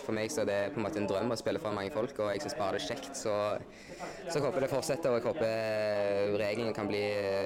For 0.01 0.17
meg 0.17 0.31
så 0.33 0.41
er 0.41 0.47
det 0.49 0.59
på 0.73 0.81
en 0.81 0.85
måte 0.87 0.97
en 0.97 1.07
drøm 1.09 1.33
å 1.33 1.37
spille 1.37 1.61
for 1.61 1.77
mange 1.77 1.93
folk, 1.93 2.17
og 2.23 2.31
jeg 2.33 2.41
syns 2.43 2.57
bare 2.57 2.77
det 2.77 2.81
er 2.81 2.87
kjekt. 2.89 3.11
Så, 3.17 3.35
så 4.25 4.37
jeg 4.37 4.45
håper 4.45 4.65
det 4.65 4.71
fortsetter, 4.71 5.13
og 5.13 5.19
jeg 5.19 5.27
håper 5.29 6.37
reglene 6.41 6.73
kan 6.77 6.89
bli 6.89 7.03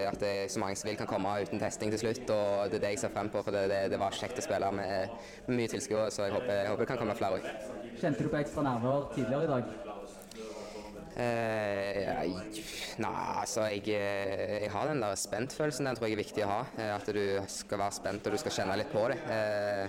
at 0.08 0.20
det 0.22 0.32
er 0.46 0.54
så 0.54 0.62
mange 0.64 0.80
som 0.80 0.90
vil 0.90 1.00
kan 1.00 1.10
komme 1.10 1.34
uten 1.44 1.62
testing 1.62 1.92
til 1.94 2.06
slutt. 2.06 2.24
og 2.30 2.72
Det 2.72 2.80
er 2.80 2.86
det 2.86 2.94
jeg 2.96 3.04
ser 3.04 3.16
frem 3.16 3.32
på, 3.34 3.44
for 3.44 3.56
det, 3.56 3.66
det, 3.72 3.82
det 3.94 4.00
var 4.02 4.16
kjekt 4.16 4.40
å 4.40 4.46
spille 4.48 4.72
med, 4.80 5.18
med 5.50 5.60
mye 5.60 5.74
tilskuere. 5.76 6.08
Så 6.16 6.30
jeg 6.30 6.38
håper, 6.38 6.62
jeg 6.62 6.72
håper 6.72 6.86
det 6.86 6.92
kan 6.94 7.04
komme 7.04 7.18
flere 7.20 7.42
òg. 7.42 7.52
Kjente 8.00 8.24
du 8.24 8.32
på 8.32 8.40
ekstra 8.40 8.64
nerver 8.66 9.12
tidligere 9.16 9.50
i 9.50 9.52
dag? 9.52 9.85
Eh, 11.16 12.28
jeg- 12.28 12.64
nei, 13.00 13.12
altså 13.42 13.70
jeg, 13.72 13.86
jeg 13.88 14.70
har 14.72 14.88
den 14.88 15.00
der 15.02 15.16
spentfølelsen. 15.16 15.86
Den 15.88 15.96
tror 15.96 16.08
jeg 16.10 16.18
er 16.18 16.24
viktig 16.24 16.44
å 16.44 16.48
ha. 16.50 16.62
eh, 16.78 16.96
At 16.96 17.06
du 17.06 17.42
skal 17.48 17.78
være 17.80 17.92
spent 17.96 18.28
og 18.28 18.34
du 18.36 18.38
skal 18.38 18.52
kjenne 18.52 18.78
litt 18.78 18.92
på 18.92 19.08
det. 19.12 19.18
Eh, 19.32 19.88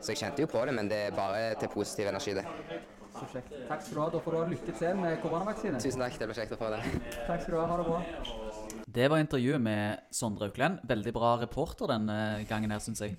så 0.00 0.12
jeg 0.14 0.16
kjente 0.22 0.40
jo 0.40 0.46
på 0.46 0.64
det, 0.66 0.74
men 0.74 0.88
det 0.88 1.00
er 1.08 1.16
bare 1.16 1.54
til 1.60 1.68
positiv 1.68 2.08
energi, 2.08 2.34
det. 2.34 2.44
Så 3.16 3.24
kjekt. 3.32 3.52
Takk 3.68 3.80
skal 3.82 3.94
du 3.94 4.00
ha. 4.00 4.08
Da 4.10 4.18
får 4.20 4.30
du 4.32 4.38
ha 4.38 4.46
lykke 4.50 4.72
til 4.78 4.96
med 4.96 5.20
koronavaksinen. 5.22 5.80
Tusen 5.80 6.00
takk, 6.04 6.18
det 6.20 6.28
ble 6.28 6.34
kjekt 6.36 6.52
å 6.52 6.58
få 6.60 6.68
det. 6.74 6.82
Takk 7.26 7.42
skal 7.42 7.54
du 7.54 7.60
ha. 7.60 7.66
Ha 7.66 7.76
det 7.76 7.86
bra. 7.86 8.02
Det 8.96 9.10
var 9.10 9.18
intervjuet 9.20 9.60
med 9.60 9.98
Sondre 10.12 10.48
Auklend. 10.50 10.80
Veldig 10.88 11.12
bra 11.12 11.36
reporter 11.40 11.86
denne 11.88 12.44
gangen 12.48 12.70
her, 12.70 12.78
syns 12.80 13.00
jeg. 13.00 13.16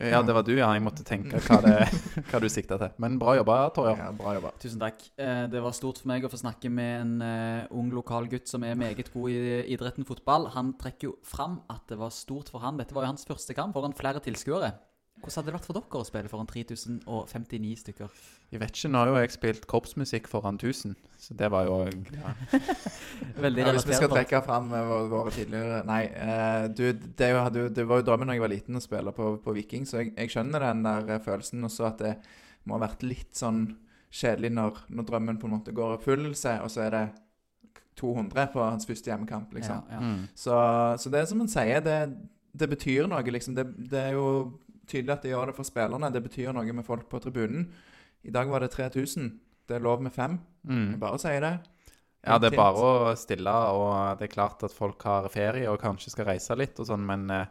Ja, 0.00 0.22
det 0.24 0.34
var 0.34 0.44
du, 0.46 0.52
ja. 0.56 0.70
Jeg 0.72 0.82
måtte 0.84 1.04
tenke 1.04 1.40
hva, 1.44 1.58
det, 1.64 1.74
hva 2.30 2.40
du 2.40 2.48
sikta 2.52 2.78
til. 2.80 2.92
Men 3.02 3.18
bra 3.20 3.34
jobba, 3.36 3.58
Torje. 3.76 3.96
Ja, 3.98 4.10
bra 4.16 4.34
jobba. 4.38 4.52
Tusen 4.62 4.80
takk. 4.80 5.02
Eh, 5.20 5.44
Det 5.52 5.60
var 5.62 5.76
stort 5.76 6.00
for 6.00 6.08
meg 6.12 6.24
å 6.24 6.30
få 6.32 6.40
snakke 6.40 6.70
med 6.72 6.92
en 7.00 7.14
eh, 7.26 7.66
ung 7.76 7.90
lokal 7.92 8.28
gutt 8.32 8.48
som 8.48 8.64
er 8.64 8.78
meget 8.80 9.12
god 9.12 9.30
i 9.34 9.60
idretten 9.74 10.08
fotball. 10.08 10.48
Han 10.56 10.72
trekker 10.80 11.10
jo 11.10 11.16
fram 11.26 11.60
at 11.72 11.84
det 11.92 11.98
var 12.00 12.10
stort 12.14 12.48
for 12.52 12.64
han. 12.64 12.78
Dette 12.80 12.96
var 12.96 13.04
jo 13.04 13.12
hans 13.12 13.26
første 13.28 13.56
kamp 13.56 13.76
foran 13.76 13.96
flere 13.96 14.22
tilskuere. 14.24 14.72
Hvordan 15.20 15.36
hadde 15.36 15.50
det 15.50 15.54
vært 15.54 15.66
for 15.68 15.76
dere 15.76 16.00
å 16.00 16.06
spille 16.08 16.30
foran 16.32 16.48
3059 16.50 17.72
stykker? 17.82 18.20
Jeg 18.50 18.60
vet 18.62 18.72
ikke, 18.74 18.90
nå 18.90 19.02
har 19.02 19.10
jo 19.10 19.18
jeg 19.20 19.32
spilt 19.34 19.66
korpsmusikk 19.70 20.26
foran 20.32 20.56
1000, 20.58 20.94
så 21.20 21.36
det 21.38 21.50
var 21.52 21.68
jo 21.68 21.76
ja. 22.16 22.32
Veldig 23.36 23.62
Ja, 23.62 23.74
hvis 23.76 23.86
vi 23.86 23.98
skal 23.98 24.10
trekke 24.10 24.40
fram 24.46 24.72
eh, 24.74 24.92
våre, 25.12 25.30
tidligere 25.34 25.82
Nei, 25.86 26.00
uh, 26.16 26.64
du, 26.72 26.86
det, 26.92 27.30
hadde 27.36 27.66
jo- 27.66 27.72
det 27.76 27.86
var 27.86 28.00
jo 28.00 28.06
drømmen 28.08 28.32
da 28.32 28.36
jeg 28.38 28.44
var 28.46 28.54
liten 28.54 28.80
å 28.80 28.82
spille 28.82 29.12
på, 29.14 29.34
på 29.44 29.54
Viking, 29.56 29.86
så 29.86 30.00
jeg, 30.00 30.14
jeg 30.16 30.32
skjønner 30.34 30.66
den 30.70 30.82
der 30.88 31.14
eh, 31.16 31.22
følelsen. 31.24 31.62
Og 31.68 31.74
så 31.74 31.90
at 31.92 32.02
det 32.02 32.14
må 32.66 32.76
ha 32.78 32.82
vært 32.86 33.04
litt 33.06 33.36
sånn 33.36 33.64
kjedelig 34.10 34.50
når, 34.56 34.80
når 34.90 35.06
drømmen 35.12 35.38
på 35.40 35.46
en 35.48 35.54
måte 35.58 35.74
går 35.76 35.94
i 35.94 35.98
oppfyllelse, 36.00 36.56
og 36.64 36.72
så 36.72 36.86
er 36.88 36.96
det 36.96 37.04
200 38.00 38.48
på 38.54 38.64
hans 38.64 38.88
første 38.88 39.12
hjemmekamp, 39.12 39.52
liksom. 39.54 39.84
Ja, 39.86 39.98
ja. 39.98 40.00
Mm. 40.00 40.24
Så, 40.34 40.56
så 41.02 41.12
det 41.12 41.20
er 41.20 41.28
som 41.30 41.42
han 41.44 41.52
sier, 41.52 41.84
det, 41.84 41.98
det 42.56 42.68
betyr 42.72 43.08
noe, 43.10 43.22
liksom. 43.36 43.54
Det, 43.58 43.66
det 43.92 44.02
er 44.08 44.16
jo 44.16 44.26
tydelig 44.90 45.14
at 45.16 45.22
det 45.26 45.32
gjør 45.32 45.50
det 45.52 45.56
for 45.56 45.68
spillerne. 45.68 46.10
Det 46.12 46.22
betyr 46.26 46.52
noe 46.56 46.72
med 46.76 46.86
folk 46.86 47.06
på 47.10 47.20
tribunen. 47.22 47.68
I 48.26 48.32
dag 48.34 48.50
var 48.52 48.60
det 48.64 48.72
3000. 48.74 49.30
Det 49.70 49.76
er 49.78 49.84
lov 49.86 50.02
med 50.02 50.12
fem. 50.12 50.38
Mm. 50.66 50.86
Jeg 50.96 51.00
bare 51.00 51.18
si 51.22 51.34
det. 51.42 51.54
Ja, 52.26 52.36
det 52.42 52.50
er 52.52 52.56
bare 52.58 52.80
å 52.84 53.12
stille, 53.16 53.52
og 53.72 54.18
det 54.20 54.26
er 54.28 54.32
klart 54.34 54.62
at 54.66 54.74
folk 54.76 55.00
har 55.08 55.28
ferie 55.32 55.70
og 55.72 55.78
kanskje 55.80 56.10
skal 56.12 56.26
reise 56.28 56.52
litt 56.60 56.76
og 56.82 56.90
sånn, 56.90 57.06
men 57.08 57.22
eh, 57.32 57.46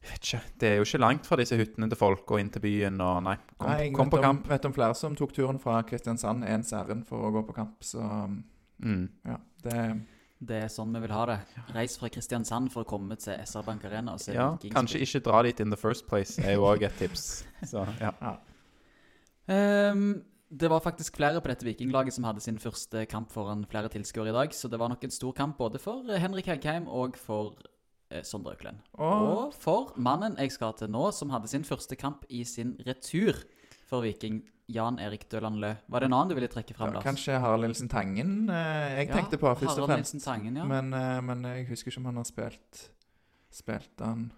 jeg 0.00 0.08
vet 0.14 0.24
ikke. 0.30 0.40
Det 0.62 0.70
er 0.70 0.78
jo 0.78 0.86
ikke 0.86 1.00
langt 1.02 1.28
fra 1.28 1.36
disse 1.36 1.58
hyttene 1.60 1.90
til 1.92 2.00
folk 2.00 2.32
og 2.32 2.40
inn 2.40 2.48
til 2.54 2.64
byen 2.64 2.96
og 3.04 3.18
nei. 3.26 3.34
Kom, 3.58 3.68
Nei, 3.68 3.76
jeg 3.82 3.92
kom 3.98 4.08
på 4.14 4.22
om, 4.22 4.24
kamp. 4.24 4.48
vet 4.54 4.64
om 4.70 4.76
flere 4.78 4.96
som 4.96 5.18
tok 5.18 5.34
turen 5.36 5.60
fra 5.60 5.82
Kristiansand 5.84 6.46
ens 6.48 6.72
ærend 6.72 7.04
for 7.10 7.28
å 7.28 7.32
gå 7.36 7.44
på 7.50 7.58
kamp, 7.60 7.76
så 7.84 8.06
Mm. 8.84 9.04
ja, 9.24 9.36
det 9.62 9.74
Det 10.44 10.58
er 10.66 10.70
sånn 10.72 10.92
vi 10.94 11.00
vil 11.04 11.14
ha 11.14 11.24
det. 11.30 11.38
Reis 11.74 11.96
fra 12.00 12.10
Kristiansand 12.12 12.70
for 12.72 12.84
å 12.84 12.88
komme 12.88 13.16
til 13.20 13.38
SR 13.40 13.64
Bank 13.66 13.84
Arena 13.88 14.16
og 14.16 14.22
se 14.22 14.34
Ja, 14.36 14.50
kanskje 14.74 15.00
ikke 15.04 15.22
dra 15.24 15.42
dit 15.46 15.60
in 15.62 15.72
the 15.72 15.80
first 15.80 16.08
place 16.10 16.42
er 16.42 16.58
jo 16.58 16.66
òg 16.68 16.84
et 16.86 16.96
tips. 17.00 17.44
Så 17.70 17.84
ja. 18.00 18.12
um, 19.48 20.22
det 20.54 20.70
var 20.70 20.82
faktisk 20.84 21.16
flere 21.16 21.40
på 21.42 21.50
dette 21.50 21.66
vikinglaget 21.66 22.14
som 22.14 22.26
hadde 22.28 22.42
sin 22.44 22.58
første 22.62 23.06
kamp 23.10 23.32
foran 23.32 23.64
flere 23.70 23.90
tilskuere 23.90 24.30
i 24.30 24.36
dag, 24.36 24.54
så 24.54 24.68
det 24.68 24.78
var 24.78 24.92
nok 24.92 25.04
en 25.04 25.14
stor 25.14 25.32
kamp 25.34 25.56
både 25.58 25.80
for 25.82 26.04
eh, 26.10 26.20
Henrik 26.20 26.46
Hegheim 26.50 26.86
og 26.86 27.16
for 27.18 27.56
eh, 28.10 28.22
Sondre 28.22 28.54
Auklend. 28.54 28.82
Og 28.94 29.28
Og 29.48 29.54
for 29.58 29.94
mannen 29.96 30.36
jeg 30.38 30.52
skal 30.54 30.76
til 30.78 30.92
nå, 30.92 31.08
som 31.10 31.32
hadde 31.34 31.50
sin 31.50 31.64
første 31.64 31.96
kamp 31.96 32.26
i 32.28 32.44
sin 32.44 32.76
retur 32.86 33.40
for 33.88 34.04
Viking, 34.04 34.42
Jan 34.72 34.96
Erik 34.98 35.26
Døland 35.28 35.60
Lø. 35.60 35.74
Var 35.92 36.00
det 36.00 36.06
en 36.08 36.14
annen 36.16 36.30
du 36.32 36.34
ville 36.38 36.48
trekke 36.48 36.74
fram, 36.76 36.88
ja, 36.88 36.98
Lars? 36.98 37.04
kanskje 37.04 37.36
Harald 37.40 37.66
Nilsen 37.66 37.90
Tangen 37.92 38.48
eh, 38.48 39.00
jeg 39.00 39.10
tenkte 39.10 39.36
på, 39.40 39.50
først 39.60 39.82
og 39.82 39.90
fremst. 39.90 40.16
Tangen, 40.24 40.56
ja. 40.56 40.64
Men, 40.68 40.92
eh, 40.96 41.20
men 41.24 41.44
jeg 41.50 41.66
husker 41.68 41.92
ikke 41.92 42.00
om 42.00 42.08
han 42.12 42.22
har 42.22 42.28
spilt 42.28 42.86
Spilt 43.54 44.00
han 44.02 44.30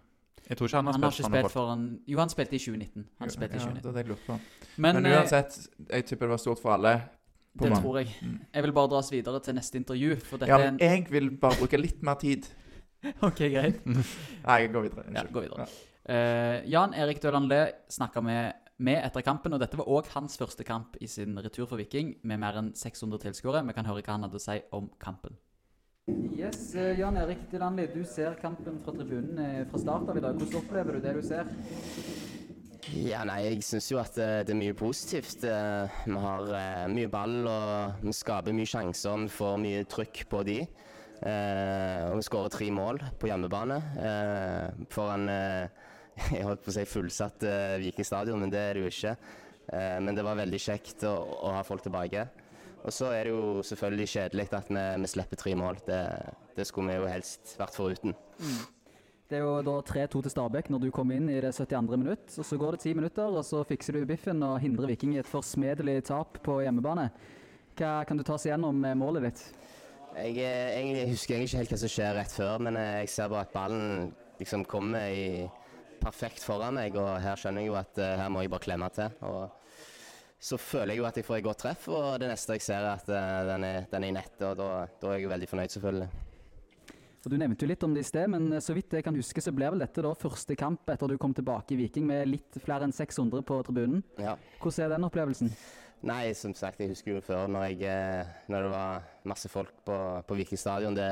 Jeg 0.48 0.58
tror 0.58 0.68
ikke 0.68 0.76
han 0.76 0.90
har 0.90 0.98
han 0.98 1.06
har 1.06 1.14
ikke 1.14 1.30
spilt 1.30 1.52
for 1.54 1.72
en 1.72 1.86
Jo, 2.06 2.18
han 2.18 2.32
spilte 2.32 2.58
i 2.58 2.58
2019. 2.58 3.06
Han 3.22 3.30
spilte 3.30 3.54
i 3.54 3.60
ja, 3.60 3.64
2019. 3.64 3.82
Det 3.82 3.92
hadde 3.92 4.02
jeg 4.02 4.10
lurt 4.10 4.26
på. 4.26 4.38
Men, 4.76 5.00
Men, 5.00 5.06
eh, 5.06 5.18
uansett, 5.20 5.58
jeg 5.90 6.06
tipper 6.10 6.26
det 6.26 6.34
var 6.34 6.42
stort 6.42 6.62
for 6.62 6.74
alle. 6.74 7.00
på 7.56 7.64
det 7.64 7.70
man. 7.72 7.82
tror 7.82 7.98
jeg. 7.98 8.12
Mm. 8.22 8.38
Jeg 8.54 8.62
vil 8.62 8.72
bare 8.72 8.88
dra 8.92 8.98
oss 8.98 9.12
videre 9.12 9.40
til 9.40 9.54
neste 9.54 9.78
intervju, 9.78 10.16
for 10.20 10.36
dette 10.36 10.52
Ja, 10.52 10.58
men 10.58 10.78
jeg 10.80 11.06
vil 11.10 11.30
bare 11.40 11.56
bruke 11.56 11.78
litt 11.80 12.02
mer 12.02 12.14
tid. 12.20 12.46
OK, 13.28 13.38
greit. 13.38 13.80
Nei, 13.86 14.58
jeg 14.60 14.72
går 14.74 14.88
videre. 14.90 15.04
Ja, 15.14 15.22
går 15.32 15.46
videre. 15.46 15.66
Ja. 15.66 15.84
Uh, 16.06 16.70
Jan 16.70 16.94
Erik 16.94 17.22
Døland 17.22 17.48
Lø 17.50 17.64
snakka 17.90 18.20
med, 18.22 18.52
med 18.78 19.00
etter 19.00 19.24
kampen, 19.24 19.54
og 19.56 19.62
dette 19.62 19.78
var 19.78 19.88
òg 19.88 20.10
hans 20.14 20.36
første 20.40 20.64
kamp 20.66 20.98
i 21.00 21.08
sin 21.10 21.36
retur 21.40 21.66
for 21.66 21.80
Viking, 21.80 22.14
med 22.22 22.40
mer 22.42 22.60
enn 22.60 22.72
600 22.76 23.22
tilskuere. 23.24 23.64
Vi 23.66 23.76
kan 23.76 23.88
høre 23.88 24.04
hva 24.04 24.16
han 24.16 24.26
hadde 24.26 24.40
å 24.40 24.42
si 24.42 24.58
om 24.76 24.90
kampen. 25.02 25.36
Yes, 26.36 26.74
eh, 26.78 26.94
Jan 27.00 27.16
Erik 27.18 27.48
Dilanli, 27.50 27.88
du 27.90 28.04
ser 28.06 28.36
kampen 28.38 28.78
fra 28.84 28.94
tribunen 28.94 29.40
eh, 29.42 29.62
fra 29.66 29.80
start 29.82 30.10
av 30.12 30.18
i 30.20 30.22
dag. 30.22 30.38
Hvordan 30.38 30.60
opplever 30.60 30.98
du 30.98 31.00
det 31.02 31.14
du 31.16 31.22
ser? 31.26 31.48
Ja, 32.94 33.24
nei, 33.26 33.40
jeg 33.48 33.64
syns 33.66 33.88
jo 33.90 33.98
at 33.98 34.14
eh, 34.22 34.42
det 34.46 34.54
er 34.54 34.60
mye 34.60 34.76
positivt. 34.78 35.42
Vi 35.42 36.20
har 36.26 36.52
mye 36.92 37.10
ball, 37.10 37.40
og 37.50 38.04
vi 38.04 38.14
skaper 38.14 38.54
mye 38.54 38.70
sjanser. 38.70 39.24
Vi 39.24 39.34
får 39.34 39.58
mye 39.64 39.88
trykk 39.90 40.26
på 40.30 40.44
de. 40.46 40.60
Eh, 41.24 42.02
og 42.10 42.18
vi 42.18 42.24
skårer 42.26 42.52
tre 42.52 42.66
mål 42.74 43.00
på 43.16 43.30
hjemmebane 43.30 43.76
eh, 44.04 44.80
foran 44.92 45.30
jeg 46.34 46.46
holdt 46.46 46.64
på 46.64 46.72
å 46.72 46.76
si 46.76 46.86
fullsatt 46.88 47.44
uh, 47.46 47.76
Viking 47.82 48.08
stadion, 48.08 48.40
men 48.40 48.52
det 48.52 48.62
er 48.62 48.78
det 48.78 48.86
jo 48.86 48.92
ikke. 48.92 49.16
Uh, 49.66 49.98
men 50.02 50.16
det 50.16 50.24
var 50.26 50.38
veldig 50.38 50.60
kjekt 50.62 51.04
å, 51.08 51.14
å 51.48 51.54
ha 51.58 51.64
folk 51.66 51.84
tilbake. 51.84 52.26
Og 52.86 52.94
så 52.94 53.10
er 53.10 53.26
det 53.26 53.34
jo 53.34 53.64
selvfølgelig 53.66 54.08
kjedelig 54.12 54.46
at 54.54 54.70
vi, 54.70 54.86
vi 55.02 55.10
slipper 55.10 55.40
tre 55.40 55.52
mål. 55.58 55.82
Det, 55.86 56.00
det 56.54 56.66
skulle 56.68 56.94
vi 56.94 57.00
jo 57.00 57.10
helst 57.10 57.56
vært 57.58 57.74
foruten. 57.74 58.14
Det 59.26 59.40
er 59.40 59.42
jo 59.42 59.56
da 59.66 59.80
3-2 59.82 60.20
til 60.22 60.30
Stabæk 60.30 60.68
når 60.70 60.84
du 60.84 60.92
kommer 60.94 61.18
inn 61.18 61.26
i 61.32 61.40
det 61.42 61.50
72. 61.50 61.96
minutt. 61.98 62.28
og 62.38 62.46
Så 62.46 62.58
går 62.60 62.76
det 62.76 62.84
ti 62.84 62.92
minutter, 62.94 63.26
og 63.26 63.42
så 63.44 63.64
fikser 63.66 63.98
du 63.98 64.06
biffen 64.06 64.44
og 64.46 64.60
hindrer 64.62 64.92
Viking 64.92 65.16
i 65.16 65.22
et 65.22 65.30
forsmedelig 65.30 66.04
tap 66.12 66.38
på 66.46 66.60
hjemmebane. 66.62 67.08
Hva 67.76 68.04
kan 68.06 68.16
du 68.16 68.22
ta 68.22 68.36
oss 68.36 68.46
igjennom 68.46 68.78
med 68.78 68.94
målet 69.00 69.26
ditt? 69.26 69.42
Jeg, 70.14 70.36
jeg, 70.38 70.92
jeg, 70.94 71.08
husker 71.10 71.34
egentlig 71.34 71.50
ikke 71.50 71.60
helt 71.64 71.74
hva 71.74 71.80
som 71.82 71.92
skjer 71.92 72.14
rett 72.16 72.32
før, 72.32 72.62
men 72.64 72.78
eh, 72.80 72.92
jeg 73.02 73.10
ser 73.12 73.32
bare 73.32 73.48
at 73.48 73.52
ballen 73.52 74.14
liksom 74.38 74.62
kommer 74.70 75.10
i 75.10 75.26
perfekt 76.00 76.44
foran 76.44 76.76
meg, 76.78 76.96
og 77.00 77.16
her 77.22 77.38
skjønner 77.40 77.64
jeg 77.64 77.72
jo 77.72 77.78
at 77.78 78.00
uh, 78.00 78.12
her 78.20 78.30
må 78.32 78.44
jeg 78.44 78.52
bare 78.52 78.66
klemme 78.66 78.90
til. 78.94 79.16
Og 79.28 79.48
så 80.46 80.58
føler 80.60 80.94
jeg 80.94 81.02
jo 81.02 81.08
at 81.08 81.18
jeg 81.18 81.26
får 81.26 81.38
et 81.40 81.48
godt 81.48 81.62
treff, 81.64 81.88
og 81.88 82.06
det 82.22 82.30
neste 82.30 82.58
jeg 82.58 82.64
ser 82.66 82.84
er 82.84 82.92
at 82.94 83.10
uh, 83.10 83.42
den, 83.50 83.66
er, 83.66 83.90
den 83.90 84.06
er 84.06 84.12
i 84.12 84.16
nettet, 84.18 84.46
og 84.50 84.56
da, 84.60 84.70
da 85.00 85.12
er 85.12 85.20
jeg 85.20 85.26
jo 85.26 85.34
veldig 85.34 85.50
fornøyd, 85.52 85.76
selvfølgelig. 85.76 86.10
Og 87.26 87.32
Du 87.32 87.34
nevnte 87.40 87.66
jo 87.66 87.70
litt 87.72 87.82
om 87.82 87.94
det 87.96 88.04
i 88.04 88.06
sted, 88.06 88.28
men 88.30 88.60
så 88.62 88.74
vidt 88.76 88.92
jeg 88.94 89.02
kan 89.02 89.16
huske, 89.18 89.42
så 89.42 89.50
ble 89.50 89.72
vel 89.74 89.82
dette 89.82 90.04
da 90.04 90.12
første 90.14 90.54
kamp 90.54 90.86
etter 90.92 91.10
du 91.10 91.16
kom 91.18 91.32
tilbake 91.34 91.74
i 91.74 91.80
Viking 91.80 92.06
med 92.06 92.28
litt 92.30 92.60
flere 92.62 92.86
enn 92.86 92.94
600 92.94 93.42
på 93.42 93.56
tribunen. 93.66 94.04
Ja. 94.22 94.36
Hvordan 94.62 94.84
er 94.84 94.94
den 94.94 95.08
opplevelsen? 95.08 95.50
Nei, 96.04 96.34
som 96.36 96.52
sagt, 96.54 96.80
jeg 96.82 96.92
husker 96.92 97.14
jo 97.14 97.20
før 97.24 97.46
når, 97.48 97.70
jeg, 97.72 97.88
eh, 97.88 98.34
når 98.52 98.66
det 98.66 98.70
var 98.70 99.06
masse 99.26 99.48
folk 99.48 99.72
på, 99.86 99.96
på 100.28 100.36
Viking 100.38 100.60
stadion. 100.60 100.94
Det, 100.94 101.08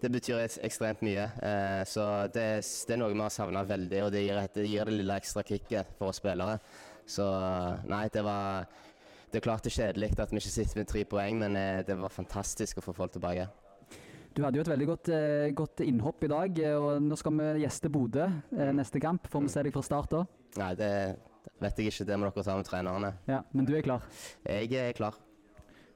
det 0.00 0.10
betyr 0.14 0.44
ekstremt 0.64 1.02
mye. 1.04 1.26
Eh, 1.42 1.82
så 1.88 2.04
det, 2.32 2.46
det 2.62 2.94
er 2.94 3.00
noe 3.02 3.12
vi 3.12 3.18
har 3.18 3.34
savna 3.34 3.64
veldig, 3.66 4.04
og 4.06 4.12
det 4.14 4.22
gir, 4.24 4.40
det 4.54 4.68
gir 4.70 4.88
det 4.88 4.94
lille 5.00 5.18
ekstra 5.18 5.42
kicket 5.44 5.90
for 5.98 6.12
oss 6.12 6.22
spillere. 6.22 6.60
Så 7.08 7.26
nei, 7.88 8.06
det 8.12 8.22
var 8.24 8.68
Det 9.28 9.40
er 9.40 9.44
klart 9.44 9.64
det 9.64 9.74
er 9.74 9.82
kjedelig 9.82 10.14
at 10.16 10.30
vi 10.32 10.40
ikke 10.40 10.52
sitter 10.54 10.78
med 10.80 10.88
tre 10.88 11.02
poeng, 11.04 11.42
men 11.42 11.56
eh, 11.58 11.82
det 11.84 11.98
var 11.98 12.14
fantastisk 12.14 12.78
å 12.78 12.86
få 12.86 12.94
folk 12.96 13.12
tilbake. 13.18 13.50
Du 14.32 14.44
hadde 14.44 14.56
jo 14.56 14.62
et 14.62 14.70
veldig 14.70 14.86
godt, 14.88 15.10
eh, 15.12 15.50
godt 15.52 15.82
innhopp 15.84 16.24
i 16.24 16.30
dag, 16.32 16.60
og 16.78 17.02
nå 17.04 17.18
skal 17.18 17.34
vi 17.36 17.66
gjeste 17.66 17.90
Bodø 17.92 18.30
neste 18.72 19.02
kamp. 19.02 19.28
Får 19.28 19.44
vi 19.44 19.52
se 19.52 19.66
deg 19.66 19.74
fra 19.74 19.84
start 19.84 20.14
da? 20.14 20.22
Nei, 20.62 20.72
det 20.78 20.92
vet 21.60 21.80
jeg 21.80 21.92
ikke. 21.92 22.06
Det 22.08 22.18
må 22.18 22.28
dere 22.28 22.44
ta 22.46 22.58
med 22.58 22.68
trenerne. 22.68 23.14
Ja, 23.28 23.42
Men 23.52 23.68
du 23.68 23.74
er 23.76 23.82
klar? 23.82 24.04
Jeg 24.44 24.72
er 24.72 24.92
klar. 24.96 25.18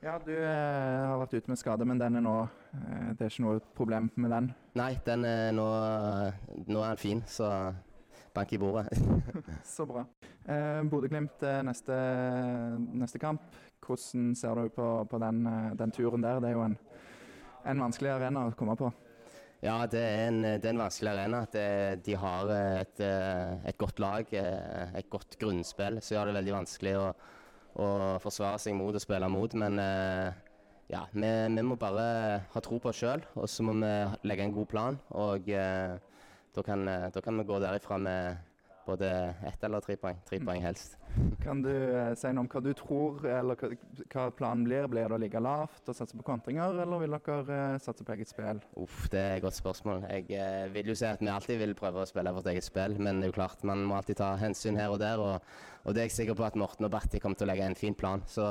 Ja, 0.02 0.16
du 0.18 0.32
eh, 0.34 1.06
har 1.06 1.20
vært 1.20 1.36
ute 1.38 1.52
med 1.52 1.58
skade, 1.60 1.86
men 1.86 2.00
den 2.00 2.18
er 2.18 2.24
nå 2.24 2.34
eh, 2.42 3.12
Det 3.14 3.22
er 3.22 3.30
ikke 3.30 3.44
noe 3.44 3.60
problem 3.78 4.10
med 4.16 4.32
den. 4.34 4.48
Nei, 4.74 4.96
den 5.06 5.24
er 5.28 5.52
nå, 5.54 5.66
nå 6.66 6.82
er 6.82 6.96
den 6.96 6.98
fin, 6.98 7.22
så 7.30 7.52
bank 8.34 8.52
i 8.52 8.58
bordet. 8.58 8.88
Så 9.64 9.86
bra. 9.86 10.04
Eh, 10.48 10.82
Bodø-Glimt 10.90 11.42
eh, 11.46 11.60
neste, 11.62 11.96
neste 12.98 13.20
kamp. 13.22 13.42
Hvordan 13.86 14.34
ser 14.34 14.58
du 14.58 14.68
på, 14.74 14.88
på 15.10 15.18
den, 15.22 15.46
eh, 15.46 15.70
den 15.78 15.92
turen 15.92 16.24
der? 16.24 16.40
Det 16.40 16.50
er 16.50 16.56
jo 16.56 16.64
en, 16.66 16.76
en 17.68 17.84
vanskelig 17.84 18.14
arena 18.16 18.46
å 18.48 18.54
komme 18.58 18.76
på. 18.78 18.90
Ja, 19.62 19.76
det 19.86 20.00
er 20.02 20.24
en, 20.26 20.40
det 20.42 20.66
er 20.66 20.72
en 20.72 20.80
vanskelig 20.82 21.12
arena. 21.12 21.44
Det, 21.46 21.66
de 22.02 22.16
har 22.18 22.48
et, 22.50 23.00
eh, 23.06 23.52
et 23.70 23.76
godt 23.78 24.00
lag, 24.02 24.26
eh, 24.34 24.96
et 24.98 25.10
godt 25.10 25.36
grunnspill, 25.38 26.00
Så 26.02 26.16
gjør 26.16 26.26
det 26.26 26.34
veldig 26.40 26.54
vanskelig 26.56 26.94
å, 26.98 27.04
å 27.78 27.86
forsvare 28.18 28.58
seg 28.58 28.74
mot 28.74 28.90
og 28.90 29.04
spille 29.04 29.28
mot. 29.30 29.54
Men 29.54 29.78
eh, 29.78 30.32
ja, 30.90 31.04
vi, 31.14 31.30
vi 31.54 31.62
må 31.62 31.76
bare 31.78 32.42
ha 32.50 32.60
tro 32.64 32.80
på 32.82 32.90
oss 32.90 33.04
sjøl, 33.04 33.22
og 33.38 33.46
så 33.46 33.62
må 33.62 33.76
vi 33.78 33.92
legge 34.26 34.48
en 34.48 34.56
god 34.56 34.68
plan. 34.72 34.98
Og 35.14 35.46
eh, 35.54 35.94
da, 36.58 36.64
kan, 36.66 36.82
eh, 36.88 37.06
da 37.14 37.22
kan 37.22 37.38
vi 37.38 37.46
gå 37.46 37.62
derifra 37.62 38.00
med 38.02 38.42
både 38.86 39.08
ett 39.46 39.64
eller 39.64 39.80
tre 39.84 39.96
poeng. 40.00 40.18
Tre 40.28 40.38
poeng 40.42 40.62
helst. 40.64 40.96
Kan 41.42 41.62
du 41.64 41.70
eh, 41.70 42.12
si 42.18 42.30
noe 42.32 42.44
om 42.44 42.48
hva 42.50 42.62
du 42.64 42.70
tror, 42.76 43.20
eller 43.28 43.58
hva, 43.58 43.70
hva 44.14 44.26
planen 44.36 44.64
blir? 44.66 44.88
Blir 44.90 45.10
det 45.10 45.18
å 45.18 45.20
ligge 45.20 45.42
lavt 45.42 45.90
og 45.90 45.96
satse 45.96 46.16
på 46.18 46.24
kontringer, 46.26 46.78
eller 46.84 47.02
vil 47.02 47.16
dere 47.18 47.58
eh, 47.58 47.80
satse 47.82 48.06
på 48.06 48.14
eget 48.16 48.32
spill? 48.32 48.62
Uff, 48.80 49.04
det 49.12 49.20
er 49.20 49.36
et 49.36 49.44
godt 49.44 49.58
spørsmål. 49.58 50.06
Jeg 50.08 50.28
eh, 50.38 50.70
vil 50.74 50.92
jo 50.92 50.96
si 50.98 51.08
at 51.08 51.22
vi 51.22 51.30
alltid 51.32 51.60
vil 51.62 51.76
prøve 51.78 52.02
å 52.02 52.08
spille 52.08 52.34
vårt 52.34 52.50
eget 52.52 52.66
spill, 52.66 52.96
men 52.98 53.20
det 53.20 53.28
er 53.28 53.34
jo 53.34 53.38
klart, 53.42 53.66
man 53.68 53.84
må 53.86 53.98
alltid 53.98 54.22
ta 54.22 54.32
hensyn 54.40 54.80
her 54.80 54.94
og 54.94 55.02
der. 55.02 55.22
Og, 55.22 55.54
og 55.84 55.94
det 55.94 56.04
er 56.04 56.10
jeg 56.10 56.18
sikker 56.22 56.38
på 56.38 56.48
at 56.48 56.58
Morten 56.58 56.88
og 56.88 56.94
Batti 56.94 57.22
kommer 57.22 57.38
til 57.38 57.48
å 57.48 57.52
legge 57.52 57.68
en 57.68 57.78
fin 57.78 57.96
plan. 57.98 58.24
Så 58.30 58.48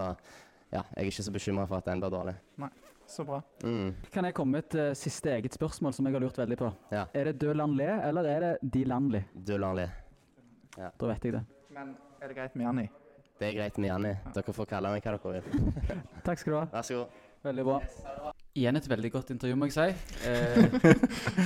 ja, 0.72 0.86
jeg 0.96 1.02
er 1.02 1.12
ikke 1.12 1.28
så 1.28 1.36
bekymra 1.36 1.68
for 1.68 1.82
at 1.82 1.90
den 1.90 2.04
blir 2.04 2.14
dårlig. 2.14 2.38
Nei. 2.62 2.72
Så 3.12 3.26
bra. 3.28 3.42
Mm. 3.64 3.92
Kan 4.14 4.24
jeg 4.24 4.36
komme 4.38 4.56
med 4.56 4.70
et 4.70 4.76
uh, 4.80 4.94
siste 4.96 5.34
eget 5.34 5.52
spørsmål 5.58 5.92
som 5.92 6.08
jeg 6.08 6.16
har 6.16 6.24
lurt 6.24 6.38
veldig 6.40 6.58
på? 6.62 6.70
Ja. 6.94 7.02
Er 7.12 7.28
det 7.28 7.42
Dølandli, 7.42 7.90
eller 8.08 8.30
er 8.30 8.46
det 8.46 8.52
Di 8.64 8.86
Landli? 8.88 9.20
Dølanli. 10.76 10.94
Da 11.00 11.08
vet 11.12 11.26
jeg 11.26 11.34
det. 11.34 11.44
Men 11.72 11.96
er 12.22 12.32
det 12.32 12.38
greit 12.38 12.56
med 12.56 12.66
Janni? 12.66 12.88
Det 13.42 13.48
er 13.50 13.58
greit 13.58 13.78
med 13.82 13.90
Janni. 13.90 14.14
Dere 14.36 14.54
får 14.54 14.70
kalle 14.70 14.94
meg 14.94 15.04
hva 15.06 15.18
dere 15.18 15.44
vil. 15.48 15.74
Takk 16.28 16.42
skal 16.42 16.54
du 16.54 16.58
ha. 16.60 16.66
Vær 16.76 16.86
så 16.88 17.00
god. 17.02 17.20
Veldig 17.42 17.64
bra. 17.66 17.80
Igjen 18.54 18.78
et 18.78 18.88
veldig 18.92 19.10
godt 19.16 19.32
intervju, 19.34 19.56
må 19.58 19.70
jeg 19.72 19.74
si. 19.74 19.88
Eh, 20.30 20.76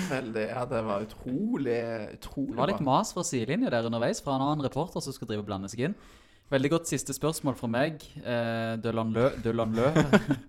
Veldig. 0.10 0.44
Ja, 0.50 0.66
det 0.68 0.82
var 0.84 1.06
utrolig, 1.06 1.78
utrolig 2.18 2.52
det 2.52 2.60
var 2.60 2.72
litt 2.74 2.84
mas 2.84 3.14
fra 3.16 3.24
sidelinja 3.24 3.72
der 3.72 3.88
underveis 3.88 4.20
fra 4.24 4.36
en 4.36 4.44
annen 4.44 4.66
reporter 4.66 5.04
som 5.04 5.16
skulle 5.16 5.32
drive 5.32 5.46
og 5.46 5.48
blande 5.48 5.72
seg 5.72 5.86
inn. 5.88 5.96
Veldig 6.52 6.70
godt 6.76 6.90
siste 6.92 7.16
spørsmål 7.16 7.56
fra 7.58 7.70
meg. 7.72 8.04
Eh, 8.20 8.76
Dølan 8.84 9.16
Lø. 9.16 9.30
Dølan 9.42 9.72
Lø. 9.78 9.88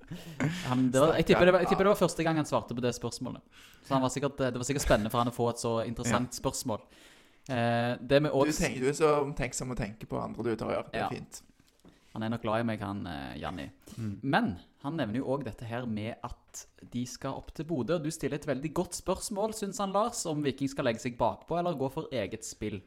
han, 0.69 0.89
var, 0.93 1.15
jeg, 1.21 1.31
tipper 1.31 1.49
det 1.49 1.55
var, 1.55 1.63
jeg 1.65 1.71
tipper 1.71 1.87
det 1.87 1.93
var 1.95 2.03
første 2.03 2.27
gang 2.27 2.43
han 2.43 2.49
svarte 2.49 2.77
på 2.77 2.85
det 2.85 2.93
spørsmålet. 2.99 3.63
Så 3.87 3.95
han 3.95 4.03
var 4.05 4.13
sikkert, 4.13 4.43
det 4.43 4.59
var 4.59 4.67
sikkert 4.69 4.85
spennende 4.85 5.15
for 5.15 5.23
han 5.23 5.31
å 5.31 5.37
få 5.37 5.53
et 5.55 5.63
så 5.63 5.79
interessant 5.87 6.37
spørsmål. 6.37 6.83
Eh, 7.49 7.97
det 8.01 8.23
med 8.23 8.33
Du, 8.33 8.53
tenker, 8.53 8.81
du 8.81 8.89
er 8.91 8.97
så 8.99 9.13
omtenksom 9.23 9.71
å 9.71 9.77
tenke 9.79 10.07
på 10.11 10.19
andre 10.21 10.43
du 10.43 10.57
tar 10.57 10.67
og 10.73 10.75
gjør. 10.77 10.89
Det 10.93 11.01
er 11.01 11.05
Ja. 11.05 11.09
fint. 11.09 11.43
Han 12.15 12.23
er 12.23 12.31
nok 12.33 12.43
glad 12.43 12.61
i 12.61 12.65
meg, 12.65 12.81
han 12.81 13.07
eh, 13.07 13.37
Janni. 13.39 13.71
Mm. 13.99 14.21
Men 14.23 14.59
han 14.83 14.97
nevner 14.97 15.19
jo 15.21 15.27
òg 15.37 15.45
dette 15.45 15.67
her 15.69 15.85
med 15.87 16.17
at 16.25 16.67
de 16.91 17.05
skal 17.05 17.35
opp 17.37 17.53
til 17.53 17.67
Bodø. 17.67 17.97
og 17.97 18.03
Du 18.03 18.11
stiller 18.11 18.37
et 18.37 18.47
veldig 18.47 18.73
godt 18.73 18.95
spørsmål, 18.97 19.53
syns 19.53 19.79
han 19.79 19.93
Lars, 19.93 20.25
om 20.27 20.43
Viking 20.43 20.69
skal 20.69 20.87
legge 20.87 20.99
seg 21.05 21.19
bakpå 21.19 21.59
eller 21.59 21.77
gå 21.77 21.91
for 21.93 22.09
eget 22.11 22.43
spill. 22.45 22.81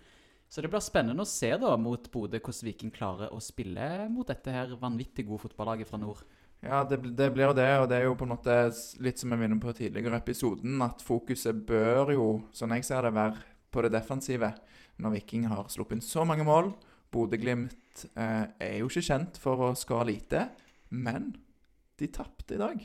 Så 0.49 0.63
det 0.63 0.71
blir 0.71 0.81
spennende 0.81 1.21
å 1.21 1.27
se 1.29 1.51
da 1.61 1.75
mot 1.77 2.09
Bodø 2.11 2.39
hvordan 2.39 2.65
Viking 2.65 2.91
klarer 2.91 3.29
å 3.31 3.39
spille 3.39 4.09
mot 4.09 4.25
dette 4.25 4.49
her 4.49 4.73
vanvittig 4.81 5.27
gode 5.27 5.43
fotballaget 5.45 5.87
fra 5.87 5.97
nord. 6.01 6.23
Ja, 6.63 6.83
det, 6.83 6.97
det 7.15 7.29
blir 7.31 7.45
jo 7.45 7.53
det, 7.53 7.69
og 7.79 7.87
det 7.87 7.99
er 8.01 8.03
jo 8.09 8.15
på 8.15 8.25
en 8.25 8.33
måte 8.33 8.55
litt 8.99 9.19
som 9.21 9.29
jeg 9.29 9.39
var 9.39 9.45
inne 9.47 9.61
på 9.61 9.71
tidligere 9.77 10.17
i 10.17 10.23
episoden, 10.23 10.81
at 10.81 11.05
fokuset 11.05 11.61
bør 11.69 12.11
jo, 12.11 12.25
sånn 12.51 12.73
jeg 12.75 12.83
ser 12.83 13.05
det, 13.05 13.13
være 13.13 13.37
på 13.71 13.83
det 13.85 13.93
defensive. 13.93 14.53
Når 14.99 15.15
Viking 15.17 15.47
har 15.51 15.69
sluppet 15.71 15.97
inn 15.97 16.05
så 16.05 16.25
mange 16.27 16.45
mål. 16.47 16.73
Bodø-Glimt 17.13 18.05
eh, 18.13 18.45
er 18.61 18.75
jo 18.79 18.89
ikke 18.89 19.05
kjent 19.07 19.39
for 19.41 19.69
å 19.69 19.75
skåre 19.77 20.09
lite, 20.11 20.47
men 20.93 21.31
de 21.99 22.09
tapte 22.13 22.55
i 22.55 22.61
dag. 22.61 22.81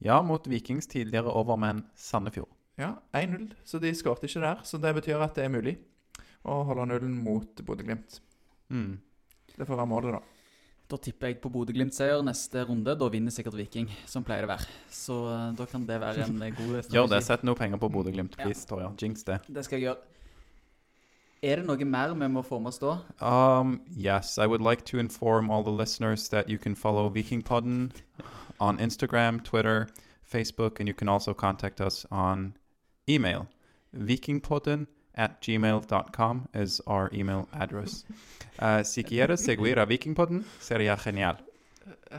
Ja, 0.00 0.20
mot 0.24 0.46
Vikings 0.48 0.88
tidligere 0.90 1.32
overmenn 1.36 1.84
Sandefjord. 1.96 2.50
Ja, 2.80 2.94
1-0, 3.12 3.50
så 3.68 3.80
de 3.80 3.92
skåret 3.96 4.24
ikke 4.24 4.42
der. 4.44 4.62
Så 4.64 4.80
det 4.80 4.94
betyr 4.96 5.20
at 5.20 5.36
det 5.36 5.44
er 5.44 5.52
mulig 5.52 5.76
å 6.48 6.62
holde 6.68 6.86
nullen 6.88 7.16
mot 7.20 7.64
Bodø-Glimt. 7.66 8.20
Mm. 8.72 8.94
Det 9.56 9.66
får 9.66 9.76
være 9.76 9.90
målet, 9.90 10.16
da. 10.16 10.39
Da 10.90 10.98
tipper 10.98 11.30
jeg 11.30 11.38
på 11.38 11.50
Bodø-Glimt-seier 11.54 12.22
neste 12.26 12.64
runde. 12.66 12.96
Da 12.98 13.08
vinner 13.12 13.30
sikkert 13.30 13.54
Viking, 13.54 13.90
som 14.10 14.24
pleier 14.26 14.42
det 14.42 14.48
å 14.48 14.54
være. 14.56 14.78
Så 14.90 15.18
eh, 15.30 15.44
da 15.60 15.66
kan 15.70 15.84
det 15.86 15.98
være 16.02 16.24
en 16.26 16.40
eh, 16.42 16.54
god 16.56 16.72
strategi. 16.72 16.94
Gjør 16.96 17.10
det. 17.12 17.20
Sett 17.26 17.44
noe 17.46 17.58
penger 17.58 17.78
på 17.78 17.90
Bodø-Glimt, 17.94 18.34
please, 18.40 18.64
Torja. 18.66 18.90
Jinx 18.98 19.22
det. 19.28 19.38
Det 19.46 19.64
skal 19.66 19.78
jeg 19.78 19.86
gjøre. 19.90 20.10
Er 21.46 21.62
det 21.62 21.68
noe 21.70 21.86
mer 21.88 22.12
vi 22.18 22.28
må 22.28 22.42
få 22.44 22.58
med 22.60 22.74
oss 22.74 22.82
da? 22.82 22.98
Um, 23.24 23.80
yes, 23.96 24.36
I 24.36 24.46
would 24.46 24.60
like 24.60 24.84
to 24.90 24.98
inform 24.98 25.48
all 25.48 25.62
the 25.62 25.72
listeners 25.72 26.28
that 26.28 26.50
you 26.50 26.58
can 26.58 26.74
follow 26.74 27.08
Vikingpodden 27.08 27.92
on 28.60 28.78
Instagram, 28.78 29.40
Twitter, 29.42 29.88
Facebook, 30.22 30.80
and 30.80 30.88
you 30.88 30.94
can 30.94 31.08
also 31.08 31.32
contact 31.32 31.80
us 31.80 32.04
on 32.10 32.56
email. 33.08 33.46
Vikingpodden 33.94 34.86
at 35.14 35.40
gmail.com 35.40 36.48
is 36.54 36.80
our 36.86 37.10
email 37.12 37.48
address. 37.52 38.04
Uh, 38.58 38.82
si 38.82 39.02
quieres 39.02 39.40
seguir 39.44 39.78
a 39.78 39.86
Vikingpodden, 39.86 40.44
sería 40.60 40.96
genial. 40.96 41.36
Uh, 42.12 42.18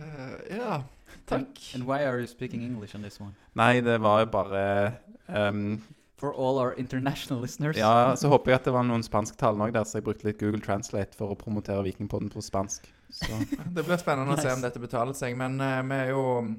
ja, 0.49 0.83
takk. 1.27 1.75
And 1.75 1.85
why 1.85 2.05
are 2.05 2.19
you 2.19 2.27
speaking 2.27 2.63
English 2.63 2.95
on 2.95 3.01
this 3.01 3.19
one? 3.19 3.33
Nei, 3.55 3.81
det 3.81 4.01
var 4.01 4.19
jo 4.19 4.25
bare 4.25 4.93
um, 5.27 5.81
For 6.17 6.33
all 6.33 6.59
our 6.59 6.73
international 6.77 7.41
listeners. 7.41 7.77
Ja, 7.77 8.15
så 8.15 8.27
håper 8.27 8.51
jeg 8.51 8.59
at 8.59 8.65
det 8.65 8.73
var 8.73 8.83
noen 8.85 9.03
spansktalende 9.03 9.65
òg 9.65 9.71
der, 9.73 9.85
så 9.89 9.97
jeg 9.97 10.05
brukte 10.05 10.27
litt 10.27 10.37
Google 10.41 10.61
Translate 10.61 11.17
for 11.17 11.33
å 11.33 11.37
promotere 11.37 11.81
Vikingpodden 11.87 12.29
på 12.29 12.43
spansk. 12.45 12.85
Så 13.09 13.39
Det 13.75 13.85
blir 13.85 13.97
spennende 13.97 14.37
å 14.37 14.41
se 14.41 14.51
om 14.53 14.61
dette 14.61 14.81
betaler 14.81 15.17
seg. 15.17 15.37
Men 15.39 15.57
uh, 15.61 15.79
vi 15.81 15.97
er 15.97 16.13
jo 16.13 16.25
mm, 16.45 16.53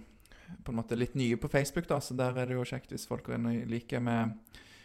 på 0.67 0.75
en 0.75 0.81
måte 0.81 0.99
litt 0.99 1.15
nye 1.19 1.39
på 1.39 1.51
Facebook, 1.53 1.87
da, 1.91 2.01
så 2.03 2.17
der 2.19 2.43
er 2.43 2.51
det 2.51 2.59
jo 2.59 2.67
kjekt 2.67 2.91
hvis 2.95 3.07
folk 3.09 3.31
er 3.31 3.43
liker 3.71 4.03
med 4.03 4.35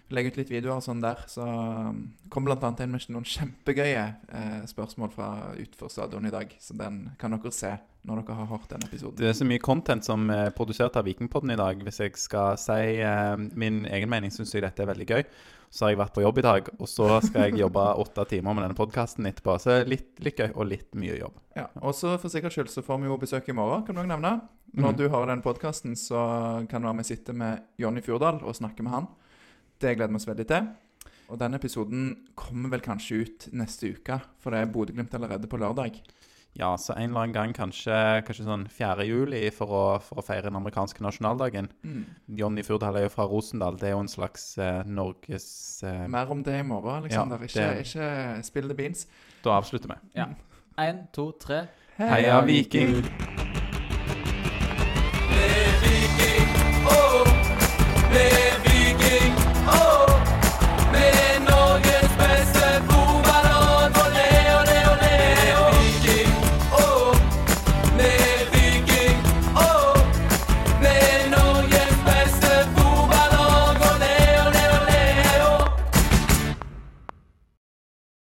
Legger 0.09 0.31
ut 0.31 0.37
litt 0.39 0.51
videoer 0.53 0.77
og 0.77 0.83
sånn 0.85 1.01
der. 1.03 1.19
Så 1.27 1.43
um, 1.43 1.97
kom 2.31 2.47
annet 2.47 2.79
inn 2.85 2.93
med 2.93 3.09
noen 3.11 3.25
kjempegøye 3.27 4.03
eh, 4.31 4.61
spørsmål 4.69 5.11
fra 5.11 5.27
utenfor 5.57 5.91
stadion 5.91 6.25
i 6.25 6.31
dag. 6.31 6.53
Så 6.63 6.77
den 6.79 7.09
kan 7.19 7.35
dere 7.35 7.51
se 7.51 7.73
når 8.07 8.21
dere 8.23 8.37
har 8.39 8.47
hørt 8.47 8.69
den 8.71 8.85
episoden. 8.87 9.17
Det 9.19 9.27
er 9.27 9.35
så 9.35 9.43
mye 9.49 9.59
content 9.59 10.05
som 10.07 10.29
er 10.31 10.53
produsert 10.55 10.95
av 10.95 11.03
Vikingpodden 11.09 11.51
i 11.51 11.59
dag. 11.59 11.83
Hvis 11.83 11.99
jeg 11.99 12.15
skal 12.15 12.55
si 12.61 12.79
eh, 13.03 13.35
min 13.59 13.83
egen 13.85 14.09
mening, 14.09 14.31
syns 14.31 14.55
jeg 14.55 14.63
dette 14.63 14.85
er 14.85 14.91
veldig 14.93 15.09
gøy. 15.11 15.25
Så 15.67 15.83
har 15.83 15.91
jeg 15.91 15.99
vært 15.99 16.13
på 16.15 16.23
jobb 16.23 16.37
i 16.39 16.45
dag, 16.45 16.69
og 16.79 16.87
så 16.87 17.09
skal 17.25 17.49
jeg 17.49 17.59
jobbe 17.59 17.83
åtte 18.05 18.23
timer 18.31 18.55
med 18.55 18.63
denne 18.63 18.77
podkasten 18.79 19.27
etterpå. 19.27 19.57
Så 19.59 19.81
litt, 19.83 20.13
litt 20.23 20.39
gøy 20.39 20.53
og 20.55 20.69
litt 20.71 20.95
mye 20.95 21.17
jobb. 21.19 21.35
Ja, 21.59 21.67
og 21.83 21.91
så 21.97 22.13
For 22.21 22.31
sikkerhets 22.31 22.55
skyld 22.55 22.71
så 22.71 22.85
får 22.87 23.01
vi 23.03 23.11
jo 23.11 23.17
besøk 23.19 23.49
i 23.51 23.57
morgen, 23.59 23.83
kan 23.83 23.99
du 23.99 24.05
nevne. 24.07 24.37
Når 24.71 24.93
Mhm. 24.93 24.97
du 25.01 25.09
hører 25.09 25.33
den 25.35 25.43
podkasten, 25.43 25.95
så 25.99 26.65
kan 26.71 26.81
du 26.81 26.87
være 26.87 26.97
vi 27.03 27.09
sitte 27.11 27.33
med 27.35 27.59
Jonny 27.77 27.99
Fjordal 28.01 28.39
og 28.43 28.55
snakke 28.55 28.83
med 28.87 28.93
han. 28.95 29.07
Det 29.81 29.95
gleder 29.97 30.13
vi 30.13 30.19
oss 30.21 30.27
veldig 30.29 30.47
til. 30.49 30.67
Og 31.27 31.39
den 31.41 31.53
episoden 31.57 32.05
kommer 32.39 32.71
vel 32.71 32.81
kanskje 32.85 33.17
ut 33.25 33.47
neste 33.59 33.89
uke, 33.97 34.21
for 34.39 34.55
det 34.55 34.61
er 34.63 34.71
Bodø-Glimt 34.71 35.13
allerede 35.17 35.49
på 35.51 35.59
lørdag. 35.59 35.97
Ja, 36.57 36.71
så 36.81 36.95
en 36.95 37.11
eller 37.11 37.25
annen 37.27 37.33
gang, 37.35 37.51
kanskje, 37.53 37.93
kanskje 38.25 38.45
sånn 38.47 38.63
4. 38.73 39.03
juli, 39.05 39.41
for 39.53 39.69
å, 39.69 39.81
for 40.01 40.21
å 40.21 40.25
feire 40.25 40.47
den 40.47 40.57
amerikanske 40.57 41.03
nasjonaldagen. 41.05 41.67
Johnny 42.39 42.63
Furdal 42.65 42.97
er 42.97 43.05
jo 43.05 43.11
fra 43.13 43.27
Rosendal. 43.29 43.77
Det 43.77 43.91
er 43.91 43.93
jo 43.93 43.99
en 44.05 44.09
slags 44.09 44.47
eh, 44.57 44.79
Norges 44.87 45.83
eh, 45.85 46.07
Mer 46.09 46.31
om 46.33 46.41
det 46.47 46.55
i 46.63 46.65
morgen, 46.65 47.03
Alexander. 47.03 47.43
Ja, 47.43 47.51
ikke, 47.51 47.67
det- 47.75 47.85
ikke 47.85 48.47
spill 48.47 48.71
the 48.71 48.79
beans. 48.79 49.05
Da 49.45 49.59
avslutter 49.59 49.93
vi. 49.93 49.99
Ja. 50.17 50.31
Én, 50.81 51.03
to, 51.13 51.29
tre. 51.43 51.65
Heia 51.99 52.39
Viking! 52.47 53.03
Med 53.03 53.56